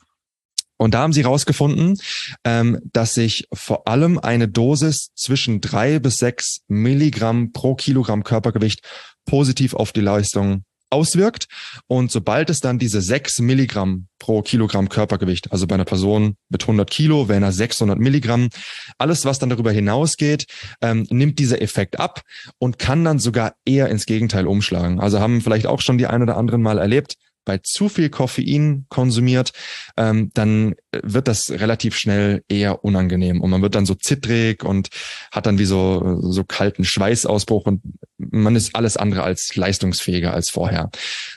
Und 0.78 0.93
da 0.93 0.99
haben 0.99 1.13
sie 1.13 1.23
herausgefunden, 1.23 1.99
ähm, 2.43 2.80
dass 2.93 3.15
sich 3.15 3.47
vor 3.51 3.88
allem 3.88 4.19
eine 4.19 4.47
Dosis 4.47 5.09
zwischen 5.15 5.59
drei 5.59 5.99
bis 5.99 6.17
sechs 6.17 6.61
Milligramm 6.67 7.51
pro 7.51 7.75
Kilogramm 7.75 8.23
Körpergewicht 8.23 8.82
positiv 9.28 9.75
auf 9.75 9.91
die 9.91 10.01
Leistung 10.01 10.63
auswirkt. 10.89 11.47
Und 11.88 12.11
sobald 12.11 12.49
es 12.49 12.59
dann 12.59 12.80
diese 12.80 13.01
sechs 13.01 13.39
Milligramm 13.39 14.07
pro 14.19 14.41
Kilogramm 14.41 14.89
Körpergewicht, 14.89 15.51
also 15.51 15.67
bei 15.67 15.75
einer 15.75 15.86
Person 15.86 16.36
mit 16.49 16.63
100 16.63 16.89
Kilo, 16.89 17.28
wären 17.28 17.43
er 17.43 17.51
600 17.51 17.99
Milligramm, 17.99 18.49
alles, 18.97 19.25
was 19.25 19.39
dann 19.39 19.49
darüber 19.49 19.71
hinausgeht, 19.71 20.45
ähm, 20.82 21.05
nimmt 21.09 21.39
dieser 21.39 21.61
Effekt 21.61 21.99
ab 21.99 22.21
und 22.57 22.80
kann 22.80 23.03
dann 23.03 23.19
sogar 23.19 23.55
eher 23.65 23.89
ins 23.89 24.05
Gegenteil 24.05 24.47
umschlagen. 24.47 24.99
Also 24.99 25.19
haben 25.19 25.41
vielleicht 25.41 25.67
auch 25.67 25.82
schon 25.82 25.97
die 25.97 26.07
ein 26.07 26.21
oder 26.23 26.38
anderen 26.38 26.61
mal 26.61 26.78
erlebt, 26.78 27.15
bei 27.48 27.58
zu 27.60 27.88
viel 27.88 28.10
Koffein 28.10 28.86
konsumiert, 28.89 29.54
ähm, 29.95 30.32
dann 30.34 30.76
wird 30.91 31.30
das 31.30 31.50
relativ 31.50 31.95
schnell 31.95 32.43
eher 32.50 32.84
unangenehm 32.84 33.39
und 33.39 33.50
man 33.50 33.62
wird 33.62 33.74
dann 33.74 33.86
so 33.86 33.95
zittrig 33.95 34.66
und 34.66 34.89
hat 35.32 35.45
dann 35.45 35.58
wie 35.58 35.66
so, 35.66 36.20
so 36.22 36.43
kalten 36.43 36.84
Schweißausbruch 36.84 37.66
und 37.66 37.82
man 38.18 38.58
ist 38.58 38.76
alles 38.76 38.98
andere 38.98 39.24
als 39.24 39.56
leistungsfähiger 39.56 40.34
als 40.34 40.50
vorher. 40.50 40.89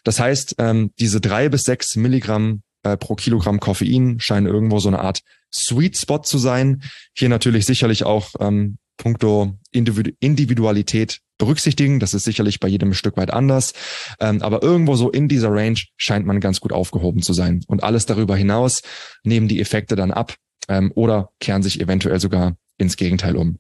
Das 0.03 0.19
heißt, 0.19 0.57
ähm, 0.59 0.91
diese 0.99 1.21
drei 1.21 1.49
bis 1.49 1.63
sechs 1.63 1.95
Milligramm 1.95 2.63
äh, 2.83 2.97
pro 2.97 3.15
Kilogramm 3.15 3.61
Koffein 3.61 4.19
scheinen 4.19 4.49
irgendwo 4.49 4.81
so 4.81 4.89
eine 4.89 4.99
Art 4.99 5.21
Sweet 5.53 5.97
Spot 5.97 6.19
zu 6.19 6.39
sein. 6.39 6.83
Hier 7.15 7.29
natürlich 7.29 7.67
sicherlich 7.67 8.05
auch 8.05 8.31
ähm, 8.41 8.79
puncto 8.97 9.57
Individualität 9.71 11.21
berücksichtigen. 11.41 11.99
Das 11.99 12.15
ist 12.15 12.25
sicherlich 12.25 12.61
bei 12.61 12.69
jedem 12.69 12.91
ein 12.91 12.95
Stück 12.95 13.17
weit 13.17 13.33
anders. 13.33 13.73
Ähm, 14.21 14.41
aber 14.43 14.63
irgendwo 14.63 14.95
so 14.95 15.11
in 15.11 15.27
dieser 15.27 15.51
Range 15.51 15.81
scheint 15.97 16.27
man 16.27 16.39
ganz 16.39 16.61
gut 16.61 16.73
aufgehoben 16.73 17.23
zu 17.23 17.33
sein. 17.33 17.65
Und 17.67 17.83
alles 17.83 18.07
darüber 18.07 18.37
hinaus 18.37 18.83
nehmen 19.25 19.49
die 19.49 19.61
Effekte 19.61 19.97
dann 19.97 20.13
ab 20.13 20.37
ähm, 20.69 20.93
oder 20.95 21.31
kehren 21.41 21.63
sich 21.65 21.81
eventuell 21.81 22.21
sogar 22.21 22.57
ins 22.79 22.97
Gegenteil 22.97 23.37
um. 23.37 23.59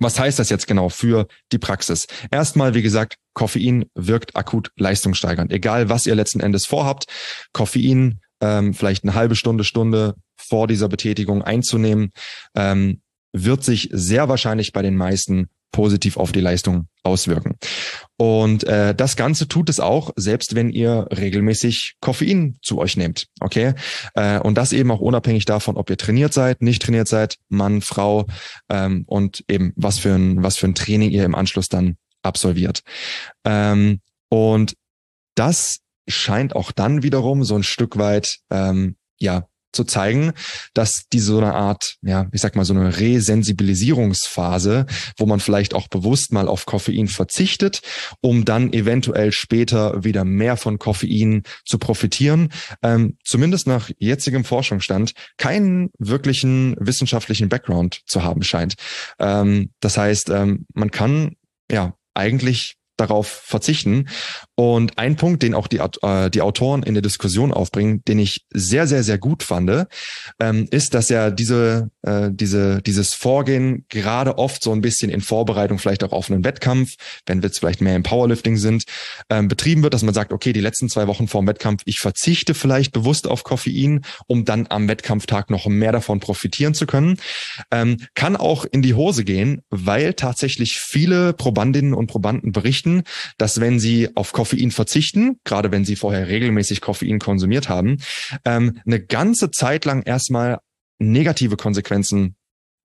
Was 0.00 0.18
heißt 0.18 0.38
das 0.38 0.50
jetzt 0.50 0.66
genau 0.66 0.88
für 0.88 1.28
die 1.52 1.58
Praxis? 1.58 2.06
Erstmal, 2.30 2.74
wie 2.74 2.82
gesagt, 2.82 3.16
Koffein 3.32 3.84
wirkt 3.94 4.36
akut 4.36 4.70
leistungssteigernd. 4.76 5.52
Egal, 5.52 5.88
was 5.88 6.06
ihr 6.06 6.14
letzten 6.14 6.40
Endes 6.40 6.66
vorhabt, 6.66 7.04
Koffein 7.52 8.20
ähm, 8.40 8.74
vielleicht 8.74 9.04
eine 9.04 9.14
halbe 9.14 9.36
Stunde, 9.36 9.64
Stunde 9.64 10.14
vor 10.36 10.66
dieser 10.66 10.88
Betätigung 10.88 11.42
einzunehmen, 11.42 12.10
ähm, 12.54 13.00
wird 13.32 13.64
sich 13.64 13.88
sehr 13.92 14.28
wahrscheinlich 14.28 14.72
bei 14.72 14.82
den 14.82 14.96
meisten 14.96 15.48
positiv 15.74 16.16
auf 16.16 16.30
die 16.30 16.40
Leistung 16.40 16.86
auswirken. 17.02 17.56
Und 18.16 18.62
äh, 18.62 18.94
das 18.94 19.16
Ganze 19.16 19.48
tut 19.48 19.68
es 19.68 19.80
auch, 19.80 20.12
selbst 20.14 20.54
wenn 20.54 20.70
ihr 20.70 21.08
regelmäßig 21.10 21.96
Koffein 22.00 22.58
zu 22.62 22.78
euch 22.78 22.96
nehmt. 22.96 23.26
Okay? 23.40 23.74
Äh, 24.14 24.38
und 24.38 24.56
das 24.56 24.72
eben 24.72 24.92
auch 24.92 25.00
unabhängig 25.00 25.46
davon, 25.46 25.76
ob 25.76 25.90
ihr 25.90 25.98
trainiert 25.98 26.32
seid, 26.32 26.62
nicht 26.62 26.80
trainiert 26.80 27.08
seid, 27.08 27.38
Mann, 27.48 27.80
Frau 27.80 28.26
ähm, 28.68 29.02
und 29.08 29.44
eben 29.48 29.72
was 29.74 29.98
für 29.98 30.14
ein, 30.14 30.44
was 30.44 30.56
für 30.56 30.68
ein 30.68 30.76
Training 30.76 31.10
ihr 31.10 31.24
im 31.24 31.34
Anschluss 31.34 31.68
dann 31.68 31.96
absolviert. 32.22 32.82
Ähm, 33.44 34.00
und 34.28 34.76
das 35.34 35.80
scheint 36.08 36.54
auch 36.54 36.70
dann 36.70 37.02
wiederum 37.02 37.42
so 37.42 37.56
ein 37.56 37.64
Stück 37.64 37.98
weit 37.98 38.38
ähm, 38.50 38.94
ja 39.18 39.48
zu 39.74 39.84
zeigen, 39.84 40.32
dass 40.72 41.06
die 41.12 41.20
so 41.20 41.38
eine 41.38 41.54
Art, 41.54 41.96
ja, 42.02 42.28
ich 42.32 42.40
sag 42.40 42.56
mal, 42.56 42.64
so 42.64 42.74
eine 42.74 42.98
Resensibilisierungsphase, 42.98 44.86
wo 45.18 45.26
man 45.26 45.40
vielleicht 45.40 45.74
auch 45.74 45.88
bewusst 45.88 46.32
mal 46.32 46.48
auf 46.48 46.66
Koffein 46.66 47.08
verzichtet, 47.08 47.82
um 48.20 48.44
dann 48.44 48.72
eventuell 48.72 49.32
später 49.32 50.04
wieder 50.04 50.24
mehr 50.24 50.56
von 50.56 50.78
Koffein 50.78 51.42
zu 51.64 51.78
profitieren, 51.78 52.50
ähm, 52.82 53.16
zumindest 53.24 53.66
nach 53.66 53.90
jetzigem 53.98 54.44
Forschungsstand 54.44 55.12
keinen 55.36 55.90
wirklichen 55.98 56.76
wissenschaftlichen 56.78 57.48
Background 57.48 58.00
zu 58.06 58.22
haben 58.22 58.42
scheint. 58.42 58.74
Ähm, 59.18 59.70
das 59.80 59.96
heißt, 59.98 60.30
ähm, 60.30 60.66
man 60.74 60.90
kann 60.90 61.36
ja 61.70 61.94
eigentlich 62.14 62.76
darauf 62.96 63.26
verzichten. 63.26 64.08
Und 64.54 64.98
ein 64.98 65.16
Punkt, 65.16 65.42
den 65.42 65.54
auch 65.54 65.66
die, 65.66 65.78
äh, 65.78 66.30
die 66.30 66.42
Autoren 66.42 66.82
in 66.82 66.94
der 66.94 67.02
Diskussion 67.02 67.52
aufbringen, 67.52 68.02
den 68.06 68.18
ich 68.18 68.44
sehr, 68.52 68.86
sehr, 68.86 69.02
sehr 69.02 69.18
gut 69.18 69.42
fand, 69.42 69.64
ähm, 70.40 70.68
ist, 70.70 70.94
dass 70.94 71.08
ja 71.08 71.30
diese, 71.30 71.90
äh, 72.02 72.28
diese, 72.30 72.82
dieses 72.82 73.14
Vorgehen 73.14 73.86
gerade 73.88 74.38
oft 74.38 74.62
so 74.62 74.72
ein 74.72 74.80
bisschen 74.80 75.10
in 75.10 75.20
Vorbereitung 75.22 75.78
vielleicht 75.78 76.04
auch 76.04 76.12
auf 76.12 76.30
einen 76.30 76.44
Wettkampf, 76.44 76.94
wenn 77.26 77.42
wir 77.42 77.48
jetzt 77.48 77.60
vielleicht 77.60 77.80
mehr 77.80 77.96
im 77.96 78.02
Powerlifting 78.02 78.56
sind, 78.56 78.84
ähm, 79.30 79.48
betrieben 79.48 79.82
wird, 79.82 79.94
dass 79.94 80.02
man 80.02 80.14
sagt, 80.14 80.32
okay, 80.32 80.52
die 80.52 80.60
letzten 80.60 80.88
zwei 80.88 81.06
Wochen 81.06 81.28
vor 81.28 81.42
dem 81.42 81.48
Wettkampf, 81.48 81.82
ich 81.86 81.98
verzichte 81.98 82.54
vielleicht 82.54 82.92
bewusst 82.92 83.26
auf 83.26 83.42
Koffein, 83.42 84.04
um 84.26 84.44
dann 84.44 84.66
am 84.68 84.88
Wettkampftag 84.88 85.50
noch 85.50 85.66
mehr 85.66 85.92
davon 85.92 86.20
profitieren 86.20 86.74
zu 86.74 86.86
können. 86.86 87.18
Ähm, 87.70 87.96
kann 88.14 88.36
auch 88.36 88.64
in 88.64 88.82
die 88.82 88.94
Hose 88.94 89.24
gehen, 89.24 89.62
weil 89.70 90.14
tatsächlich 90.14 90.78
viele 90.78 91.32
Probandinnen 91.32 91.94
und 91.94 92.06
Probanden 92.06 92.52
berichten, 92.52 92.83
dass 93.38 93.60
wenn 93.60 93.78
sie 93.78 94.08
auf 94.14 94.32
Koffein 94.32 94.70
verzichten, 94.70 95.38
gerade 95.44 95.70
wenn 95.72 95.84
sie 95.84 95.96
vorher 95.96 96.28
regelmäßig 96.28 96.80
Koffein 96.80 97.18
konsumiert 97.18 97.68
haben, 97.68 97.98
ähm, 98.44 98.80
eine 98.86 99.00
ganze 99.00 99.50
Zeit 99.50 99.84
lang 99.84 100.02
erstmal 100.02 100.58
negative 100.98 101.56
Konsequenzen 101.56 102.36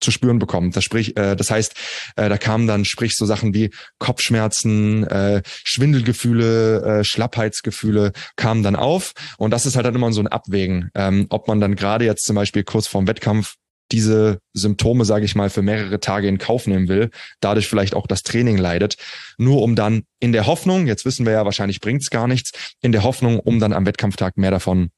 zu 0.02 0.12
spüren 0.12 0.40
bekommen. 0.40 0.72
Das 0.72 0.84
sprich, 0.84 1.18
äh, 1.18 1.36
das 1.36 1.52
heißt, 1.52 1.74
äh, 2.16 2.30
da 2.30 2.38
kamen 2.38 2.68
dann 2.68 2.86
sprich 2.86 3.16
so 3.16 3.26
Sachen 3.26 3.54
wie 3.54 3.70
Kopfschmerzen, 4.00 5.06
äh, 5.06 5.42
Schwindelgefühle, 5.46 7.00
äh, 7.00 7.04
Schlappheitsgefühle 7.04 8.14
kamen 8.36 8.64
dann 8.64 8.76
auf 8.76 9.14
und 9.38 9.52
das 9.52 9.66
ist 9.66 9.76
halt 9.76 9.86
dann 9.86 9.96
immer 9.96 10.12
so 10.14 10.22
ein 10.22 10.28
Abwägen, 10.28 10.90
ähm, 10.96 11.28
ob 11.30 11.48
man 11.48 11.60
dann 11.60 11.76
gerade 11.76 12.06
jetzt 12.06 12.26
zum 12.26 12.36
Beispiel 12.36 12.64
kurz 12.64 12.88
vorm 12.88 13.08
Wettkampf 13.08 13.56
diese 13.92 14.40
Symptome, 14.54 15.06
sage 15.06 15.26
ich 15.26 15.36
mal, 15.36 15.50
für 15.50 15.62
mehrere 15.62 16.00
Tage 16.00 16.28
in 16.28 16.38
Kauf 16.38 16.68
nehmen 16.68 16.88
will, 16.88 17.10
dadurch 17.40 17.68
vielleicht 17.68 17.96
auch 17.96 18.08
das 18.08 18.24
Training 18.24 18.58
leidet, 18.58 18.98
nur 19.38 19.62
um 19.62 19.76
dann 19.76 20.04
in 20.20 20.32
der 20.32 20.46
Hoffnung, 20.46 20.88
jetzt 20.88 21.06
wissen 21.06 21.26
wir 21.26 21.34
ja, 21.34 21.46
wahrscheinlich 21.46 21.82
bringt's 21.82 22.10
gar 22.10 22.28
nichts, 22.28 22.52
in 22.82 22.92
der 22.92 23.04
Hoffnung, 23.04 23.40
um 23.40 23.60
dann 23.60 23.74
am 23.74 23.86
Wettkampftag 23.86 24.38
mehr 24.38 24.52
davon 24.52 24.90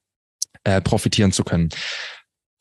äh, 0.63 0.81
profitieren 0.81 1.31
zu 1.31 1.43
können. 1.43 1.69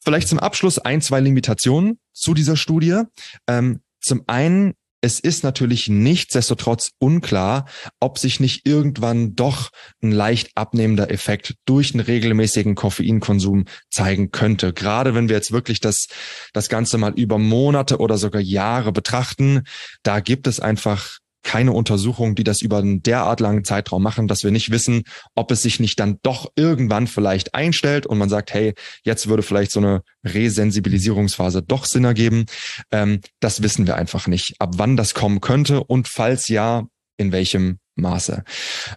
Vielleicht 0.03 0.29
zum 0.29 0.39
Abschluss 0.39 0.79
ein, 0.79 1.03
zwei 1.03 1.21
Limitationen 1.21 1.99
zu 2.13 2.33
dieser 2.35 2.57
Studie. 2.57 3.03
Ähm, 3.47 3.81
zum 4.01 4.25
einen 4.27 4.75
es 5.01 5.21
ist 5.21 5.45
natürlich 5.45 5.89
nichtsdestotrotz 5.89 6.91
unklar, 6.99 7.67
ob 8.01 8.19
sich 8.19 8.41
nicht 8.41 8.67
irgendwann 8.67 9.35
doch 9.35 9.71
ein 10.03 10.13
leicht 10.13 10.51
abnehmender 10.57 11.11
Effekt 11.11 11.55
durch 11.65 11.95
einen 11.95 12.05
regelmäßigen 12.05 12.75
Koffeinkonsum 12.75 13.65
zeigen 13.91 14.31
könnte. 14.31 14.73
Gerade 14.73 15.15
wenn 15.15 15.29
wir 15.29 15.37
jetzt 15.37 15.53
wirklich 15.53 15.81
das, 15.81 16.07
das 16.53 16.69
Ganze 16.69 16.99
mal 16.99 17.15
über 17.15 17.39
Monate 17.39 17.99
oder 17.99 18.19
sogar 18.19 18.43
Jahre 18.43 18.93
betrachten, 18.93 19.63
da 20.03 20.21
gibt 20.21 20.47
es 20.47 20.61
einfach 20.61 21.20
keine 21.43 21.73
Untersuchungen, 21.73 22.35
die 22.35 22.45
das 22.45 22.63
über 22.63 22.79
einen 22.79 23.03
derart 23.03 23.41
langen 23.41 23.65
Zeitraum 23.65 24.03
machen, 24.03 24.29
dass 24.29 24.45
wir 24.45 24.51
nicht 24.51 24.71
wissen, 24.71 25.03
ob 25.35 25.51
es 25.51 25.63
sich 25.63 25.81
nicht 25.81 25.99
dann 26.01 26.19
doch 26.23 26.51
irgendwann 26.57 27.07
vielleicht 27.07 27.55
einstellt 27.55 28.07
und 28.07 28.19
man 28.19 28.29
sagt, 28.29 28.53
hey, 28.53 28.75
jetzt 29.05 29.29
würde 29.29 29.43
vielleicht 29.43 29.71
so 29.71 29.81
eine 29.81 30.03
Resensibilisierungsphase 30.25 31.63
doch 31.63 31.85
Sinn 31.85 32.05
ergeben. 32.05 32.47
Ähm, 32.91 33.21
das 33.41 33.63
wissen 33.63 33.87
wir 33.87 33.97
einfach 33.97 34.27
nicht, 34.27 34.55
ab 34.59 34.75
wann 34.77 34.97
das 34.97 35.15
kommen 35.15 35.41
könnte 35.41 35.83
und 35.85 36.09
falls 36.09 36.49
ja, 36.49 36.85
in 37.17 37.33
welchem 37.33 37.79
Maße. 37.97 38.45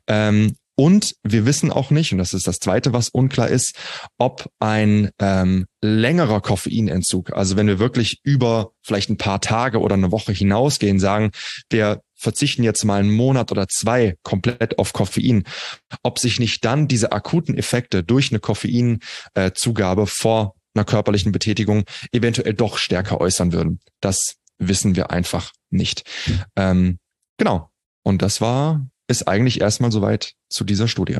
Ähm, 0.07 0.55
und 0.75 1.13
wir 1.21 1.45
wissen 1.45 1.71
auch 1.71 1.91
nicht, 1.91 2.11
und 2.13 2.17
das 2.17 2.33
ist 2.33 2.47
das 2.47 2.57
Zweite, 2.57 2.93
was 2.93 3.09
unklar 3.09 3.47
ist, 3.47 3.75
ob 4.17 4.49
ein 4.59 5.11
ähm, 5.19 5.65
längerer 5.81 6.41
Koffeinentzug, 6.41 7.31
also 7.33 7.55
wenn 7.55 7.67
wir 7.67 7.77
wirklich 7.77 8.19
über 8.23 8.71
vielleicht 8.81 9.09
ein 9.11 9.17
paar 9.17 9.39
Tage 9.39 9.79
oder 9.79 9.93
eine 9.93 10.11
Woche 10.11 10.31
hinausgehen, 10.31 10.99
sagen, 10.99 11.31
wir 11.69 12.01
verzichten 12.23 12.63
jetzt 12.63 12.83
mal 12.85 12.99
einen 12.99 13.11
Monat 13.11 13.51
oder 13.51 13.67
zwei 13.67 14.15
komplett 14.23 14.79
auf 14.79 14.93
Koffein, 14.93 15.43
ob 16.01 16.17
sich 16.17 16.39
nicht 16.39 16.65
dann 16.65 16.87
diese 16.87 17.11
akuten 17.11 17.55
Effekte 17.55 18.03
durch 18.03 18.31
eine 18.31 18.39
Koffeinzugabe 18.39 20.07
vor 20.07 20.55
einer 20.73 20.85
körperlichen 20.85 21.31
Betätigung 21.31 21.83
eventuell 22.11 22.53
doch 22.53 22.77
stärker 22.77 23.21
äußern 23.21 23.53
würden. 23.53 23.79
Das 24.01 24.37
wissen 24.57 24.95
wir 24.95 25.11
einfach 25.11 25.51
nicht. 25.69 26.03
Ähm, 26.55 26.97
genau. 27.37 27.69
Und 28.03 28.21
das 28.21 28.41
war, 28.41 28.87
ist 29.07 29.27
eigentlich 29.27 29.61
erstmal 29.61 29.91
soweit 29.91 30.33
zu 30.49 30.63
dieser 30.63 30.87
Studie. 30.87 31.19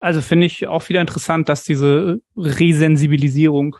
Also 0.00 0.22
finde 0.22 0.46
ich 0.46 0.66
auch 0.66 0.88
wieder 0.88 1.00
interessant, 1.00 1.48
dass 1.48 1.64
diese 1.64 2.20
Resensibilisierung 2.36 3.76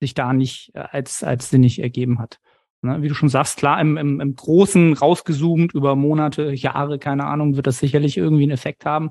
sich 0.00 0.14
da 0.14 0.32
nicht 0.32 0.70
als, 0.74 1.22
als 1.22 1.50
sinnig 1.50 1.80
ergeben 1.80 2.20
hat. 2.20 2.38
Ne? 2.82 3.02
Wie 3.02 3.08
du 3.08 3.14
schon 3.14 3.28
sagst, 3.28 3.58
klar, 3.58 3.80
im, 3.80 3.96
im, 3.96 4.20
im 4.20 4.34
Großen 4.34 4.94
rausgezoomt 4.94 5.74
über 5.74 5.96
Monate, 5.96 6.52
Jahre, 6.52 6.98
keine 6.98 7.26
Ahnung, 7.26 7.56
wird 7.56 7.66
das 7.66 7.78
sicherlich 7.78 8.16
irgendwie 8.16 8.44
einen 8.44 8.52
Effekt 8.52 8.86
haben, 8.86 9.10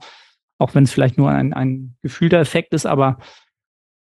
auch 0.57 0.75
wenn 0.75 0.83
es 0.83 0.91
vielleicht 0.91 1.17
nur 1.17 1.29
ein, 1.29 1.53
ein 1.53 1.95
gefühlter 2.01 2.39
Effekt 2.39 2.73
ist, 2.73 2.85
aber 2.85 3.19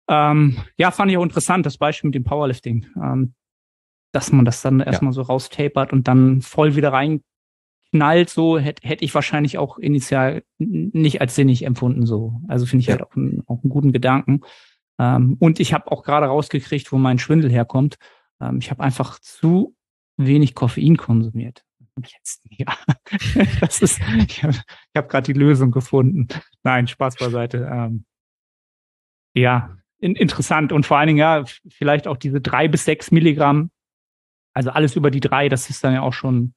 ähm, 0.10 0.58
ja, 0.78 0.92
fand 0.92 1.12
ich 1.12 1.18
auch 1.18 1.24
interessant, 1.24 1.66
das 1.66 1.78
Beispiel 1.78 2.10
mit 2.10 2.16
dem 2.16 2.24
Powerlifting, 2.24 2.88
ähm, 2.98 3.34
dass 4.12 4.32
man 4.32 4.46
das 4.46 4.62
dann 4.62 4.80
erstmal 4.80 5.12
ja. 5.12 5.16
so 5.16 5.22
raustapert 5.24 5.94
und 5.94 6.08
dann 6.08 6.42
voll 6.42 6.76
wieder 6.76 6.92
reinknallt, 6.92 8.30
so 8.30 8.60
hätte 8.60 8.88
hätte 8.88 9.06
ich 9.06 9.16
wahrscheinlich 9.16 9.58
auch 9.58 9.78
initial 9.78 10.44
nicht 10.60 11.22
als 11.22 11.36
sinnig 11.36 11.64
empfunden, 11.64 12.06
so. 12.06 12.42
Also 12.48 12.66
finde 12.66 12.82
ich 12.82 12.88
ja. 12.88 12.94
halt 12.94 13.04
auch, 13.04 13.16
ein, 13.16 13.44
auch 13.48 13.64
einen 13.64 13.70
guten 13.70 13.94
Gedanken. 13.94 14.42
Ähm, 15.00 15.38
und 15.40 15.60
ich 15.60 15.74
habe 15.74 15.92
auch 15.92 16.04
gerade 16.04 16.28
rausgekriegt, 16.28 16.92
wo 16.92 16.98
mein 16.98 17.18
Schwindel 17.18 17.50
herkommt. 17.50 17.98
Ähm, 18.42 18.60
ich 18.60 18.72
habe 18.72 18.84
einfach 18.84 19.20
zu 19.20 19.76
wenig 20.18 20.56
Koffein 20.56 20.98
konsumiert. 20.98 21.64
Jetzt, 21.98 22.44
ja, 22.50 22.76
das 23.60 23.82
ist, 23.82 24.02
ich 24.28 24.44
habe 24.44 24.56
hab 24.96 25.10
gerade 25.10 25.32
die 25.32 25.40
Lösung 25.40 25.72
gefunden. 25.72 26.28
Nein, 26.64 26.88
Spaß 26.88 27.16
beiseite. 27.18 27.70
Ähm, 27.72 28.06
ja, 29.36 29.78
in, 30.00 30.16
interessant 30.16 30.72
und 30.72 30.86
vor 30.86 30.98
allen 30.98 31.08
Dingen 31.08 31.20
ja 31.20 31.44
vielleicht 31.70 32.08
auch 32.08 32.18
diese 32.18 32.42
drei 32.42 32.68
bis 32.68 32.86
sechs 32.86 33.12
Milligramm, 33.12 33.72
also 34.54 34.70
alles 34.70 34.96
über 34.96 35.12
die 35.12 35.20
drei, 35.20 35.50
das 35.50 35.70
ist 35.70 35.84
dann 35.84 35.94
ja 35.94 36.02
auch 36.02 36.14
schon, 36.14 36.54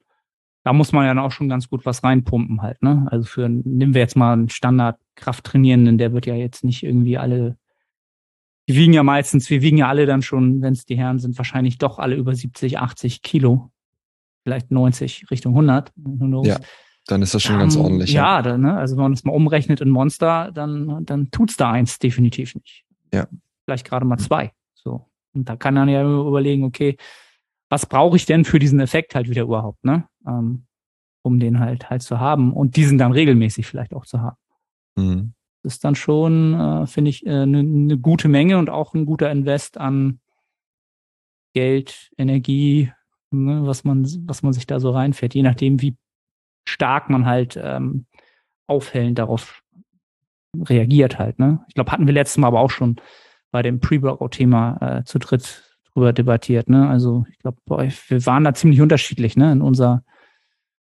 da 0.64 0.72
muss 0.72 0.92
man 0.92 1.06
ja 1.06 1.22
auch 1.22 1.32
schon 1.32 1.48
ganz 1.48 1.68
gut 1.68 1.86
was 1.86 2.02
reinpumpen 2.02 2.60
halt, 2.60 2.82
ne? 2.82 3.06
Also 3.10 3.24
für, 3.26 3.48
nehmen 3.48 3.94
wir 3.94 4.00
jetzt 4.00 4.16
mal 4.16 4.32
einen 4.32 4.48
Standard 4.48 4.98
Krafttrainierenden, 5.14 5.96
der 5.96 6.12
wird 6.12 6.26
ja 6.26 6.34
jetzt 6.34 6.64
nicht 6.64 6.82
irgendwie 6.82 7.18
alle 7.18 7.56
die 8.68 8.74
wiegen 8.74 8.92
ja 8.92 9.02
meistens, 9.02 9.48
wir 9.48 9.62
wiegen 9.62 9.78
ja 9.78 9.88
alle 9.88 10.06
dann 10.06 10.22
schon, 10.22 10.60
wenn 10.60 10.72
es 10.72 10.86
die 10.86 10.96
Herren 10.96 11.18
sind, 11.18 11.38
wahrscheinlich 11.38 11.78
doch 11.78 11.98
alle 11.98 12.16
über 12.16 12.34
70, 12.34 12.78
80 12.78 13.22
Kilo. 13.22 13.70
Vielleicht 14.42 14.70
90 14.70 15.30
Richtung 15.30 15.52
100. 15.54 15.92
Ja, 16.44 16.58
dann 17.06 17.22
ist 17.22 17.34
das 17.34 17.42
schon 17.42 17.56
um, 17.56 17.60
ganz 17.60 17.76
ordentlich. 17.76 18.12
Ja, 18.12 18.36
ja. 18.36 18.42
Dann, 18.42 18.62
ne, 18.62 18.76
also 18.76 18.96
wenn 18.96 19.02
man 19.02 19.12
das 19.12 19.24
mal 19.24 19.32
umrechnet 19.32 19.80
in 19.80 19.90
Monster, 19.90 20.50
dann, 20.52 21.04
dann 21.04 21.30
tut's 21.30 21.56
da 21.56 21.70
eins 21.70 21.98
definitiv 21.98 22.54
nicht. 22.54 22.84
Ja. 23.12 23.28
Vielleicht 23.64 23.88
gerade 23.88 24.04
mal 24.04 24.18
zwei. 24.18 24.52
So. 24.74 25.08
Und 25.32 25.48
da 25.48 25.56
kann 25.56 25.74
man 25.74 25.88
ja 25.88 26.02
überlegen, 26.02 26.64
okay, 26.64 26.96
was 27.68 27.86
brauche 27.86 28.16
ich 28.16 28.26
denn 28.26 28.44
für 28.44 28.58
diesen 28.58 28.80
Effekt 28.80 29.14
halt 29.14 29.28
wieder 29.28 29.42
überhaupt, 29.42 29.84
ne? 29.84 30.08
Ähm, 30.26 30.66
um 31.22 31.40
den 31.40 31.58
halt 31.58 31.90
halt 31.90 32.02
zu 32.02 32.20
haben 32.20 32.52
und 32.52 32.76
diesen 32.76 32.98
dann 32.98 33.10
regelmäßig 33.10 33.66
vielleicht 33.66 33.94
auch 33.94 34.06
zu 34.06 34.20
haben. 34.20 34.36
Mhm 34.96 35.35
ist 35.66 35.84
dann 35.84 35.94
schon, 35.94 36.54
äh, 36.54 36.86
finde 36.86 37.10
ich, 37.10 37.26
eine 37.26 37.42
äh, 37.42 37.46
ne, 37.46 37.62
ne 37.62 37.98
gute 37.98 38.28
Menge 38.28 38.58
und 38.58 38.70
auch 38.70 38.94
ein 38.94 39.04
guter 39.04 39.30
Invest 39.30 39.78
an 39.78 40.20
Geld, 41.52 42.10
Energie, 42.16 42.92
ne, 43.30 43.66
was 43.66 43.84
man, 43.84 44.06
was 44.26 44.42
man 44.42 44.52
sich 44.52 44.66
da 44.66 44.80
so 44.80 44.90
reinfährt, 44.90 45.34
je 45.34 45.42
nachdem, 45.42 45.82
wie 45.82 45.96
stark 46.68 47.10
man 47.10 47.26
halt 47.26 47.58
ähm, 47.62 48.06
aufhellend 48.66 49.18
darauf 49.18 49.62
reagiert 50.54 51.18
halt. 51.18 51.38
Ne? 51.38 51.64
Ich 51.68 51.74
glaube, 51.74 51.92
hatten 51.92 52.06
wir 52.06 52.14
letztes 52.14 52.38
Mal 52.38 52.48
aber 52.48 52.60
auch 52.60 52.70
schon 52.70 52.96
bei 53.50 53.62
dem 53.62 53.80
Pre-Workout-Thema 53.80 54.98
äh, 54.98 55.04
zu 55.04 55.18
dritt 55.18 55.78
drüber 55.92 56.12
debattiert. 56.12 56.68
Ne? 56.68 56.88
Also 56.88 57.24
ich 57.30 57.38
glaube, 57.38 57.58
wir 57.66 58.26
waren 58.26 58.44
da 58.44 58.54
ziemlich 58.54 58.80
unterschiedlich 58.80 59.36
ne? 59.36 59.52
in 59.52 59.62
unserer 59.62 60.02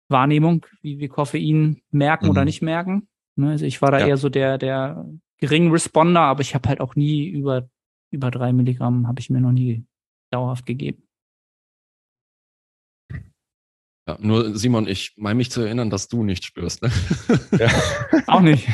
Wahrnehmung, 0.09 0.65
wie 0.81 0.99
wir 0.99 1.09
Koffein 1.09 1.81
merken 1.91 2.25
mhm. 2.25 2.31
oder 2.31 2.45
nicht 2.45 2.61
merken. 2.61 3.07
Ne? 3.35 3.51
Also 3.51 3.65
ich 3.65 3.81
war 3.81 3.91
da 3.91 3.99
ja. 3.99 4.07
eher 4.07 4.17
so 4.17 4.29
der, 4.29 4.57
der 4.57 5.05
geringen 5.39 5.71
Responder, 5.71 6.21
aber 6.21 6.41
ich 6.41 6.55
habe 6.55 6.69
halt 6.69 6.79
auch 6.79 6.95
nie 6.95 7.25
über, 7.27 7.69
über 8.11 8.31
drei 8.31 8.53
Milligramm 8.53 9.07
habe 9.07 9.19
ich 9.19 9.29
mir 9.29 9.41
noch 9.41 9.51
nie 9.51 9.85
dauerhaft 10.31 10.65
gegeben. 10.65 11.03
Ja, 14.07 14.17
nur 14.19 14.55
Simon, 14.55 14.87
ich 14.87 15.13
meine 15.17 15.35
mich 15.35 15.49
zu 15.49 15.61
erinnern, 15.61 15.89
dass 15.89 16.07
du 16.07 16.23
nicht 16.23 16.45
spürst. 16.45 16.83
Ne? 16.83 16.91
Ja. 17.59 17.69
auch 18.27 18.41
nicht. 18.41 18.67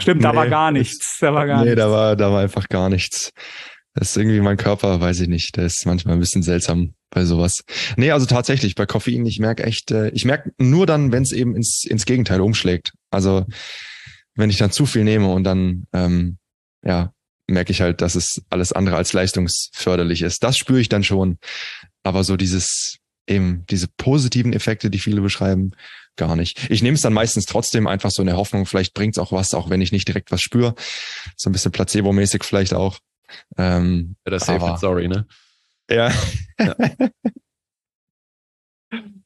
Stimmt, 0.00 0.20
nee, 0.20 0.28
da 0.28 0.36
war 0.36 0.48
gar 0.48 0.70
nichts. 0.70 1.18
Da 1.18 1.32
war 1.32 1.46
gar 1.46 1.60
nee, 1.60 1.70
nichts. 1.70 1.78
da 1.78 1.90
war, 1.90 2.16
da 2.16 2.30
war 2.30 2.40
einfach 2.40 2.68
gar 2.68 2.90
nichts. 2.90 3.32
Das 3.94 4.10
ist 4.10 4.16
irgendwie 4.16 4.40
mein 4.40 4.58
Körper, 4.58 5.00
weiß 5.00 5.20
ich 5.20 5.28
nicht. 5.28 5.56
Der 5.56 5.64
ist 5.64 5.86
manchmal 5.86 6.14
ein 6.14 6.20
bisschen 6.20 6.42
seltsam 6.42 6.94
bei 7.12 7.24
sowas. 7.24 7.62
Nee, 7.96 8.10
also 8.10 8.26
tatsächlich, 8.26 8.74
bei 8.74 8.86
Koffein, 8.86 9.26
ich 9.26 9.38
merke 9.38 9.64
echt, 9.64 9.90
äh, 9.90 10.08
ich 10.10 10.24
merke 10.24 10.52
nur 10.58 10.86
dann, 10.86 11.12
wenn 11.12 11.22
es 11.22 11.32
eben 11.32 11.54
ins, 11.54 11.84
ins 11.84 12.06
Gegenteil 12.06 12.40
umschlägt. 12.40 12.92
Also 13.10 13.46
wenn 14.34 14.50
ich 14.50 14.56
dann 14.56 14.72
zu 14.72 14.86
viel 14.86 15.04
nehme 15.04 15.30
und 15.30 15.44
dann, 15.44 15.84
ähm, 15.92 16.38
ja, 16.82 17.12
merke 17.46 17.70
ich 17.70 17.82
halt, 17.82 18.00
dass 18.00 18.14
es 18.14 18.42
alles 18.48 18.72
andere 18.72 18.96
als 18.96 19.12
leistungsförderlich 19.12 20.22
ist. 20.22 20.42
Das 20.42 20.56
spüre 20.56 20.80
ich 20.80 20.88
dann 20.88 21.04
schon. 21.04 21.38
Aber 22.02 22.24
so 22.24 22.36
dieses, 22.36 22.96
eben 23.26 23.66
diese 23.68 23.88
positiven 23.98 24.54
Effekte, 24.54 24.88
die 24.88 24.98
viele 24.98 25.20
beschreiben, 25.20 25.72
gar 26.16 26.34
nicht. 26.34 26.70
Ich 26.70 26.82
nehme 26.82 26.94
es 26.94 27.02
dann 27.02 27.12
meistens 27.12 27.44
trotzdem 27.44 27.86
einfach 27.86 28.10
so 28.10 28.22
in 28.22 28.26
der 28.26 28.36
Hoffnung, 28.36 28.64
vielleicht 28.64 28.94
bringt 28.94 29.16
es 29.16 29.18
auch 29.18 29.32
was, 29.32 29.52
auch 29.52 29.68
wenn 29.68 29.82
ich 29.82 29.92
nicht 29.92 30.08
direkt 30.08 30.30
was 30.30 30.40
spüre. 30.40 30.74
So 31.36 31.50
ein 31.50 31.52
bisschen 31.52 31.72
placebo-mäßig 31.72 32.42
vielleicht 32.42 32.72
auch. 32.72 32.98
Ähm, 33.58 34.16
das 34.24 34.46
safe 34.46 34.76
sorry, 34.78 35.08
ne? 35.08 35.26
Ja. 35.94 36.12
ja. 36.58 36.74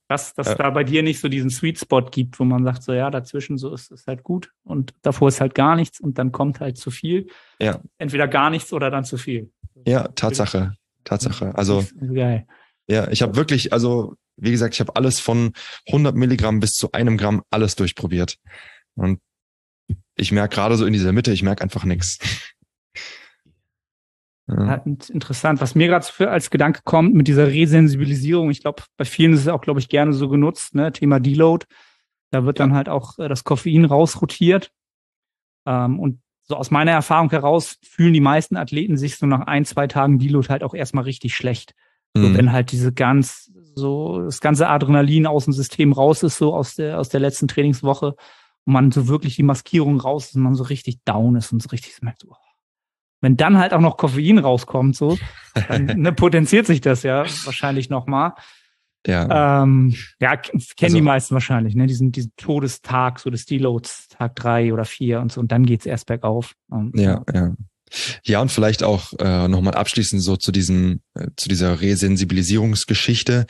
Dass, 0.08 0.34
dass 0.34 0.46
ja. 0.46 0.54
da 0.54 0.70
bei 0.70 0.84
dir 0.84 1.02
nicht 1.02 1.20
so 1.20 1.28
diesen 1.28 1.50
Sweet 1.50 1.80
Spot 1.80 2.02
gibt, 2.02 2.38
wo 2.38 2.44
man 2.44 2.62
sagt, 2.62 2.84
so 2.84 2.92
ja, 2.92 3.10
dazwischen 3.10 3.58
so 3.58 3.74
ist 3.74 3.90
es 3.90 4.06
halt 4.06 4.22
gut 4.22 4.52
und 4.62 4.94
davor 5.02 5.26
ist 5.26 5.40
halt 5.40 5.56
gar 5.56 5.74
nichts 5.74 5.98
und 5.98 6.18
dann 6.18 6.30
kommt 6.30 6.60
halt 6.60 6.78
zu 6.78 6.92
viel. 6.92 7.26
Ja. 7.58 7.80
Entweder 7.98 8.28
gar 8.28 8.50
nichts 8.50 8.72
oder 8.72 8.90
dann 8.90 9.04
zu 9.04 9.18
viel. 9.18 9.50
Ja, 9.84 10.06
Tatsache. 10.08 10.74
Tatsache. 11.02 11.54
Also. 11.56 11.84
Geil. 11.98 12.46
Ja, 12.88 13.08
ich 13.10 13.22
habe 13.22 13.34
wirklich, 13.34 13.72
also 13.72 14.14
wie 14.36 14.52
gesagt, 14.52 14.74
ich 14.74 14.80
habe 14.80 14.94
alles 14.94 15.18
von 15.18 15.52
100 15.88 16.14
Milligramm 16.14 16.60
bis 16.60 16.72
zu 16.72 16.92
einem 16.92 17.16
Gramm 17.16 17.42
alles 17.50 17.74
durchprobiert. 17.74 18.38
Und 18.94 19.20
ich 20.14 20.32
merke 20.32 20.54
gerade 20.54 20.76
so 20.76 20.86
in 20.86 20.92
dieser 20.92 21.12
Mitte, 21.12 21.32
ich 21.32 21.42
merke 21.42 21.62
einfach 21.62 21.84
nichts. 21.84 22.18
Ja. 24.48 24.76
Interessant. 24.76 25.60
Was 25.60 25.74
mir 25.74 25.88
gerade 25.88 26.30
als 26.30 26.50
Gedanke 26.50 26.80
kommt 26.84 27.14
mit 27.14 27.26
dieser 27.26 27.48
Resensibilisierung, 27.48 28.50
ich 28.50 28.60
glaube, 28.60 28.84
bei 28.96 29.04
vielen 29.04 29.32
ist 29.32 29.40
es 29.40 29.48
auch, 29.48 29.60
glaube 29.60 29.80
ich, 29.80 29.88
gerne 29.88 30.12
so 30.12 30.28
genutzt, 30.28 30.74
ne? 30.74 30.92
Thema 30.92 31.18
Deload. 31.18 31.66
Da 32.30 32.44
wird 32.44 32.58
ja. 32.58 32.66
dann 32.66 32.74
halt 32.74 32.88
auch 32.88 33.18
äh, 33.18 33.28
das 33.28 33.44
Koffein 33.44 33.84
rausrotiert. 33.84 34.70
Ähm, 35.66 35.98
und 35.98 36.20
so 36.44 36.54
aus 36.54 36.70
meiner 36.70 36.92
Erfahrung 36.92 37.30
heraus 37.30 37.78
fühlen 37.82 38.12
die 38.12 38.20
meisten 38.20 38.56
Athleten 38.56 38.96
sich 38.96 39.16
so 39.16 39.26
nach 39.26 39.46
ein, 39.46 39.64
zwei 39.64 39.88
Tagen 39.88 40.20
Deload 40.20 40.48
halt 40.48 40.62
auch 40.62 40.74
erstmal 40.74 41.04
richtig 41.04 41.34
schlecht. 41.34 41.74
Mhm. 42.14 42.22
So, 42.22 42.34
wenn 42.38 42.52
halt 42.52 42.70
diese 42.70 42.92
ganz, 42.92 43.50
so 43.74 44.22
das 44.22 44.40
ganze 44.40 44.68
Adrenalin 44.68 45.26
aus 45.26 45.44
dem 45.44 45.52
System 45.52 45.92
raus 45.92 46.22
ist, 46.22 46.38
so 46.38 46.54
aus 46.54 46.76
der, 46.76 47.00
aus 47.00 47.08
der 47.08 47.18
letzten 47.18 47.48
Trainingswoche 47.48 48.14
und 48.64 48.72
man 48.72 48.92
so 48.92 49.08
wirklich 49.08 49.34
die 49.34 49.42
Maskierung 49.42 49.98
raus 49.98 50.26
ist 50.26 50.36
und 50.36 50.42
man 50.42 50.54
so 50.54 50.62
richtig 50.64 51.02
down 51.04 51.34
ist 51.34 51.52
und 51.52 51.60
so 51.60 51.68
richtig 51.70 52.00
merkt, 52.00 52.20
so, 52.20 52.36
wenn 53.20 53.36
dann 53.36 53.58
halt 53.58 53.72
auch 53.72 53.80
noch 53.80 53.96
Koffein 53.96 54.38
rauskommt, 54.38 54.96
so, 54.96 55.18
dann 55.68 55.86
ne, 55.96 56.12
potenziert 56.12 56.66
sich 56.66 56.80
das 56.80 57.02
ja 57.02 57.24
wahrscheinlich 57.44 57.90
nochmal. 57.90 58.32
Ja. 59.06 59.62
Ähm, 59.62 59.94
ja, 60.20 60.36
kennen 60.36 60.60
also, 60.82 60.96
die 60.96 61.02
meisten 61.02 61.34
wahrscheinlich, 61.34 61.76
ne? 61.76 61.86
Diesen, 61.86 62.10
diesen 62.10 62.32
Todestag, 62.36 63.20
so 63.20 63.30
des 63.30 63.46
Deloads, 63.46 64.08
Tag 64.08 64.34
drei 64.34 64.72
oder 64.72 64.84
vier 64.84 65.20
und 65.20 65.30
so, 65.30 65.40
und 65.40 65.52
dann 65.52 65.64
geht's 65.64 65.86
erst 65.86 66.06
bergauf. 66.06 66.54
Um, 66.68 66.92
ja, 66.94 67.22
ja. 67.32 67.54
Ja, 68.24 68.40
und 68.40 68.50
vielleicht 68.50 68.82
auch 68.82 69.12
äh, 69.20 69.46
nochmal 69.46 69.74
abschließend 69.74 70.20
so 70.20 70.36
zu 70.36 70.50
diesem, 70.50 71.02
äh, 71.14 71.28
zu 71.36 71.48
dieser 71.48 71.80
Resensibilisierungsgeschichte. 71.80 73.46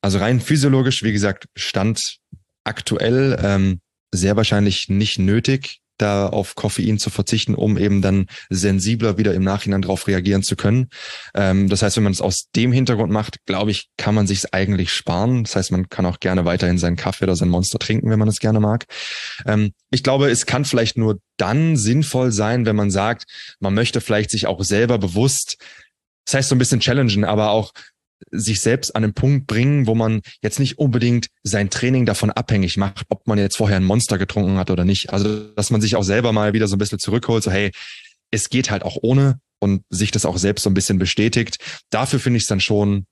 Also 0.00 0.18
rein 0.18 0.40
physiologisch, 0.40 1.02
wie 1.02 1.12
gesagt, 1.12 1.48
Stand 1.54 2.18
aktuell 2.64 3.38
ähm, 3.42 3.80
sehr 4.10 4.36
wahrscheinlich 4.36 4.88
nicht 4.88 5.18
nötig, 5.18 5.80
da 5.98 6.26
auf 6.26 6.54
Koffein 6.54 6.98
zu 6.98 7.10
verzichten, 7.10 7.54
um 7.54 7.78
eben 7.78 8.02
dann 8.02 8.26
sensibler 8.50 9.18
wieder 9.18 9.34
im 9.34 9.42
Nachhinein 9.42 9.82
darauf 9.82 10.06
reagieren 10.06 10.42
zu 10.42 10.56
können. 10.56 10.88
Ähm, 11.34 11.68
das 11.68 11.82
heißt, 11.82 11.96
wenn 11.96 12.04
man 12.04 12.12
es 12.12 12.20
aus 12.20 12.50
dem 12.54 12.72
Hintergrund 12.72 13.12
macht, 13.12 13.44
glaube 13.46 13.70
ich, 13.70 13.88
kann 13.96 14.14
man 14.14 14.26
sich 14.26 14.52
eigentlich 14.52 14.92
sparen. 14.92 15.44
Das 15.44 15.56
heißt, 15.56 15.70
man 15.70 15.88
kann 15.88 16.06
auch 16.06 16.20
gerne 16.20 16.44
weiterhin 16.44 16.78
seinen 16.78 16.96
Kaffee 16.96 17.24
oder 17.24 17.36
sein 17.36 17.48
Monster 17.48 17.78
trinken, 17.78 18.10
wenn 18.10 18.18
man 18.18 18.28
es 18.28 18.38
gerne 18.38 18.60
mag. 18.60 18.84
Ähm, 19.46 19.72
ich 19.90 20.02
glaube, 20.02 20.30
es 20.30 20.46
kann 20.46 20.64
vielleicht 20.64 20.98
nur 20.98 21.18
dann 21.36 21.76
sinnvoll 21.76 22.32
sein, 22.32 22.66
wenn 22.66 22.76
man 22.76 22.90
sagt, 22.90 23.24
man 23.60 23.74
möchte 23.74 24.00
vielleicht 24.00 24.30
sich 24.30 24.46
auch 24.46 24.62
selber 24.62 24.98
bewusst 24.98 25.56
das 26.26 26.34
heißt 26.34 26.48
so 26.48 26.54
ein 26.54 26.58
bisschen 26.58 26.80
challengen, 26.80 27.24
aber 27.24 27.50
auch 27.50 27.72
sich 28.30 28.60
selbst 28.60 28.94
an 28.94 29.04
einen 29.04 29.14
Punkt 29.14 29.46
bringen, 29.46 29.86
wo 29.86 29.94
man 29.94 30.22
jetzt 30.42 30.58
nicht 30.58 30.78
unbedingt 30.78 31.28
sein 31.42 31.70
Training 31.70 32.06
davon 32.06 32.30
abhängig 32.30 32.76
macht, 32.76 33.06
ob 33.08 33.26
man 33.26 33.38
jetzt 33.38 33.56
vorher 33.56 33.76
ein 33.76 33.84
Monster 33.84 34.18
getrunken 34.18 34.58
hat 34.58 34.70
oder 34.70 34.84
nicht. 34.84 35.12
Also, 35.12 35.48
dass 35.54 35.70
man 35.70 35.80
sich 35.80 35.96
auch 35.96 36.02
selber 36.02 36.32
mal 36.32 36.52
wieder 36.52 36.68
so 36.68 36.76
ein 36.76 36.78
bisschen 36.78 36.98
zurückholt, 36.98 37.42
so 37.42 37.50
hey, 37.50 37.70
es 38.30 38.48
geht 38.48 38.70
halt 38.70 38.82
auch 38.82 38.98
ohne 39.00 39.40
und 39.60 39.82
sich 39.88 40.10
das 40.10 40.26
auch 40.26 40.38
selbst 40.38 40.62
so 40.62 40.70
ein 40.70 40.74
bisschen 40.74 40.98
bestätigt. 40.98 41.58
Dafür 41.90 42.20
finde 42.20 42.36
ich 42.38 42.44
es 42.44 42.48
dann 42.48 42.60
schon, 42.60 43.06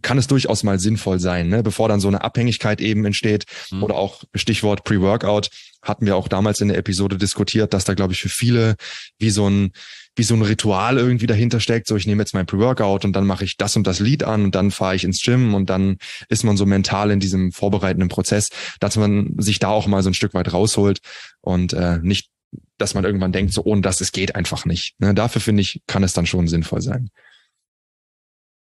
kann 0.00 0.18
es 0.18 0.26
durchaus 0.26 0.62
mal 0.62 0.78
sinnvoll 0.78 1.20
sein, 1.20 1.48
ne? 1.48 1.62
bevor 1.62 1.88
dann 1.88 2.00
so 2.00 2.08
eine 2.08 2.22
Abhängigkeit 2.22 2.80
eben 2.80 3.04
entsteht 3.04 3.44
mhm. 3.70 3.82
oder 3.82 3.96
auch 3.96 4.24
Stichwort 4.34 4.84
Pre-Workout 4.84 5.50
hatten 5.82 6.06
wir 6.06 6.16
auch 6.16 6.28
damals 6.28 6.60
in 6.60 6.68
der 6.68 6.78
Episode 6.78 7.18
diskutiert, 7.18 7.74
dass 7.74 7.84
da 7.84 7.94
glaube 7.94 8.14
ich 8.14 8.22
für 8.22 8.28
viele 8.28 8.76
wie 9.18 9.30
so 9.30 9.48
ein 9.48 9.72
wie 10.16 10.22
so 10.22 10.34
ein 10.34 10.42
Ritual 10.42 10.98
irgendwie 10.98 11.26
dahinter 11.26 11.60
steckt. 11.60 11.86
So, 11.86 11.96
ich 11.96 12.06
nehme 12.06 12.22
jetzt 12.22 12.34
mein 12.34 12.46
Pre-Workout 12.46 13.04
und 13.04 13.14
dann 13.14 13.26
mache 13.26 13.44
ich 13.44 13.56
das 13.56 13.76
und 13.76 13.86
das 13.86 14.00
Lied 14.00 14.24
an 14.24 14.44
und 14.44 14.54
dann 14.54 14.70
fahre 14.70 14.94
ich 14.94 15.04
ins 15.04 15.22
Gym 15.22 15.54
und 15.54 15.70
dann 15.70 15.96
ist 16.28 16.44
man 16.44 16.56
so 16.56 16.66
mental 16.66 17.10
in 17.10 17.20
diesem 17.20 17.52
vorbereitenden 17.52 18.08
Prozess, 18.08 18.50
dass 18.80 18.96
man 18.96 19.34
sich 19.38 19.58
da 19.58 19.68
auch 19.68 19.86
mal 19.86 20.02
so 20.02 20.10
ein 20.10 20.14
Stück 20.14 20.34
weit 20.34 20.52
rausholt 20.52 21.00
und 21.40 21.72
äh, 21.72 21.98
nicht, 22.02 22.28
dass 22.76 22.94
man 22.94 23.04
irgendwann 23.04 23.32
denkt, 23.32 23.52
so 23.54 23.64
ohne 23.64 23.80
das, 23.80 24.00
es 24.00 24.12
geht 24.12 24.34
einfach 24.36 24.66
nicht. 24.66 25.00
Ne? 25.00 25.14
Dafür 25.14 25.40
finde 25.40 25.62
ich, 25.62 25.80
kann 25.86 26.02
es 26.02 26.12
dann 26.12 26.26
schon 26.26 26.48
sinnvoll 26.48 26.82
sein. 26.82 27.08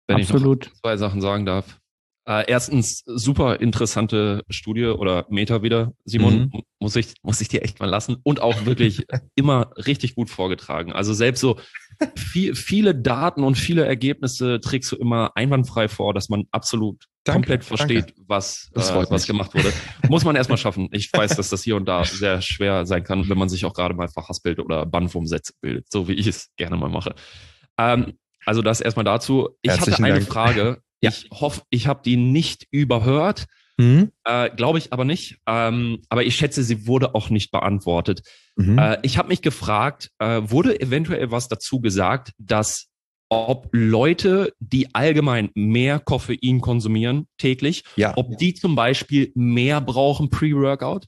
Wenn 0.09 0.21
Absolut. 0.21 0.67
ich 0.67 0.73
noch 0.73 0.81
zwei 0.81 0.97
Sachen 0.97 1.21
sagen 1.21 1.47
darf. 1.47 1.79
Äh, 2.29 2.45
erstens, 2.47 3.03
super 3.07 3.59
interessante 3.61 4.45
Studie 4.51 4.85
oder 4.85 5.25
Meta 5.31 5.63
wieder. 5.63 5.95
Simon, 6.05 6.51
Mhm. 6.53 6.63
muss 6.79 6.95
ich, 6.95 7.15
muss 7.23 7.41
ich 7.41 7.49
dir 7.49 7.63
echt 7.63 7.81
mal 7.81 7.87
lassen. 7.89 8.19
Und 8.23 8.43
auch 8.43 8.67
wirklich 8.67 9.07
immer 9.35 9.71
richtig 9.79 10.15
gut 10.15 10.29
vorgetragen. 10.29 10.93
Also 10.93 11.15
selbst 11.15 11.41
so 11.41 11.59
viel, 12.17 12.55
viele 12.55 12.95
Daten 12.95 13.43
und 13.43 13.55
viele 13.57 13.87
Ergebnisse 13.87 14.61
trägst 14.61 14.93
du 14.93 14.97
immer 14.97 15.33
einwandfrei 15.37 15.89
vor, 15.89 16.13
dass 16.13 16.29
man 16.29 16.45
absolut 16.51 17.03
Danke, 17.25 17.39
komplett 17.41 17.65
versteht, 17.65 18.15
was, 18.27 18.69
Das 18.75 18.91
äh, 18.91 18.95
was 18.95 19.11
mich. 19.11 19.27
gemacht 19.27 19.55
wurde. 19.55 19.73
Muss 20.11 20.25
man 20.25 20.37
erstmal 20.37 20.59
schaffen. 20.59 20.89
Ich 20.93 21.11
weiß, 21.11 21.35
dass 21.35 21.49
das 21.49 21.63
hier 21.63 21.77
und 21.77 21.87
da 21.87 22.05
sehr 22.05 22.43
schwer 22.43 22.85
sein 22.85 23.05
kann, 23.05 23.27
wenn 23.31 23.39
man 23.39 23.49
sich 23.49 23.65
auch 23.65 23.73
gerade 23.73 23.95
mal 23.95 24.09
verhaspelt 24.09 24.59
oder 24.61 24.85
Bandwurmsätze 24.85 25.55
bildet, 25.63 25.91
so 25.91 26.09
wie 26.09 26.13
ich 26.13 26.27
es 26.27 26.51
gerne 26.59 26.77
mal 26.77 26.91
mache. 26.91 27.15
Ähm, 27.79 28.19
also 28.45 28.61
das 28.61 28.83
erstmal 28.83 29.05
dazu. 29.05 29.49
Ich 29.63 29.71
Herzlichen 29.71 29.93
hatte 29.95 30.05
eine 30.05 30.15
Dank. 30.21 30.27
Frage. 30.29 30.83
Ja. 31.01 31.11
Ich 31.11 31.29
hoffe, 31.31 31.63
ich 31.71 31.87
habe 31.87 32.03
die 32.05 32.17
nicht 32.17 32.67
überhört. 32.71 33.47
Mhm. 33.77 34.11
Äh, 34.25 34.51
Glaube 34.51 34.79
ich 34.79 34.93
aber 34.93 35.05
nicht. 35.05 35.39
Ähm, 35.47 36.03
aber 36.09 36.25
ich 36.25 36.37
schätze, 36.37 36.63
sie 36.65 36.87
wurde 36.87 37.15
auch 37.15 37.31
nicht 37.31 37.51
beantwortet. 37.51 38.23
Mhm. 38.57 38.79
Äh, 38.79 38.99
ich 39.03 39.19
habe 39.19 39.29
mich 39.29 39.41
gefragt, 39.41 40.11
äh, 40.19 40.43
wurde 40.45 40.81
eventuell 40.81 41.31
was 41.31 41.49
dazu 41.49 41.81
gesagt, 41.81 42.33
dass 42.39 42.89
ob 43.31 43.69
Leute, 43.73 44.55
die 44.59 44.95
allgemein 44.95 45.51
mehr 45.55 46.01
Koffein 46.01 46.61
konsumieren 46.61 47.29
täglich, 47.37 47.85
ja. 47.97 48.17
ob 48.17 48.39
die 48.39 48.55
zum 48.55 48.75
Beispiel 48.75 49.33
mehr 49.35 49.81
brauchen 49.81 50.31
Pre-Workout? 50.31 51.07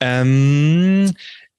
Ähm, 0.00 1.12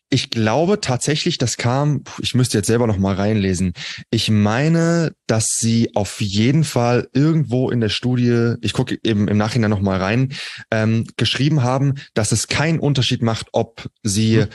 ich 0.09 0.29
glaube 0.29 0.79
tatsächlich, 0.79 1.37
das 1.37 1.57
kam, 1.57 2.03
ich 2.21 2.33
müsste 2.33 2.57
jetzt 2.57 2.67
selber 2.67 2.87
noch 2.87 2.97
mal 2.97 3.15
reinlesen. 3.15 3.73
Ich 4.09 4.29
meine, 4.29 5.13
dass 5.27 5.47
sie 5.57 5.91
auf 5.95 6.21
jeden 6.21 6.63
Fall 6.63 7.09
irgendwo 7.13 7.69
in 7.69 7.81
der 7.81 7.89
Studie, 7.89 8.53
ich 8.61 8.71
gucke 8.73 8.97
eben 9.03 9.27
im 9.27 9.37
Nachhinein 9.37 9.69
noch 9.69 9.81
mal 9.81 9.99
rein, 9.99 10.33
ähm, 10.71 11.05
geschrieben 11.17 11.61
haben, 11.63 11.95
dass 12.13 12.31
es 12.31 12.47
keinen 12.47 12.79
Unterschied 12.79 13.21
macht, 13.21 13.47
ob 13.51 13.89
sie 14.03 14.37
Mhm. 14.37 14.47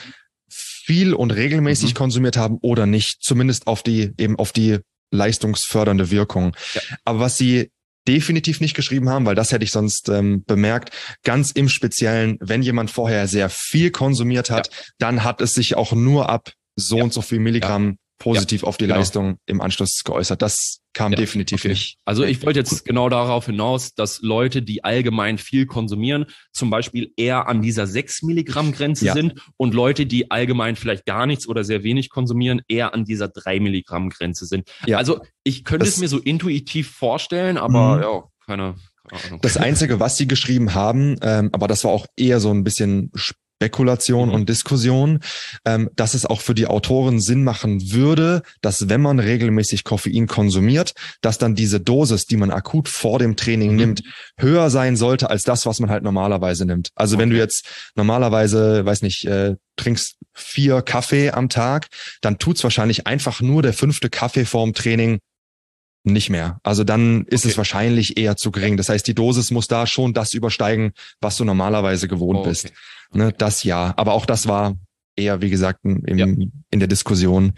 viel 0.48 1.14
und 1.14 1.30
regelmäßig 1.32 1.90
Mhm. 1.90 1.96
konsumiert 1.98 2.36
haben 2.36 2.58
oder 2.62 2.86
nicht, 2.86 3.22
zumindest 3.22 3.66
auf 3.66 3.82
die 3.82 4.12
eben 4.18 4.38
auf 4.38 4.52
die 4.52 4.78
leistungsfördernde 5.10 6.10
Wirkung. 6.10 6.56
Ja. 6.74 6.80
Aber 7.04 7.20
was 7.20 7.36
sie 7.36 7.70
definitiv 8.08 8.60
nicht 8.60 8.74
geschrieben 8.74 9.08
haben, 9.08 9.26
weil 9.26 9.34
das 9.34 9.52
hätte 9.52 9.64
ich 9.64 9.72
sonst 9.72 10.08
ähm, 10.08 10.44
bemerkt, 10.46 10.90
ganz 11.24 11.50
im 11.52 11.68
Speziellen, 11.68 12.36
wenn 12.40 12.62
jemand 12.62 12.90
vorher 12.90 13.28
sehr 13.28 13.48
viel 13.48 13.90
konsumiert 13.90 14.50
hat, 14.50 14.70
dann 14.98 15.24
hat 15.24 15.40
es 15.40 15.54
sich 15.54 15.76
auch 15.76 15.92
nur 15.92 16.28
ab 16.28 16.50
so 16.76 16.98
Ja. 16.98 17.04
und 17.04 17.12
so 17.12 17.22
viel 17.22 17.38
Milligramm 17.38 17.98
positiv 18.22 18.62
auf 18.64 18.76
die 18.76 18.84
Genau. 18.86 18.96
Leistung 18.98 19.38
im 19.46 19.60
Anschluss 19.60 20.02
geäußert. 20.04 20.40
Das 20.42 20.78
kam 20.94 21.12
Ja, 21.12 21.16
definitiv 21.18 21.60
okay. 21.60 21.68
nicht. 21.68 21.96
Also 22.04 22.22
ich 22.24 22.44
wollte 22.44 22.58
jetzt 22.60 22.84
genau 22.84 23.08
darauf 23.08 23.46
hinaus, 23.46 23.94
dass 23.94 24.20
Leute, 24.20 24.62
die 24.62 24.84
allgemein 24.84 25.38
viel 25.38 25.66
konsumieren, 25.66 26.26
zum 26.52 26.70
Beispiel 26.70 27.12
eher 27.16 27.48
an 27.48 27.62
dieser 27.62 27.86
6 27.86 28.22
Milligramm 28.22 28.72
Grenze 28.72 29.06
Ja. 29.06 29.14
sind 29.14 29.34
und 29.56 29.74
Leute, 29.74 30.06
die 30.06 30.30
allgemein 30.30 30.76
vielleicht 30.76 31.06
gar 31.06 31.26
nichts 31.26 31.48
oder 31.48 31.64
sehr 31.64 31.82
wenig 31.82 32.10
konsumieren, 32.10 32.60
eher 32.68 32.94
an 32.94 33.04
dieser 33.04 33.28
3 33.28 33.58
Milligramm 33.60 34.10
Grenze 34.10 34.46
sind. 34.46 34.70
Ja. 34.86 34.98
Also 34.98 35.20
ich 35.44 35.64
könnte 35.64 35.86
Das- 35.86 35.94
es 35.94 36.00
mir 36.00 36.08
so 36.08 36.18
intuitiv 36.18 36.90
vorstellen, 36.90 37.56
aber 37.56 37.96
Mhm. 37.96 38.02
ja, 38.02 38.22
keine, 38.46 38.74
keine 39.08 39.24
Ahnung. 39.24 39.40
Das 39.42 39.56
Einzige, 39.56 39.98
was 39.98 40.16
sie 40.16 40.28
geschrieben 40.28 40.74
haben, 40.74 41.16
ähm, 41.22 41.48
aber 41.52 41.68
das 41.68 41.84
war 41.84 41.90
auch 41.90 42.06
eher 42.16 42.38
so 42.38 42.50
ein 42.52 42.64
bisschen 42.64 43.10
Spekulation 43.62 44.28
Mhm. 44.28 44.34
und 44.34 44.48
Diskussion, 44.48 45.20
ähm, 45.64 45.88
dass 45.94 46.14
es 46.14 46.26
auch 46.26 46.40
für 46.40 46.54
die 46.54 46.66
Autoren 46.66 47.20
Sinn 47.20 47.44
machen 47.44 47.92
würde, 47.92 48.42
dass 48.60 48.88
wenn 48.88 49.00
man 49.00 49.18
regelmäßig 49.20 49.84
Koffein 49.84 50.26
konsumiert, 50.26 50.92
dass 51.20 51.38
dann 51.38 51.54
diese 51.54 51.80
Dosis, 51.80 52.26
die 52.26 52.36
man 52.36 52.50
akut 52.50 52.88
vor 52.88 53.18
dem 53.20 53.36
Training 53.36 53.70
Mhm. 53.72 53.76
nimmt, 53.76 54.02
höher 54.38 54.68
sein 54.70 54.96
sollte 54.96 55.30
als 55.30 55.42
das, 55.44 55.64
was 55.64 55.78
man 55.80 55.90
halt 55.90 56.02
normalerweise 56.02 56.64
nimmt. 56.66 56.88
Also 56.96 57.18
wenn 57.18 57.30
du 57.30 57.36
Okay. 57.36 57.42
jetzt 57.44 57.66
normalerweise, 57.94 58.84
weiß 58.84 59.02
nicht, 59.02 59.24
äh, 59.26 59.54
trinkst 59.76 60.16
vier 60.34 60.82
Kaffee 60.82 61.30
am 61.30 61.48
Tag, 61.48 61.86
dann 62.20 62.38
tut's 62.38 62.62
wahrscheinlich 62.64 63.06
einfach 63.06 63.40
nur 63.40 63.62
der 63.62 63.72
fünfte 63.72 64.10
Kaffee 64.10 64.44
vorm 64.44 64.72
Training 64.74 65.18
nicht 66.04 66.30
mehr. 66.30 66.58
Also 66.62 66.84
dann 66.84 67.24
ist 67.26 67.44
Okay. 67.44 67.52
es 67.52 67.58
wahrscheinlich 67.58 68.16
eher 68.18 68.36
zu 68.36 68.50
gering. 68.50 68.76
Das 68.76 68.88
heißt, 68.88 69.06
die 69.06 69.14
Dosis 69.14 69.50
muss 69.50 69.68
da 69.68 69.86
schon 69.86 70.12
das 70.14 70.34
übersteigen, 70.34 70.92
was 71.20 71.36
du 71.36 71.44
normalerweise 71.44 72.08
gewohnt 72.08 72.38
Oh, 72.38 72.40
okay. 72.40 72.48
bist. 72.50 72.72
Ne, 73.12 73.32
das 73.36 73.62
ja. 73.64 73.94
Aber 73.96 74.12
auch 74.14 74.26
das 74.26 74.46
war 74.48 74.74
eher, 75.14 75.42
wie 75.42 75.50
gesagt, 75.50 75.80
im, 75.84 76.18
Ja. 76.18 76.26
in 76.26 76.78
der 76.80 76.88
Diskussion, 76.88 77.52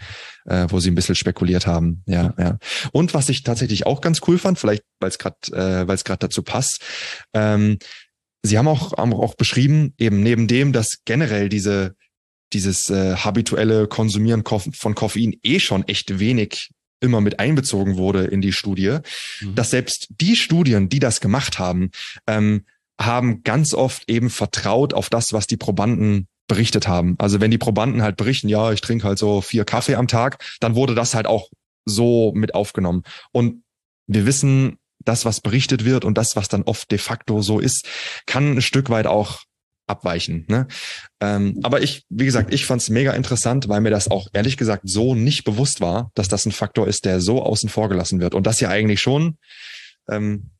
äh, 0.45 0.67
wo 0.69 0.79
sie 0.79 0.91
ein 0.91 0.95
bisschen 0.95 1.15
spekuliert 1.15 1.65
haben. 1.65 2.03
Ja, 2.05 2.33
ja. 2.37 2.57
Und 2.91 3.13
was 3.13 3.29
ich 3.29 3.43
tatsächlich 3.43 3.85
auch 3.85 4.01
ganz 4.01 4.19
cool 4.27 4.37
fand, 4.37 4.59
vielleicht 4.59 4.83
weil 4.99 5.09
es 5.09 5.17
gerade, 5.17 5.37
äh, 5.53 5.87
weil 5.87 5.95
es 5.95 6.03
gerade 6.03 6.19
dazu 6.19 6.43
passt, 6.43 6.81
ähm, 7.33 7.77
sie 8.43 8.57
haben 8.57 8.67
auch, 8.67 8.97
haben 8.97 9.13
auch 9.13 9.35
beschrieben, 9.35 9.93
eben 9.97 10.21
neben 10.21 10.47
dem, 10.47 10.73
dass 10.73 10.97
generell 11.05 11.49
diese 11.49 11.95
dieses 12.53 12.89
äh, 12.91 13.15
habituelle 13.15 13.87
Konsumieren 13.87 14.43
von 14.45 14.93
Koffein 14.95 15.33
eh 15.43 15.59
schon 15.59 15.85
echt 15.87 16.19
wenig 16.19 16.69
immer 17.05 17.21
mit 17.21 17.39
einbezogen 17.39 17.95
wurde 17.97 18.25
in 18.25 18.41
die 18.41 18.51
Studie, 18.51 18.97
Mhm. 19.41 19.55
dass 19.55 19.69
selbst 19.69 20.07
die 20.19 20.35
Studien, 20.35 20.89
die 20.89 20.99
das 20.99 21.21
gemacht 21.21 21.59
haben, 21.59 21.91
ähm, 22.27 22.65
haben 22.99 23.43
ganz 23.43 23.73
oft 23.73 24.09
eben 24.09 24.29
vertraut 24.29 24.93
auf 24.93 25.09
das, 25.09 25.33
was 25.33 25.47
die 25.47 25.57
Probanden 25.57 26.27
berichtet 26.47 26.87
haben. 26.87 27.15
Also 27.17 27.41
wenn 27.41 27.51
die 27.51 27.57
Probanden 27.57 28.01
halt 28.01 28.17
berichten, 28.17 28.49
ja, 28.49 28.71
ich 28.71 28.81
trinke 28.81 29.07
halt 29.07 29.17
so 29.17 29.41
vier 29.41 29.65
Kaffee 29.65 29.95
am 29.95 30.07
Tag, 30.07 30.43
dann 30.59 30.75
wurde 30.75 30.95
das 30.95 31.15
halt 31.15 31.27
auch 31.27 31.49
so 31.85 32.31
mit 32.35 32.53
aufgenommen. 32.53 33.03
Und 33.31 33.63
wir 34.07 34.25
wissen, 34.25 34.77
das, 35.03 35.25
was 35.25 35.41
berichtet 35.41 35.85
wird 35.85 36.05
und 36.05 36.17
das, 36.17 36.35
was 36.35 36.47
dann 36.47 36.63
oft 36.63 36.89
de 36.91 36.97
facto 36.97 37.41
so 37.41 37.59
ist, 37.59 37.87
kann 38.25 38.57
ein 38.57 38.61
Stück 38.61 38.89
weit 38.89 39.07
auch 39.07 39.43
abweichen. 39.87 40.45
Ne? 40.49 40.67
Ähm, 41.21 41.59
aber 41.63 41.81
ich, 41.81 42.03
wie 42.09 42.25
gesagt, 42.25 42.53
ich 42.53 42.65
fand 42.65 42.81
es 42.81 42.89
mega 42.89 43.13
interessant, 43.13 43.69
weil 43.69 43.81
mir 43.81 43.91
das 43.91 44.09
auch 44.09 44.27
ehrlich 44.33 44.57
gesagt 44.57 44.83
so 44.85 45.15
nicht 45.15 45.43
bewusst 45.43 45.81
war, 45.81 46.11
dass 46.15 46.27
das 46.27 46.45
ein 46.45 46.51
Faktor 46.51 46.87
ist, 46.87 47.05
der 47.05 47.21
so 47.21 47.43
außen 47.43 47.69
vor 47.69 47.89
gelassen 47.89 48.19
wird. 48.19 48.33
Und 48.33 48.47
das 48.47 48.59
ja 48.59 48.69
eigentlich 48.69 48.99
schon 49.01 49.37
ähm, 50.09 50.51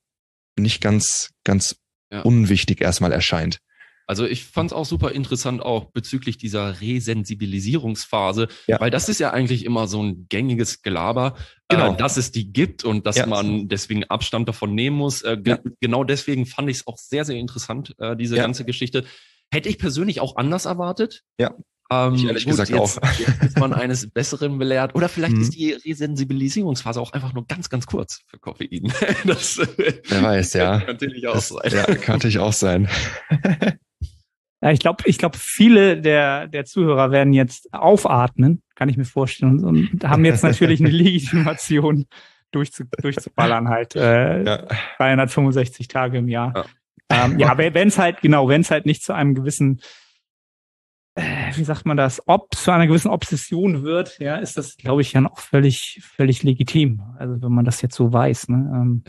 nicht 0.57 0.81
ganz, 0.81 1.31
ganz 1.43 1.75
Ja. 2.11 2.21
unwichtig 2.21 2.81
erstmal 2.81 3.11
erscheint. 3.11 3.59
Also 4.07 4.25
ich 4.25 4.43
fand 4.45 4.71
es 4.71 4.73
auch 4.73 4.85
super 4.85 5.11
interessant, 5.11 5.61
auch 5.61 5.85
bezüglich 5.91 6.37
dieser 6.37 6.79
Resensibilisierungsphase, 6.81 8.47
Ja. 8.67 8.79
weil 8.79 8.91
das 8.91 9.09
ist 9.09 9.19
ja 9.19 9.31
eigentlich 9.31 9.65
immer 9.65 9.87
so 9.87 10.01
ein 10.03 10.27
gängiges 10.29 10.81
Gelaber, 10.81 11.35
Genau. 11.69 11.93
äh, 11.93 11.97
dass 11.97 12.17
es 12.17 12.31
die 12.31 12.51
gibt 12.53 12.83
und 12.83 13.05
dass 13.07 13.15
Ja. 13.17 13.25
man 13.25 13.67
deswegen 13.67 14.03
Abstand 14.05 14.47
davon 14.47 14.75
nehmen 14.75 14.95
muss. 14.97 15.21
Äh, 15.23 15.37
ge 15.37 15.53
Ja. 15.53 15.59
Genau 15.81 16.03
deswegen 16.03 16.45
fand 16.45 16.69
ich 16.69 16.77
es 16.77 16.87
auch 16.87 16.97
sehr, 16.97 17.25
sehr 17.25 17.37
interessant, 17.37 17.95
äh, 17.99 18.15
diese 18.15 18.35
ganze 18.35 18.65
Geschichte. 18.65 19.05
Hätte 19.51 19.69
ich 19.69 19.77
persönlich 19.79 20.19
auch 20.21 20.35
anders 20.37 20.65
erwartet. 20.65 21.21
Ja. 21.39 21.53
Ähm, 21.91 22.15
Ich 22.15 22.25
ehrlich 22.25 22.45
gesagt 22.47 22.69
jetzt, 22.71 22.79
auch. 22.79 22.97
Jetzt 23.19 23.43
ist 23.43 23.59
man 23.59 23.71
eines 23.71 24.09
Besseren 24.09 24.57
belehrt. 24.57 24.95
Oder 24.95 25.07
vielleicht 25.07 25.35
Mhm. 25.35 25.41
ist 25.41 25.53
die 25.55 25.71
Resensibilisierungsphase 25.73 26.99
auch 26.99 27.13
einfach 27.13 27.33
nur 27.33 27.45
ganz, 27.45 27.69
ganz 27.69 27.85
kurz 27.85 28.21
für 28.27 28.39
Koffein. 28.39 28.91
Das 29.25 29.59
Wer 29.77 30.23
weiß, 30.23 30.53
ja. 30.53 30.79
kann 30.79 30.87
natürlich 30.87 31.27
auch 31.27 31.35
Das, 31.35 31.49
sein. 31.49 31.71
ja, 31.71 31.83
kann 31.95 32.15
natürlich 32.15 32.39
auch 32.39 32.53
sein. 32.53 32.87
Ja, 34.65 34.71
ich 34.71 34.79
glaube, 34.79 35.03
ich 35.05 35.19
glaube, 35.19 35.37
viele 35.37 36.01
der, 36.01 36.47
der 36.47 36.65
Zuhörer 36.65 37.11
werden 37.11 37.33
jetzt 37.33 37.71
aufatmen, 37.71 38.63
kann 38.73 38.89
ich 38.89 38.97
mir 38.97 39.05
vorstellen, 39.05 39.63
und, 39.63 39.91
und 39.93 40.03
haben 40.03 40.25
jetzt 40.25 40.41
natürlich 40.41 40.79
eine 40.79 40.89
Legitimation 41.03 42.07
durchzu, 42.49 42.85
durchzuballern 42.99 43.69
halt. 43.69 43.95
Äh, 43.95 44.41
Ja. 44.41 44.65
365 44.97 45.87
Tage 45.87 46.17
im 46.17 46.29
Jahr. 46.29 46.51
Ja. 46.55 46.65
Ja, 47.11 47.25
ähm, 47.25 47.37
ja 47.37 47.51
aber 47.51 47.75
wenn 47.75 47.89
es 47.89 47.99
halt, 47.99 48.21
genau, 48.21 48.49
wenn 48.49 48.61
es 48.61 48.71
halt 48.71 48.87
nicht 48.87 49.03
zu 49.03 49.13
einem 49.13 49.35
gewissen, 49.35 49.81
äh, 51.13 51.51
wie 51.53 51.63
sagt 51.63 51.85
man 51.85 51.95
das, 51.95 52.23
ob 52.25 52.55
zu 52.55 52.71
einer 52.71 52.87
gewissen 52.87 53.09
Obsession 53.09 53.83
wird, 53.83 54.17
ja, 54.17 54.37
ist 54.37 54.57
das, 54.57 54.77
glaube 54.77 55.03
ich, 55.03 55.13
ja 55.13 55.23
auch 55.29 55.37
völlig, 55.37 56.01
völlig 56.03 56.41
legitim. 56.41 57.03
Also 57.19 57.39
wenn 57.39 57.51
man 57.51 57.65
das 57.65 57.83
jetzt 57.83 57.93
so 57.93 58.11
weiß. 58.11 58.49
Ne? 58.49 58.71
Ähm, 58.73 59.03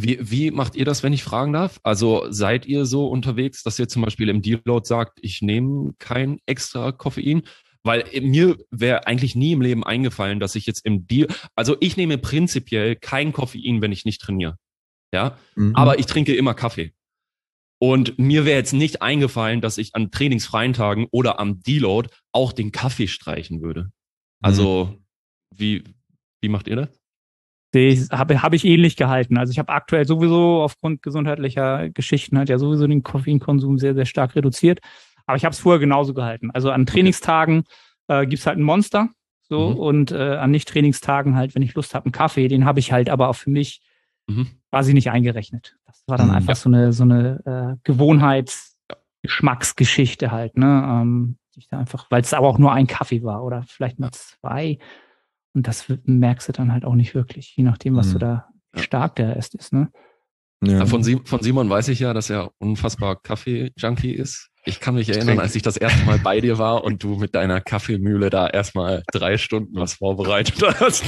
Wie, 0.00 0.18
wie 0.20 0.50
macht 0.50 0.76
ihr 0.76 0.84
das, 0.84 1.02
wenn 1.02 1.12
ich 1.12 1.24
fragen 1.24 1.52
darf? 1.52 1.80
Also 1.82 2.26
seid 2.30 2.66
ihr 2.66 2.84
so 2.86 3.08
unterwegs, 3.08 3.62
dass 3.62 3.78
ihr 3.78 3.88
zum 3.88 4.02
Beispiel 4.02 4.28
im 4.28 4.42
Deload 4.42 4.86
sagt, 4.86 5.18
ich 5.22 5.42
nehme 5.42 5.94
kein 5.98 6.38
extra 6.46 6.92
Koffein? 6.92 7.42
Weil 7.84 8.04
mir 8.20 8.56
wäre 8.70 9.06
eigentlich 9.06 9.34
nie 9.34 9.52
im 9.52 9.62
Leben 9.62 9.84
eingefallen, 9.84 10.40
dass 10.40 10.54
ich 10.56 10.66
jetzt 10.66 10.84
im 10.84 11.06
Deal, 11.06 11.28
also 11.54 11.76
ich 11.80 11.96
nehme 11.96 12.18
prinzipiell 12.18 12.96
kein 12.96 13.32
Koffein, 13.32 13.80
wenn 13.80 13.92
ich 13.92 14.04
nicht 14.04 14.20
trainiere. 14.20 14.56
Ja, 15.14 15.38
Mhm. 15.54 15.74
aber 15.74 15.98
ich 15.98 16.06
trinke 16.06 16.34
immer 16.34 16.54
Kaffee. 16.54 16.92
Und 17.80 18.18
mir 18.18 18.44
wäre 18.44 18.58
jetzt 18.58 18.72
nicht 18.72 19.02
eingefallen, 19.02 19.60
dass 19.60 19.78
ich 19.78 19.94
an 19.94 20.10
trainingsfreien 20.10 20.72
Tagen 20.72 21.06
oder 21.12 21.38
am 21.38 21.60
Deload 21.62 22.10
auch 22.32 22.52
den 22.52 22.72
Kaffee 22.72 23.06
streichen 23.06 23.62
würde. 23.62 23.90
Also 24.42 24.98
Wie, 25.56 25.84
wie 26.42 26.48
macht 26.48 26.68
ihr 26.68 26.76
das? 26.76 26.97
Habe 27.74 28.42
hab 28.42 28.54
ich 28.54 28.64
ähnlich 28.64 28.96
gehalten. 28.96 29.38
Also 29.38 29.50
ich 29.50 29.58
habe 29.58 29.72
aktuell 29.72 30.06
sowieso 30.06 30.62
aufgrund 30.62 31.02
gesundheitlicher 31.02 31.90
Geschichten 31.90 32.38
halt 32.38 32.48
ja 32.48 32.58
sowieso 32.58 32.86
den 32.86 33.02
Koffeinkonsum 33.02 33.78
sehr, 33.78 33.94
sehr 33.94 34.06
stark 34.06 34.34
reduziert. 34.36 34.80
Aber 35.26 35.36
ich 35.36 35.44
habe 35.44 35.52
es 35.52 35.58
vorher 35.58 35.78
genauso 35.78 36.14
gehalten. 36.14 36.50
Also 36.52 36.70
an 36.70 36.86
Trainingstagen 36.86 37.64
äh, 38.08 38.26
gibt 38.26 38.44
halt 38.46 38.58
ein 38.58 38.62
Monster. 38.62 39.10
So, 39.50 39.70
mhm. 39.70 39.76
und 39.76 40.12
äh, 40.12 40.36
an 40.36 40.50
Nicht-Trainingstagen 40.50 41.34
halt, 41.34 41.54
wenn 41.54 41.62
ich 41.62 41.74
Lust 41.74 41.94
habe, 41.94 42.04
einen 42.04 42.12
Kaffee, 42.12 42.48
den 42.48 42.66
habe 42.66 42.80
ich 42.80 42.92
halt 42.92 43.08
aber 43.08 43.28
auch 43.28 43.36
für 43.36 43.48
mich 43.48 43.80
mhm. 44.26 44.46
quasi 44.70 44.92
nicht 44.92 45.10
eingerechnet. 45.10 45.76
Das 45.86 46.04
war 46.06 46.18
dann 46.18 46.28
mhm, 46.28 46.34
einfach 46.34 46.50
ja. 46.50 46.54
so 46.54 46.68
eine, 46.68 46.92
so 46.92 47.04
eine 47.04 47.78
äh, 47.84 47.90
Gewohnheits- 47.90 48.78
Geschmacksgeschichte 49.22 50.30
halt, 50.30 50.56
ne? 50.56 50.84
Ähm, 50.86 51.38
ich 51.56 51.68
da 51.68 51.78
einfach, 51.78 52.06
weil 52.08 52.22
es 52.22 52.32
aber 52.32 52.46
auch 52.46 52.58
nur 52.58 52.72
ein 52.72 52.86
Kaffee 52.86 53.24
war 53.24 53.42
oder 53.42 53.64
vielleicht 53.66 53.98
nur 53.98 54.12
zwei. 54.12 54.78
Und 55.58 55.66
das 55.66 55.86
merkst 56.04 56.46
du 56.46 56.52
dann 56.52 56.70
halt 56.72 56.84
auch 56.84 56.94
nicht 56.94 57.16
wirklich, 57.16 57.56
je 57.56 57.64
nachdem, 57.64 57.96
was 57.96 58.10
mhm. 58.10 58.12
du 58.12 58.18
da 58.20 58.48
stark 58.76 59.16
der 59.16 59.34
erst 59.34 59.56
ist, 59.56 59.72
ne? 59.72 59.90
Ja. 60.64 60.86
Von, 60.86 61.02
von, 61.02 61.42
Simon 61.42 61.68
weiß 61.68 61.88
ich 61.88 61.98
ja, 61.98 62.14
dass 62.14 62.30
er 62.30 62.52
unfassbar 62.58 63.20
Kaffee-Junkie 63.20 64.12
ist. 64.12 64.50
Ich 64.64 64.78
kann 64.78 64.94
mich 64.94 65.08
erinnern, 65.08 65.40
als 65.40 65.56
ich 65.56 65.62
das 65.62 65.76
erste 65.76 66.04
Mal 66.04 66.20
bei 66.20 66.40
dir 66.40 66.58
war 66.58 66.84
und 66.84 67.02
du 67.02 67.16
mit 67.16 67.34
deiner 67.34 67.60
Kaffeemühle 67.60 68.30
da 68.30 68.46
erstmal 68.46 69.02
drei 69.12 69.36
Stunden 69.36 69.74
was 69.74 69.94
vorbereitet 69.94 70.62
hast. 70.78 71.02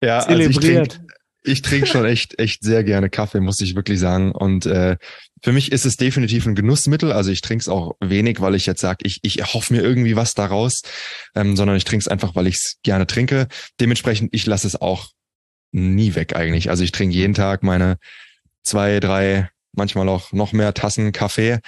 ja, 0.00 0.20
Zelebriert. 0.20 1.00
Ich 1.46 1.62
trinke 1.62 1.86
schon 1.86 2.06
echt, 2.06 2.38
echt 2.38 2.62
sehr 2.62 2.82
gerne 2.84 3.10
Kaffee, 3.10 3.40
muss 3.40 3.60
ich 3.60 3.76
wirklich 3.76 4.00
sagen. 4.00 4.32
Und 4.32 4.64
äh, 4.64 4.96
für 5.42 5.52
mich 5.52 5.72
ist 5.72 5.84
es 5.84 5.96
definitiv 5.96 6.46
ein 6.46 6.54
Genussmittel. 6.54 7.12
Also 7.12 7.30
ich 7.30 7.42
trinke 7.42 7.60
es 7.60 7.68
auch 7.68 7.92
wenig, 8.00 8.40
weil 8.40 8.54
ich 8.54 8.64
jetzt 8.64 8.80
sage, 8.80 9.00
ich, 9.04 9.20
ich 9.22 9.40
erhoffe 9.40 9.74
mir 9.74 9.82
irgendwie 9.82 10.16
was 10.16 10.32
daraus, 10.34 10.80
ähm, 11.34 11.54
sondern 11.54 11.76
ich 11.76 11.84
trinke 11.84 12.02
es 12.02 12.08
einfach, 12.08 12.34
weil 12.34 12.46
ich 12.46 12.56
es 12.56 12.76
gerne 12.82 13.06
trinke. 13.06 13.48
Dementsprechend, 13.78 14.30
ich 14.32 14.46
lasse 14.46 14.66
es 14.66 14.80
auch 14.80 15.10
nie 15.70 16.14
weg 16.14 16.34
eigentlich. 16.34 16.70
Also 16.70 16.82
ich 16.82 16.92
trinke 16.92 17.14
jeden 17.14 17.34
Tag 17.34 17.62
meine 17.62 17.98
zwei, 18.62 18.98
drei, 18.98 19.50
manchmal 19.72 20.08
auch 20.08 20.32
noch 20.32 20.52
mehr 20.52 20.72
Tassen 20.72 21.12
Kaffee. 21.12 21.58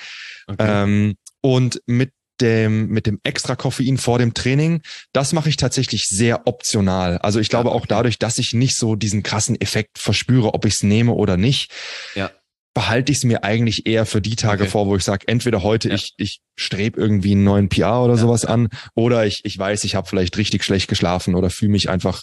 Okay. 0.46 0.56
Ähm, 0.58 1.16
und 1.42 1.82
mit 1.86 2.12
dem, 2.40 2.88
mit 2.88 3.06
dem 3.06 3.20
extra 3.22 3.56
Koffein 3.56 3.98
vor 3.98 4.18
dem 4.18 4.34
Training, 4.34 4.82
das 5.12 5.32
mache 5.32 5.48
ich 5.48 5.56
tatsächlich 5.56 6.04
sehr 6.04 6.46
optional. 6.46 7.18
Also 7.18 7.40
ich 7.40 7.48
glaube 7.48 7.72
auch 7.72 7.86
dadurch, 7.86 8.18
dass 8.18 8.38
ich 8.38 8.52
nicht 8.52 8.76
so 8.76 8.96
diesen 8.96 9.22
krassen 9.22 9.60
Effekt 9.60 9.98
verspüre, 9.98 10.54
ob 10.54 10.64
ich 10.64 10.74
es 10.74 10.82
nehme 10.82 11.12
oder 11.12 11.36
nicht, 11.36 11.72
ja. 12.14 12.30
behalte 12.74 13.12
ich 13.12 13.18
es 13.18 13.24
mir 13.24 13.44
eigentlich 13.44 13.86
eher 13.86 14.06
für 14.06 14.20
die 14.20 14.36
Tage 14.36 14.64
okay. 14.64 14.70
vor, 14.70 14.86
wo 14.86 14.96
ich 14.96 15.04
sage, 15.04 15.28
entweder 15.28 15.62
heute 15.62 15.88
ja. 15.88 15.94
ich, 15.94 16.14
ich 16.16 16.40
strebe 16.56 17.00
irgendwie 17.00 17.32
einen 17.32 17.44
neuen 17.44 17.68
PR 17.68 18.02
oder 18.02 18.14
ja. 18.14 18.20
sowas 18.20 18.44
an, 18.44 18.68
oder 18.94 19.26
ich, 19.26 19.40
ich 19.44 19.58
weiß, 19.58 19.84
ich 19.84 19.94
habe 19.94 20.08
vielleicht 20.08 20.36
richtig 20.36 20.64
schlecht 20.64 20.88
geschlafen 20.88 21.34
oder 21.34 21.50
fühle 21.50 21.72
mich 21.72 21.88
einfach 21.88 22.22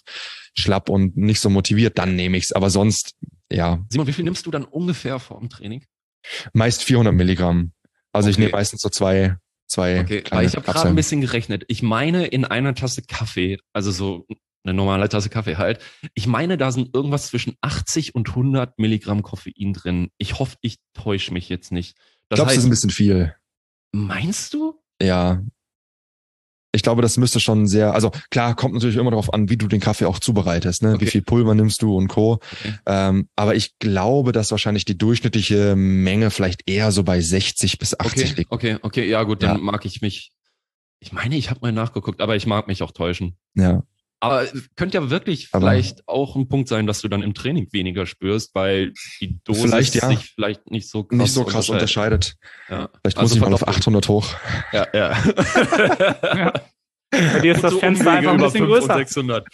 schlapp 0.55 0.89
und 0.89 1.17
nicht 1.17 1.39
so 1.39 1.49
motiviert, 1.49 1.97
dann 1.97 2.15
nehme 2.15 2.37
ich 2.37 2.45
es. 2.45 2.51
Aber 2.53 2.69
sonst, 2.69 3.15
ja. 3.51 3.83
Simon, 3.89 4.07
wie 4.07 4.13
viel 4.13 4.23
nimmst 4.23 4.45
du 4.45 4.51
dann 4.51 4.65
ungefähr 4.65 5.19
vor 5.19 5.39
dem 5.39 5.49
Training? 5.49 5.83
Meist 6.53 6.83
400 6.83 7.13
Milligramm. 7.13 7.73
Also 8.11 8.27
okay. 8.27 8.31
ich 8.31 8.37
nehme 8.37 8.51
meistens 8.51 8.81
so 8.81 8.89
zwei, 8.89 9.37
zwei. 9.67 10.01
Okay, 10.01 10.23
aber 10.29 10.43
ich 10.43 10.55
habe 10.55 10.65
gerade 10.65 10.87
ein 10.87 10.95
bisschen 10.95 11.21
gerechnet. 11.21 11.63
Ich 11.67 11.83
meine, 11.83 12.25
in 12.25 12.45
einer 12.45 12.75
Tasse 12.75 13.01
Kaffee, 13.01 13.57
also 13.73 13.91
so 13.91 14.25
eine 14.63 14.73
normale 14.73 15.09
Tasse 15.09 15.29
Kaffee 15.29 15.57
halt, 15.57 15.79
ich 16.13 16.27
meine, 16.27 16.57
da 16.57 16.71
sind 16.71 16.95
irgendwas 16.95 17.27
zwischen 17.27 17.55
80 17.61 18.15
und 18.15 18.29
100 18.29 18.79
Milligramm 18.79 19.21
Koffein 19.21 19.73
drin. 19.73 20.09
Ich 20.17 20.39
hoffe, 20.39 20.57
ich 20.61 20.79
täusche 20.93 21.33
mich 21.33 21.49
jetzt 21.49 21.71
nicht. 21.71 21.97
Das 22.29 22.37
ich 22.39 22.45
glaube, 22.45 22.51
es 22.51 22.57
ist 22.57 22.63
ein 22.65 22.69
bisschen 22.69 22.89
viel. 22.89 23.35
Meinst 23.91 24.53
du? 24.53 24.79
Ja, 25.01 25.43
ich 26.75 26.81
glaube, 26.81 27.03
das 27.03 27.17
müsste 27.17 27.39
schon 27.39 27.67
sehr, 27.67 27.93
also 27.93 28.11
klar, 28.31 28.55
kommt 28.55 28.73
natürlich 28.73 28.97
immer 28.97 29.11
darauf 29.11 29.31
an, 29.31 29.47
wie 29.47 29.57
du 29.57 29.67
den 29.67 29.79
Kaffee 29.79 30.05
auch 30.05 30.17
zubereitest, 30.17 30.81
ne? 30.81 30.95
Okay. 30.95 31.05
Wie 31.05 31.09
viel 31.09 31.21
Pulver 31.21 31.53
nimmst 31.53 31.83
du 31.83 31.95
und 31.95 32.07
Co. 32.07 32.33
Okay. 32.33 32.73
Ähm, 32.87 33.29
aber 33.35 33.55
ich 33.55 33.77
glaube, 33.77 34.31
dass 34.31 34.49
wahrscheinlich 34.49 34.83
die 34.83 34.97
durchschnittliche 34.97 35.75
Menge 35.75 36.31
vielleicht 36.31 36.67
eher 36.67 36.91
so 36.91 37.03
bei 37.03 37.21
60 37.21 37.77
bis 37.77 37.97
80 37.99 38.23
okay. 38.23 38.33
liegt. 38.37 38.51
Okay, 38.51 38.77
okay, 38.81 39.07
ja 39.07 39.21
gut, 39.23 39.43
dann 39.43 39.57
ja. 39.57 39.63
mag 39.63 39.85
ich 39.85 40.01
mich. 40.01 40.31
Ich 40.99 41.11
meine, 41.11 41.35
ich 41.35 41.51
habe 41.51 41.59
mal 41.61 41.71
nachgeguckt, 41.71 42.21
aber 42.21 42.35
ich 42.35 42.47
mag 42.47 42.67
mich 42.67 42.81
auch 42.81 42.91
täuschen. 42.91 43.37
Ja. 43.53 43.83
Aber 44.23 44.47
könnte 44.77 44.97
ja 44.97 45.09
wirklich 45.09 45.49
aber 45.51 45.67
vielleicht 45.67 46.07
auch 46.07 46.37
ein 46.37 46.47
Punkt 46.47 46.69
sein, 46.69 46.87
dass 46.87 47.01
du 47.01 47.09
dann 47.09 47.21
im 47.23 47.33
Training 47.33 47.67
weniger 47.73 48.05
spürst, 48.05 48.55
weil 48.55 48.93
die 49.19 49.37
Dosis 49.43 49.63
vielleicht, 49.63 49.95
ja. 49.95 50.07
sich 50.07 50.31
vielleicht 50.33 50.71
nicht 50.71 50.89
so 50.89 51.03
krass, 51.03 51.17
nicht 51.19 51.33
so 51.33 51.43
krass 51.43 51.67
unterscheidet. 51.67 52.37
unterscheidet. 52.69 52.93
Ja. 52.93 52.99
Vielleicht 53.01 53.17
also 53.17 53.35
muss 53.35 53.35
ich 53.35 53.41
mal 53.41 53.53
auf 53.53 53.67
800 53.67 54.07
hoch. 54.07 54.33
Ja, 54.71 54.87
ja. 54.93 55.17
ja. 56.37 56.53
Bei 57.11 57.39
dir 57.41 57.53
ist 57.53 57.65
das 57.65 57.73
so 57.73 57.79
Fenster 57.79 58.11
einfach 58.11 58.31
ein 58.31 58.37
bisschen 58.37 58.65
größer. 58.65 58.95
600. 58.95 59.45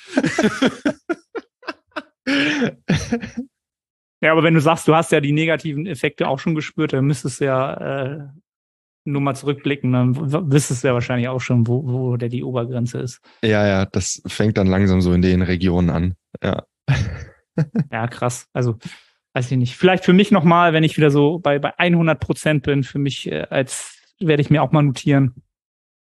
ja, 4.22 4.32
aber 4.32 4.44
wenn 4.44 4.54
du 4.54 4.62
sagst, 4.62 4.88
du 4.88 4.94
hast 4.94 5.12
ja 5.12 5.20
die 5.20 5.32
negativen 5.32 5.88
Effekte 5.88 6.28
auch 6.28 6.38
schon 6.38 6.54
gespürt, 6.54 6.94
dann 6.94 7.06
müsstest 7.06 7.42
du 7.42 7.46
ja 7.46 7.74
äh, 7.74 8.20
nur 9.12 9.22
mal 9.22 9.36
zurückblicken, 9.36 9.91
dann 9.91 10.16
wüsstest 10.51 10.84
du 10.84 10.88
ja 10.88 10.93
wahrscheinlich 10.93 11.28
auch 11.28 11.41
schon, 11.41 11.68
wo, 11.68 11.84
wo 11.86 12.18
der 12.18 12.30
die 12.30 12.43
Obergrenze 12.43 12.99
ist. 12.99 13.22
Ja, 13.43 13.68
ja, 13.68 13.86
das 13.86 14.22
fängt 14.28 14.57
dann 14.57 14.68
langsam 14.68 15.01
so 15.01 15.14
in 15.14 15.22
den 15.22 15.41
Regionen 15.41 15.89
an. 15.89 16.16
Ja. 16.43 16.64
ja, 17.91 18.07
krass. 18.07 18.47
Also, 18.53 18.78
weiß 19.34 19.51
ich 19.51 19.57
nicht. 19.57 19.76
Vielleicht 19.76 20.05
für 20.05 20.14
mich 20.14 20.32
nochmal, 20.32 20.74
wenn 20.74 20.84
ich 20.84 20.97
wieder 20.97 21.12
so 21.12 21.39
bei, 21.39 21.60
bei 21.60 21.78
100 21.78 22.20
Prozent 22.20 22.64
bin, 22.64 22.84
für 22.84 22.99
mich 22.99 23.32
äh, 23.32 23.47
als 23.49 23.97
werde 24.20 24.41
ich 24.41 24.49
mir 24.49 24.62
auch 24.64 24.72
mal 24.72 24.82
notieren, 24.82 25.36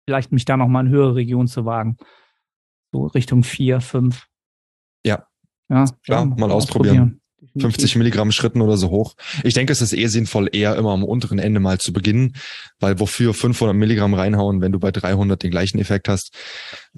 vielleicht 0.06 0.32
mich 0.32 0.44
da 0.44 0.56
nochmal 0.56 0.86
in 0.86 0.92
höhere 0.92 1.16
Regionen 1.16 1.48
zu 1.48 1.64
wagen. 1.64 1.96
So 2.92 3.06
Richtung 3.06 3.42
vier, 3.42 3.80
fünf. 3.80 4.26
Ja. 5.04 5.26
Ja, 5.68 5.84
klar, 6.04 6.20
ja, 6.20 6.24
mal 6.24 6.50
ausprobieren. 6.50 6.98
ausprobieren. 6.98 7.20
50 7.58 7.96
Milligramm 7.96 8.32
Schritten 8.32 8.60
oder 8.60 8.76
so 8.76 8.90
hoch. 8.90 9.14
Ich 9.42 9.54
denke, 9.54 9.72
es 9.72 9.82
ist 9.82 9.92
eh 9.92 10.06
sinnvoll, 10.06 10.48
eher 10.52 10.76
immer 10.76 10.92
am 10.92 11.04
unteren 11.04 11.38
Ende 11.38 11.60
mal 11.60 11.78
zu 11.78 11.92
beginnen, 11.92 12.36
weil 12.80 12.98
wofür 12.98 13.34
500 13.34 13.76
Milligramm 13.76 14.14
reinhauen, 14.14 14.60
wenn 14.60 14.72
du 14.72 14.78
bei 14.78 14.90
300 14.90 15.42
den 15.42 15.50
gleichen 15.50 15.78
Effekt 15.78 16.08
hast, 16.08 16.34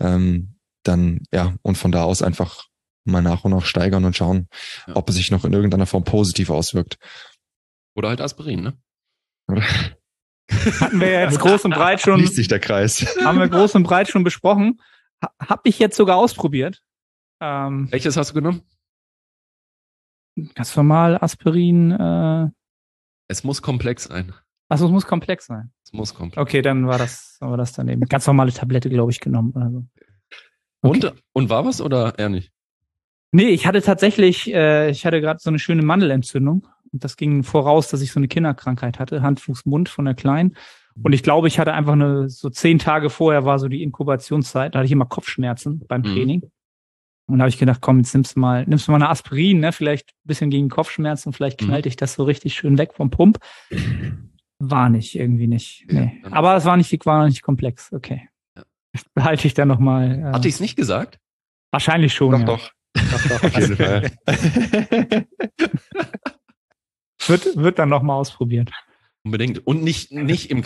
ähm, 0.01 0.55
dann 0.85 1.21
ja, 1.33 1.55
und 1.63 1.77
von 1.77 1.93
da 1.93 2.05
aus 2.05 2.23
einfach 2.23 2.69
mal 3.05 3.23
nach 3.23 3.45
und 3.45 3.53
nach 3.53 3.65
steigern 3.65 4.05
und 4.05 4.17
schauen, 4.17 4.49
ja. 4.87 4.97
ob 4.97 5.09
es 5.09 5.17
sich 5.17 5.31
noch 5.31 5.45
in 5.45 5.53
irgendeiner 5.53 5.87
Form 5.87 6.05
positiv 6.05 6.51
auswirkt. 6.51 6.99
Oder 7.95 8.11
halt 8.11 8.21
Aspirin, 8.21 8.63
ne? 8.63 8.79
Hatten 10.81 11.01
wir 11.01 11.11
jetzt 11.11 11.41
groß 11.41 11.65
und 11.65 11.75
breit 11.75 12.01
schon. 12.01 12.21
Liest 12.21 12.37
sich 12.37 12.49
der 12.49 12.61
Kreis. 12.61 13.17
Haben 13.25 13.39
wir 13.39 13.49
groß 13.49 13.75
und 13.75 13.83
breit 13.83 14.09
schon 14.09 14.25
besprochen. 14.25 14.81
Hab 15.41 15.67
ich 15.67 15.79
jetzt 15.79 15.97
sogar 15.97 16.17
ausprobiert. 16.17 16.83
Ähm, 17.41 17.89
Welches 17.91 18.17
hast 18.17 18.31
du 18.31 18.35
genommen? 18.35 18.63
Ganz 20.55 20.77
normal 20.77 21.19
Aspirin. 21.19 21.91
Äh, 21.91 22.49
es 23.29 23.45
muss 23.45 23.63
komplex 23.63 24.05
sein. 24.05 24.33
Achso, 24.69 24.87
es 24.87 24.91
muss 24.91 25.07
komplex 25.07 25.47
sein. 25.47 25.71
Es 25.85 25.93
muss 25.93 26.15
komplex. 26.15 26.41
Okay, 26.41 26.63
dann 26.63 26.87
war 26.87 26.99
das, 26.99 27.39
war 27.41 27.57
das 27.57 27.73
daneben. 27.73 28.03
Ganz 28.03 28.27
normale 28.27 28.53
Tablette, 28.53 28.91
glaube 28.91 29.11
ich, 29.11 29.21
genommen. 29.21 29.53
Also. 29.57 29.85
Okay. 30.83 31.07
Und, 31.09 31.23
und 31.33 31.51
war 31.51 31.65
was 31.65 31.81
oder 31.81 32.19
eher 32.19 32.29
nicht? 32.29 32.53
Nee, 33.33 33.49
ich 33.49 33.67
hatte 33.67 33.83
tatsächlich, 33.83 34.53
äh, 34.53 34.91
ich 34.91 35.05
hatte 35.05 35.21
gerade 35.21 35.41
so 35.41 35.51
eine 35.51 35.59
schöne 35.59 35.83
Mandelentzündung. 35.83 36.67
Und 36.93 37.05
das 37.05 37.17
ging 37.17 37.43
voraus, 37.43 37.89
dass 37.89 38.01
ich 38.01 38.13
so 38.13 38.21
eine 38.21 38.29
Kinderkrankheit 38.29 38.99
hatte, 38.99 39.23
Hand, 39.23 39.41
Fuß, 39.41 39.67
Mund 39.67 39.89
von 39.89 40.07
der 40.07 40.15
Kleinen. 40.15 40.57
Und 41.03 41.13
ich 41.13 41.23
glaube, 41.23 41.49
ich 41.49 41.59
hatte 41.59 41.75
einfach 41.75 41.93
eine, 41.93 42.29
so 42.29 42.51
zehn 42.51 42.79
Tage 42.79 43.11
vorher 43.11 43.45
war 43.45 43.59
so 43.59 43.69
die 43.69 43.83
Inkubationszeit, 43.83 44.75
da 44.75 44.81
hatte 44.81 44.87
ich 44.87 44.93
immer 44.93 45.07
Kopfschmerzen 45.07 45.85
beim 45.87 46.01
mhm. 46.01 46.07
Training. 46.07 46.41
Mhm. 46.41 46.51
Und 47.29 47.39
da 47.39 47.43
habe 47.43 47.51
ich 47.51 47.59
gedacht, 47.59 47.81
komm, 47.83 47.99
jetzt 47.99 48.15
nimmst 48.15 48.37
du 48.37 48.41
mal, 48.41 48.65
nimmst 48.67 48.89
du 48.89 48.93
mal 48.93 48.97
eine 48.97 49.11
Aspirin, 49.11 49.61
ne? 49.61 49.71
Vielleicht 49.73 50.11
ein 50.11 50.27
bisschen 50.27 50.51
gegen 50.51 50.71
Kopfschmerzen, 50.71 51.33
vielleicht 51.35 51.61
mhm. 51.61 51.67
knallt 51.67 51.85
dich 51.85 51.97
das 51.97 52.15
so 52.15 52.25
richtig 52.25 52.55
schön 52.55 52.79
weg 52.79 52.95
vom 52.95 53.11
Pump. 53.11 53.39
War 54.59 54.89
nicht, 54.89 55.15
irgendwie 55.15 55.47
nicht. 55.47 55.85
Nee. 55.89 56.21
Ja, 56.25 56.33
Aber 56.33 56.57
es 56.57 56.65
war 56.65 56.77
nicht, 56.77 57.07
war 57.07 57.27
nicht 57.27 57.43
komplex. 57.43 57.93
Okay. 57.93 58.29
Ja. 58.57 58.65
Behalte 59.15 59.47
ich 59.47 59.55
dann 59.55 59.69
nochmal. 59.69 60.19
Äh, 60.19 60.33
Hatte 60.33 60.49
ich 60.49 60.55
es 60.55 60.61
nicht 60.61 60.77
gesagt? 60.77 61.21
Wahrscheinlich 61.71 62.15
schon. 62.15 62.31
Doch, 62.33 62.41
ja. 62.41 62.47
doch. 62.47 62.73
doch, 62.95 63.29
doch. 63.29 63.45
Auf 63.45 63.59
jeden 63.59 63.77
Fall. 63.77 64.11
wird, 67.27 67.57
wird 67.57 67.79
dann 67.79 67.91
nochmal 67.91 68.17
ausprobiert. 68.17 68.71
Unbedingt. 69.23 69.67
Und 69.67 69.83
nicht, 69.83 70.13
nicht 70.13 70.51
im 70.51 70.63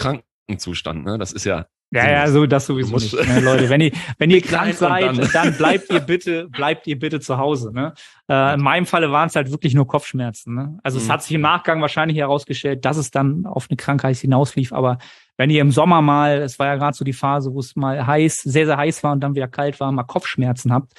Krankenzustand, 0.46 1.04
ne? 1.04 1.18
Das 1.18 1.32
ist 1.32 1.44
ja. 1.44 1.66
Ja, 1.94 2.10
ja, 2.10 2.28
so 2.30 2.46
das 2.46 2.64
sowieso 2.64 2.96
nicht. 2.96 3.12
Ne, 3.12 3.40
Leute, 3.40 3.68
wenn 3.68 3.82
ihr, 3.82 3.92
wenn 4.16 4.30
ihr 4.30 4.40
krank 4.42 4.72
seid, 4.72 5.18
dann. 5.18 5.28
dann. 5.30 5.56
bleibt 5.58 5.90
ihr 5.90 6.00
bitte, 6.00 6.48
bleibt 6.48 6.86
ihr 6.86 6.98
bitte 6.98 7.20
zu 7.20 7.36
Hause. 7.36 7.70
Ne? 7.70 7.92
Äh, 8.30 8.54
in 8.54 8.62
meinem 8.62 8.86
Falle 8.86 9.12
waren 9.12 9.26
es 9.28 9.36
halt 9.36 9.50
wirklich 9.50 9.74
nur 9.74 9.86
Kopfschmerzen. 9.86 10.54
Ne? 10.54 10.78
Also 10.82 10.98
mhm. 10.98 11.04
es 11.04 11.10
hat 11.10 11.22
sich 11.22 11.32
im 11.32 11.42
Nachgang 11.42 11.82
wahrscheinlich 11.82 12.16
herausgestellt, 12.16 12.86
dass 12.86 12.96
es 12.96 13.10
dann 13.10 13.44
auf 13.44 13.66
eine 13.68 13.76
Krankheit 13.76 14.16
hinauslief. 14.16 14.72
Aber 14.72 14.96
wenn 15.36 15.50
ihr 15.50 15.60
im 15.60 15.70
Sommer 15.70 16.00
mal, 16.00 16.40
es 16.40 16.58
war 16.58 16.66
ja 16.66 16.76
gerade 16.76 16.96
so 16.96 17.04
die 17.04 17.12
Phase, 17.12 17.52
wo 17.52 17.60
es 17.60 17.76
mal 17.76 18.06
heiß, 18.06 18.40
sehr, 18.40 18.64
sehr 18.64 18.78
heiß 18.78 19.04
war 19.04 19.12
und 19.12 19.20
dann 19.20 19.34
wieder 19.34 19.48
kalt 19.48 19.78
war, 19.78 19.92
mal 19.92 20.04
Kopfschmerzen 20.04 20.72
habt, 20.72 20.94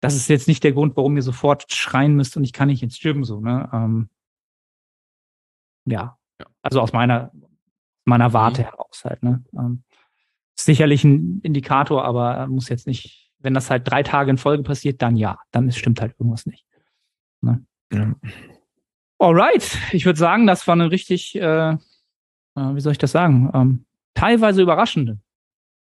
das 0.00 0.16
ist 0.16 0.28
jetzt 0.28 0.48
nicht 0.48 0.62
der 0.64 0.72
Grund, 0.72 0.98
warum 0.98 1.16
ihr 1.16 1.22
sofort 1.22 1.72
schreien 1.72 2.14
müsst 2.14 2.36
und 2.36 2.44
ich 2.44 2.52
kann 2.52 2.68
nicht 2.68 2.82
ins 2.82 3.00
Gym 3.00 3.24
so. 3.24 3.40
Ne? 3.40 3.70
Ähm, 3.72 4.10
ja. 5.86 6.18
ja. 6.38 6.46
Also 6.60 6.82
aus 6.82 6.92
meiner, 6.92 7.32
meiner 8.10 8.28
mhm. 8.28 8.34
Warte 8.34 8.62
mhm. 8.62 8.66
heraus 8.66 9.02
halt. 9.04 9.22
Ne? 9.22 9.42
Ähm, 9.56 9.82
sicherlich 10.54 11.04
ein 11.04 11.40
Indikator, 11.42 12.04
aber 12.04 12.46
muss 12.46 12.68
jetzt 12.68 12.86
nicht 12.86 13.30
wenn 13.40 13.54
das 13.54 13.70
halt 13.70 13.90
drei 13.90 14.02
Tage 14.02 14.30
in 14.30 14.38
Folge 14.38 14.62
passiert, 14.62 15.02
dann 15.02 15.16
ja, 15.16 15.38
dann 15.50 15.68
ist, 15.68 15.78
stimmt 15.78 16.00
halt 16.00 16.14
irgendwas 16.18 16.46
nicht. 16.46 16.64
Ne? 17.40 17.64
Ja. 17.92 18.14
Alright, 19.18 19.76
ich 19.92 20.06
würde 20.06 20.18
sagen, 20.18 20.46
das 20.46 20.66
war 20.66 20.74
eine 20.74 20.90
richtig, 20.90 21.34
äh, 21.36 21.72
äh, 21.72 21.76
wie 22.54 22.80
soll 22.80 22.92
ich 22.92 22.98
das 22.98 23.12
sagen, 23.12 23.50
ähm, 23.54 23.84
teilweise 24.14 24.62
überraschende 24.62 25.18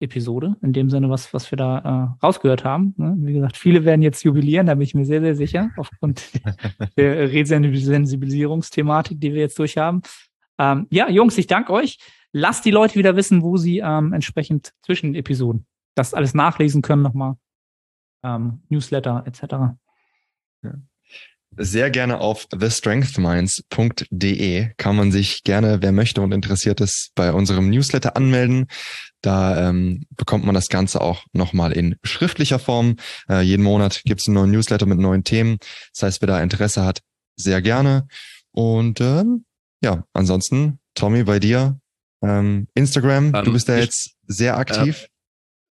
Episode, 0.01 0.57
in 0.63 0.73
dem 0.73 0.91
Sinne, 0.91 1.11
was, 1.11 1.35
was 1.35 1.51
wir 1.51 1.57
da 1.57 1.79
äh, 1.79 2.25
rausgehört 2.25 2.65
haben. 2.65 2.95
Ne? 2.97 3.17
Wie 3.19 3.33
gesagt, 3.33 3.57
viele 3.57 3.85
werden 3.85 4.03
jetzt 4.03 4.23
jubilieren, 4.23 4.67
da 4.67 4.75
bin 4.75 4.83
ich 4.83 4.95
mir 4.95 5.05
sehr, 5.05 5.21
sehr 5.21 5.35
sicher, 5.35 5.71
aufgrund 5.77 6.31
der 6.97 7.33
Resensibilisierungsthematik, 7.33 9.21
die 9.21 9.35
wir 9.35 9.41
jetzt 9.41 9.59
durchhaben. 9.59 10.03
Ähm, 10.59 10.87
ja, 10.91 11.09
Jungs, 11.09 11.37
ich 11.39 11.47
danke 11.47 11.73
euch. 11.73 11.99
Lasst 12.33 12.65
die 12.65 12.71
Leute 12.71 12.97
wieder 12.97 13.17
wissen, 13.17 13.43
wo 13.43 13.57
sie 13.57 13.79
ähm, 13.79 14.13
entsprechend 14.13 14.73
zwischen 14.83 15.15
Episoden 15.15 15.67
das 15.95 16.15
alles 16.15 16.35
nachlesen 16.35 16.83
können 16.83 17.03
nochmal. 17.03 17.37
Ähm, 18.23 18.63
Newsletter 18.69 19.25
etc. 19.27 19.43
Ja 20.63 20.75
sehr 21.57 21.91
gerne 21.91 22.21
auf 22.21 22.47
thestrengthminds.de 22.47 24.71
kann 24.77 24.97
man 24.97 25.13
sich 25.13 25.45
gerne, 25.45 25.81
wer 25.83 25.93
möchte 25.93 26.21
und 26.21 26.33
interessiert 26.33 26.81
ist, 26.81 27.13
bei 27.15 27.33
unserem 27.33 27.71
Newsletter 27.71 28.17
anmelden. 28.17 28.67
Da 29.23 29.69
ähm, 29.69 30.05
bekommt 30.11 30.45
man 30.45 30.55
das 30.55 30.69
Ganze 30.69 31.01
auch 31.01 31.25
nochmal 31.33 31.73
in 31.73 31.97
schriftlicher 32.05 32.59
Form. 32.59 32.97
Äh, 33.29 33.43
jeden 33.43 33.63
Monat 33.65 34.03
gibt 34.05 34.21
es 34.21 34.29
einen 34.29 34.35
neuen 34.35 34.51
Newsletter 34.53 34.87
mit 34.87 34.99
neuen 34.99 35.25
Themen. 35.25 35.57
Das 35.93 36.05
heißt, 36.05 36.23
wer 36.23 36.29
da 36.29 36.41
Interesse 36.43 36.85
hat, 36.85 37.01
sehr 37.37 37.61
gerne. 37.63 38.07
Und 38.53 39.01
ähm, 39.01 39.45
ja, 39.83 40.05
ansonsten, 40.13 40.79
Tommy, 40.95 41.25
bei 41.25 41.41
dir, 41.41 41.81
ähm, 42.23 42.69
Instagram, 42.75 43.35
ähm, 43.35 43.45
du 43.45 43.53
bist 43.53 43.69
da 43.69 43.77
jetzt 43.77 44.17
sehr 44.27 44.57
aktiv. 44.57 45.05
Äh, 45.05 45.09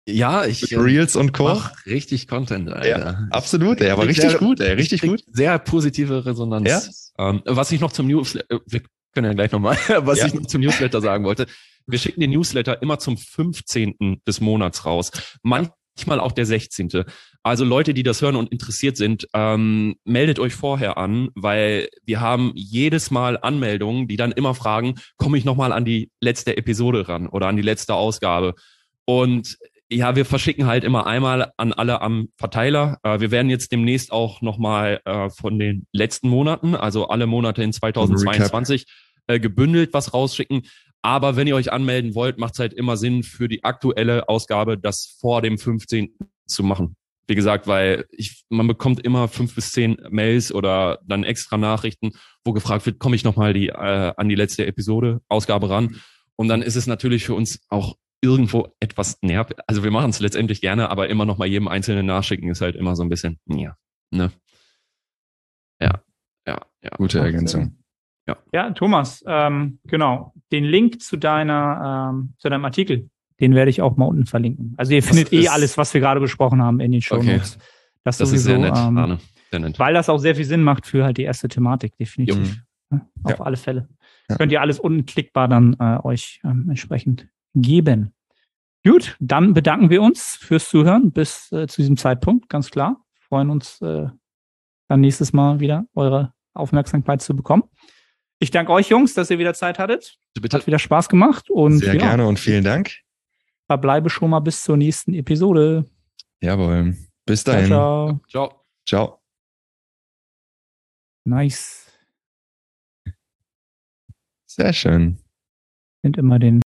ja, 0.04 0.44
ich 0.44 0.72
äh, 0.72 0.76
Reels 0.76 1.14
und 1.14 1.32
Co. 1.32 1.44
Mach 1.44 1.86
richtig 1.86 2.26
Content, 2.26 2.70
Alter. 2.70 2.88
Ja, 2.88 3.28
absolut, 3.30 3.80
ey, 3.80 3.90
aber 3.90 4.06
richtig 4.06 4.30
sehr, 4.30 4.38
gut, 4.38 4.60
ey, 4.60 4.72
richtig 4.72 5.02
gut. 5.02 5.22
Sehr 5.30 5.58
positive 5.60 6.26
Resonanz. 6.26 7.12
Ja? 7.16 7.30
Ähm, 7.30 7.42
was 7.44 7.70
ich 7.70 7.80
noch 7.80 7.92
zum 7.92 8.08
Newsletter, 8.08 8.56
äh, 8.56 8.58
wir 8.66 8.82
können 9.14 9.26
ja 9.26 9.34
gleich 9.34 9.52
nochmal, 9.52 9.76
was 9.98 10.18
ja. 10.18 10.26
ich 10.26 10.34
noch 10.34 10.46
zum 10.46 10.60
Newsletter 10.60 11.00
sagen 11.00 11.24
wollte. 11.24 11.46
Wir 11.86 11.98
schicken 11.98 12.20
den 12.20 12.30
Newsletter 12.30 12.80
immer 12.82 12.98
zum 12.98 13.16
15. 13.16 14.22
des 14.26 14.40
Monats 14.40 14.84
raus. 14.84 15.10
Manchmal 15.42 16.20
auch 16.20 16.32
der 16.32 16.46
16. 16.46 17.04
Also 17.44 17.64
Leute, 17.64 17.92
die 17.92 18.04
das 18.04 18.22
hören 18.22 18.36
und 18.36 18.52
interessiert 18.52 18.96
sind, 18.96 19.26
ähm, 19.34 19.96
meldet 20.04 20.38
euch 20.38 20.54
vorher 20.54 20.96
an, 20.96 21.30
weil 21.34 21.88
wir 22.04 22.20
haben 22.20 22.52
jedes 22.54 23.10
Mal 23.10 23.36
Anmeldungen, 23.36 24.06
die 24.06 24.16
dann 24.16 24.30
immer 24.30 24.54
fragen, 24.54 24.94
komme 25.16 25.38
ich 25.38 25.44
nochmal 25.44 25.72
an 25.72 25.84
die 25.84 26.10
letzte 26.20 26.56
Episode 26.56 27.08
ran 27.08 27.26
oder 27.26 27.48
an 27.48 27.56
die 27.56 27.62
letzte 27.62 27.94
Ausgabe. 27.94 28.54
Und 29.06 29.58
ja, 29.90 30.14
wir 30.14 30.24
verschicken 30.24 30.66
halt 30.66 30.84
immer 30.84 31.06
einmal 31.06 31.52
an 31.56 31.72
alle 31.72 32.00
am 32.00 32.28
Verteiler. 32.36 32.98
Äh, 33.02 33.20
wir 33.20 33.30
werden 33.30 33.50
jetzt 33.50 33.72
demnächst 33.72 34.12
auch 34.12 34.40
nochmal 34.40 35.00
äh, 35.04 35.28
von 35.28 35.58
den 35.58 35.86
letzten 35.92 36.28
Monaten, 36.28 36.74
also 36.76 37.08
alle 37.08 37.26
Monate 37.26 37.62
in 37.62 37.72
2022, 37.72 38.86
äh, 39.26 39.40
gebündelt 39.40 39.92
was 39.92 40.14
rausschicken. 40.14 40.62
Aber 41.02 41.34
wenn 41.34 41.48
ihr 41.48 41.56
euch 41.56 41.72
anmelden 41.72 42.14
wollt, 42.14 42.38
macht 42.38 42.54
es 42.54 42.60
halt 42.60 42.72
immer 42.72 42.96
Sinn, 42.96 43.24
für 43.24 43.48
die 43.48 43.64
aktuelle 43.64 44.28
Ausgabe 44.28 44.78
das 44.78 45.16
vor 45.20 45.42
dem 45.42 45.58
15. 45.58 46.16
zu 46.46 46.62
machen. 46.62 46.96
Wie 47.26 47.34
gesagt, 47.34 47.66
weil 47.66 48.06
ich, 48.10 48.44
man 48.48 48.66
bekommt 48.66 49.04
immer 49.04 49.28
fünf 49.28 49.54
bis 49.54 49.70
zehn 49.72 49.96
Mails 50.10 50.52
oder 50.52 50.98
dann 51.06 51.24
extra 51.24 51.56
Nachrichten, 51.56 52.12
wo 52.44 52.52
gefragt 52.52 52.84
wird, 52.86 52.98
komme 52.98 53.16
ich 53.16 53.24
nochmal 53.24 53.52
die, 53.52 53.68
äh, 53.68 54.12
an 54.16 54.28
die 54.28 54.34
letzte 54.34 54.66
Episode, 54.66 55.20
Ausgabe 55.28 55.70
ran. 55.70 56.00
Und 56.36 56.48
dann 56.48 56.62
ist 56.62 56.76
es 56.76 56.86
natürlich 56.86 57.24
für 57.24 57.34
uns 57.34 57.64
auch 57.68 57.96
irgendwo 58.22 58.68
etwas 58.80 59.18
nervt. 59.22 59.54
Also 59.68 59.82
wir 59.82 59.90
machen 59.90 60.10
es 60.10 60.20
letztendlich 60.20 60.60
gerne, 60.60 60.90
aber 60.90 61.08
immer 61.08 61.24
noch 61.24 61.38
mal 61.38 61.46
jedem 61.46 61.68
Einzelnen 61.68 62.06
nachschicken 62.06 62.48
ist 62.50 62.60
halt 62.60 62.76
immer 62.76 62.96
so 62.96 63.02
ein 63.02 63.08
bisschen, 63.08 63.38
ja, 63.46 63.76
ne? 64.10 64.30
Ja, 65.80 66.02
ja, 66.46 66.60
ja. 66.82 66.90
Gute 66.96 67.18
Ergänzung. 67.18 67.82
Ja, 68.26 68.38
ja 68.52 68.70
Thomas, 68.70 69.24
ähm, 69.26 69.80
genau. 69.84 70.32
Den 70.52 70.64
Link 70.64 71.02
zu 71.02 71.16
deiner, 71.16 72.10
ähm, 72.12 72.34
zu 72.38 72.48
deinem 72.48 72.64
Artikel, 72.64 73.10
den 73.42 73.54
werde 73.56 73.70
ich 73.70 73.82
auch 73.82 73.96
mal 73.96 74.06
unten 74.06 74.24
verlinken. 74.24 74.72
Also 74.78 74.92
ihr 74.92 75.00
das 75.00 75.08
findet 75.08 75.32
eh 75.32 75.48
alles, 75.48 75.76
was 75.76 75.92
wir 75.92 76.00
gerade 76.00 76.20
besprochen 76.20 76.62
haben 76.62 76.80
in 76.80 76.92
den 76.92 77.02
Show 77.02 77.16
Notes. 77.16 77.56
Okay. 77.56 77.64
Das, 78.04 78.18
das 78.18 78.30
sowieso, 78.30 78.36
ist 78.36 78.44
sehr 78.44 78.58
nett, 78.58 78.76
ähm, 78.76 78.96
Arne. 78.96 79.18
Sehr 79.50 79.60
nett. 79.60 79.78
Weil 79.78 79.94
das 79.94 80.08
auch 80.08 80.18
sehr 80.18 80.36
viel 80.36 80.44
Sinn 80.44 80.62
macht 80.62 80.86
für 80.86 81.04
halt 81.04 81.18
die 81.18 81.24
erste 81.24 81.48
Thematik, 81.48 81.96
definitiv. 81.98 82.62
Ja. 82.90 83.00
Auf 83.24 83.38
ja. 83.38 83.40
alle 83.40 83.56
Fälle. 83.56 83.88
Ja. 84.28 84.36
Könnt 84.36 84.52
ihr 84.52 84.60
alles 84.60 84.78
unklickbar 84.78 85.48
dann 85.48 85.76
äh, 85.80 85.98
euch 86.04 86.40
ähm, 86.44 86.66
entsprechend 86.68 87.28
geben. 87.54 88.12
Gut, 88.84 89.16
dann 89.18 89.54
bedanken 89.54 89.90
wir 89.90 90.02
uns 90.02 90.36
fürs 90.36 90.68
Zuhören 90.68 91.10
bis 91.10 91.50
äh, 91.52 91.66
zu 91.66 91.82
diesem 91.82 91.96
Zeitpunkt, 91.96 92.48
ganz 92.48 92.70
klar. 92.70 93.04
Freuen 93.28 93.50
uns 93.50 93.80
äh, 93.80 94.06
dann 94.88 95.00
nächstes 95.00 95.32
Mal 95.32 95.58
wieder 95.58 95.84
eure 95.94 96.32
Aufmerksamkeit 96.54 97.22
zu 97.22 97.34
bekommen. 97.34 97.64
Ich 98.38 98.50
danke 98.50 98.72
euch 98.72 98.88
Jungs, 98.88 99.14
dass 99.14 99.30
ihr 99.30 99.38
wieder 99.38 99.54
Zeit 99.54 99.78
hattet. 99.78 100.18
Bitte. 100.40 100.56
Hat 100.56 100.66
wieder 100.66 100.78
Spaß 100.78 101.08
gemacht 101.08 101.50
und 101.50 101.78
sehr 101.78 101.94
ja, 101.94 102.00
gerne 102.00 102.26
und 102.26 102.38
vielen 102.38 102.64
Dank. 102.64 103.01
Verbleibe 103.72 104.10
schon 104.10 104.28
mal 104.28 104.40
bis 104.40 104.62
zur 104.62 104.76
nächsten 104.76 105.14
Episode. 105.14 105.88
Jawohl. 106.42 106.94
Bis 107.24 107.42
dahin. 107.42 107.68
Ciao. 107.68 108.20
Ciao. 108.28 108.64
Ciao. 108.86 109.18
Nice. 111.24 111.90
Sehr 114.46 114.74
schön. 114.74 115.18
Sind 116.02 116.18
immer 116.18 116.38
den 116.38 116.60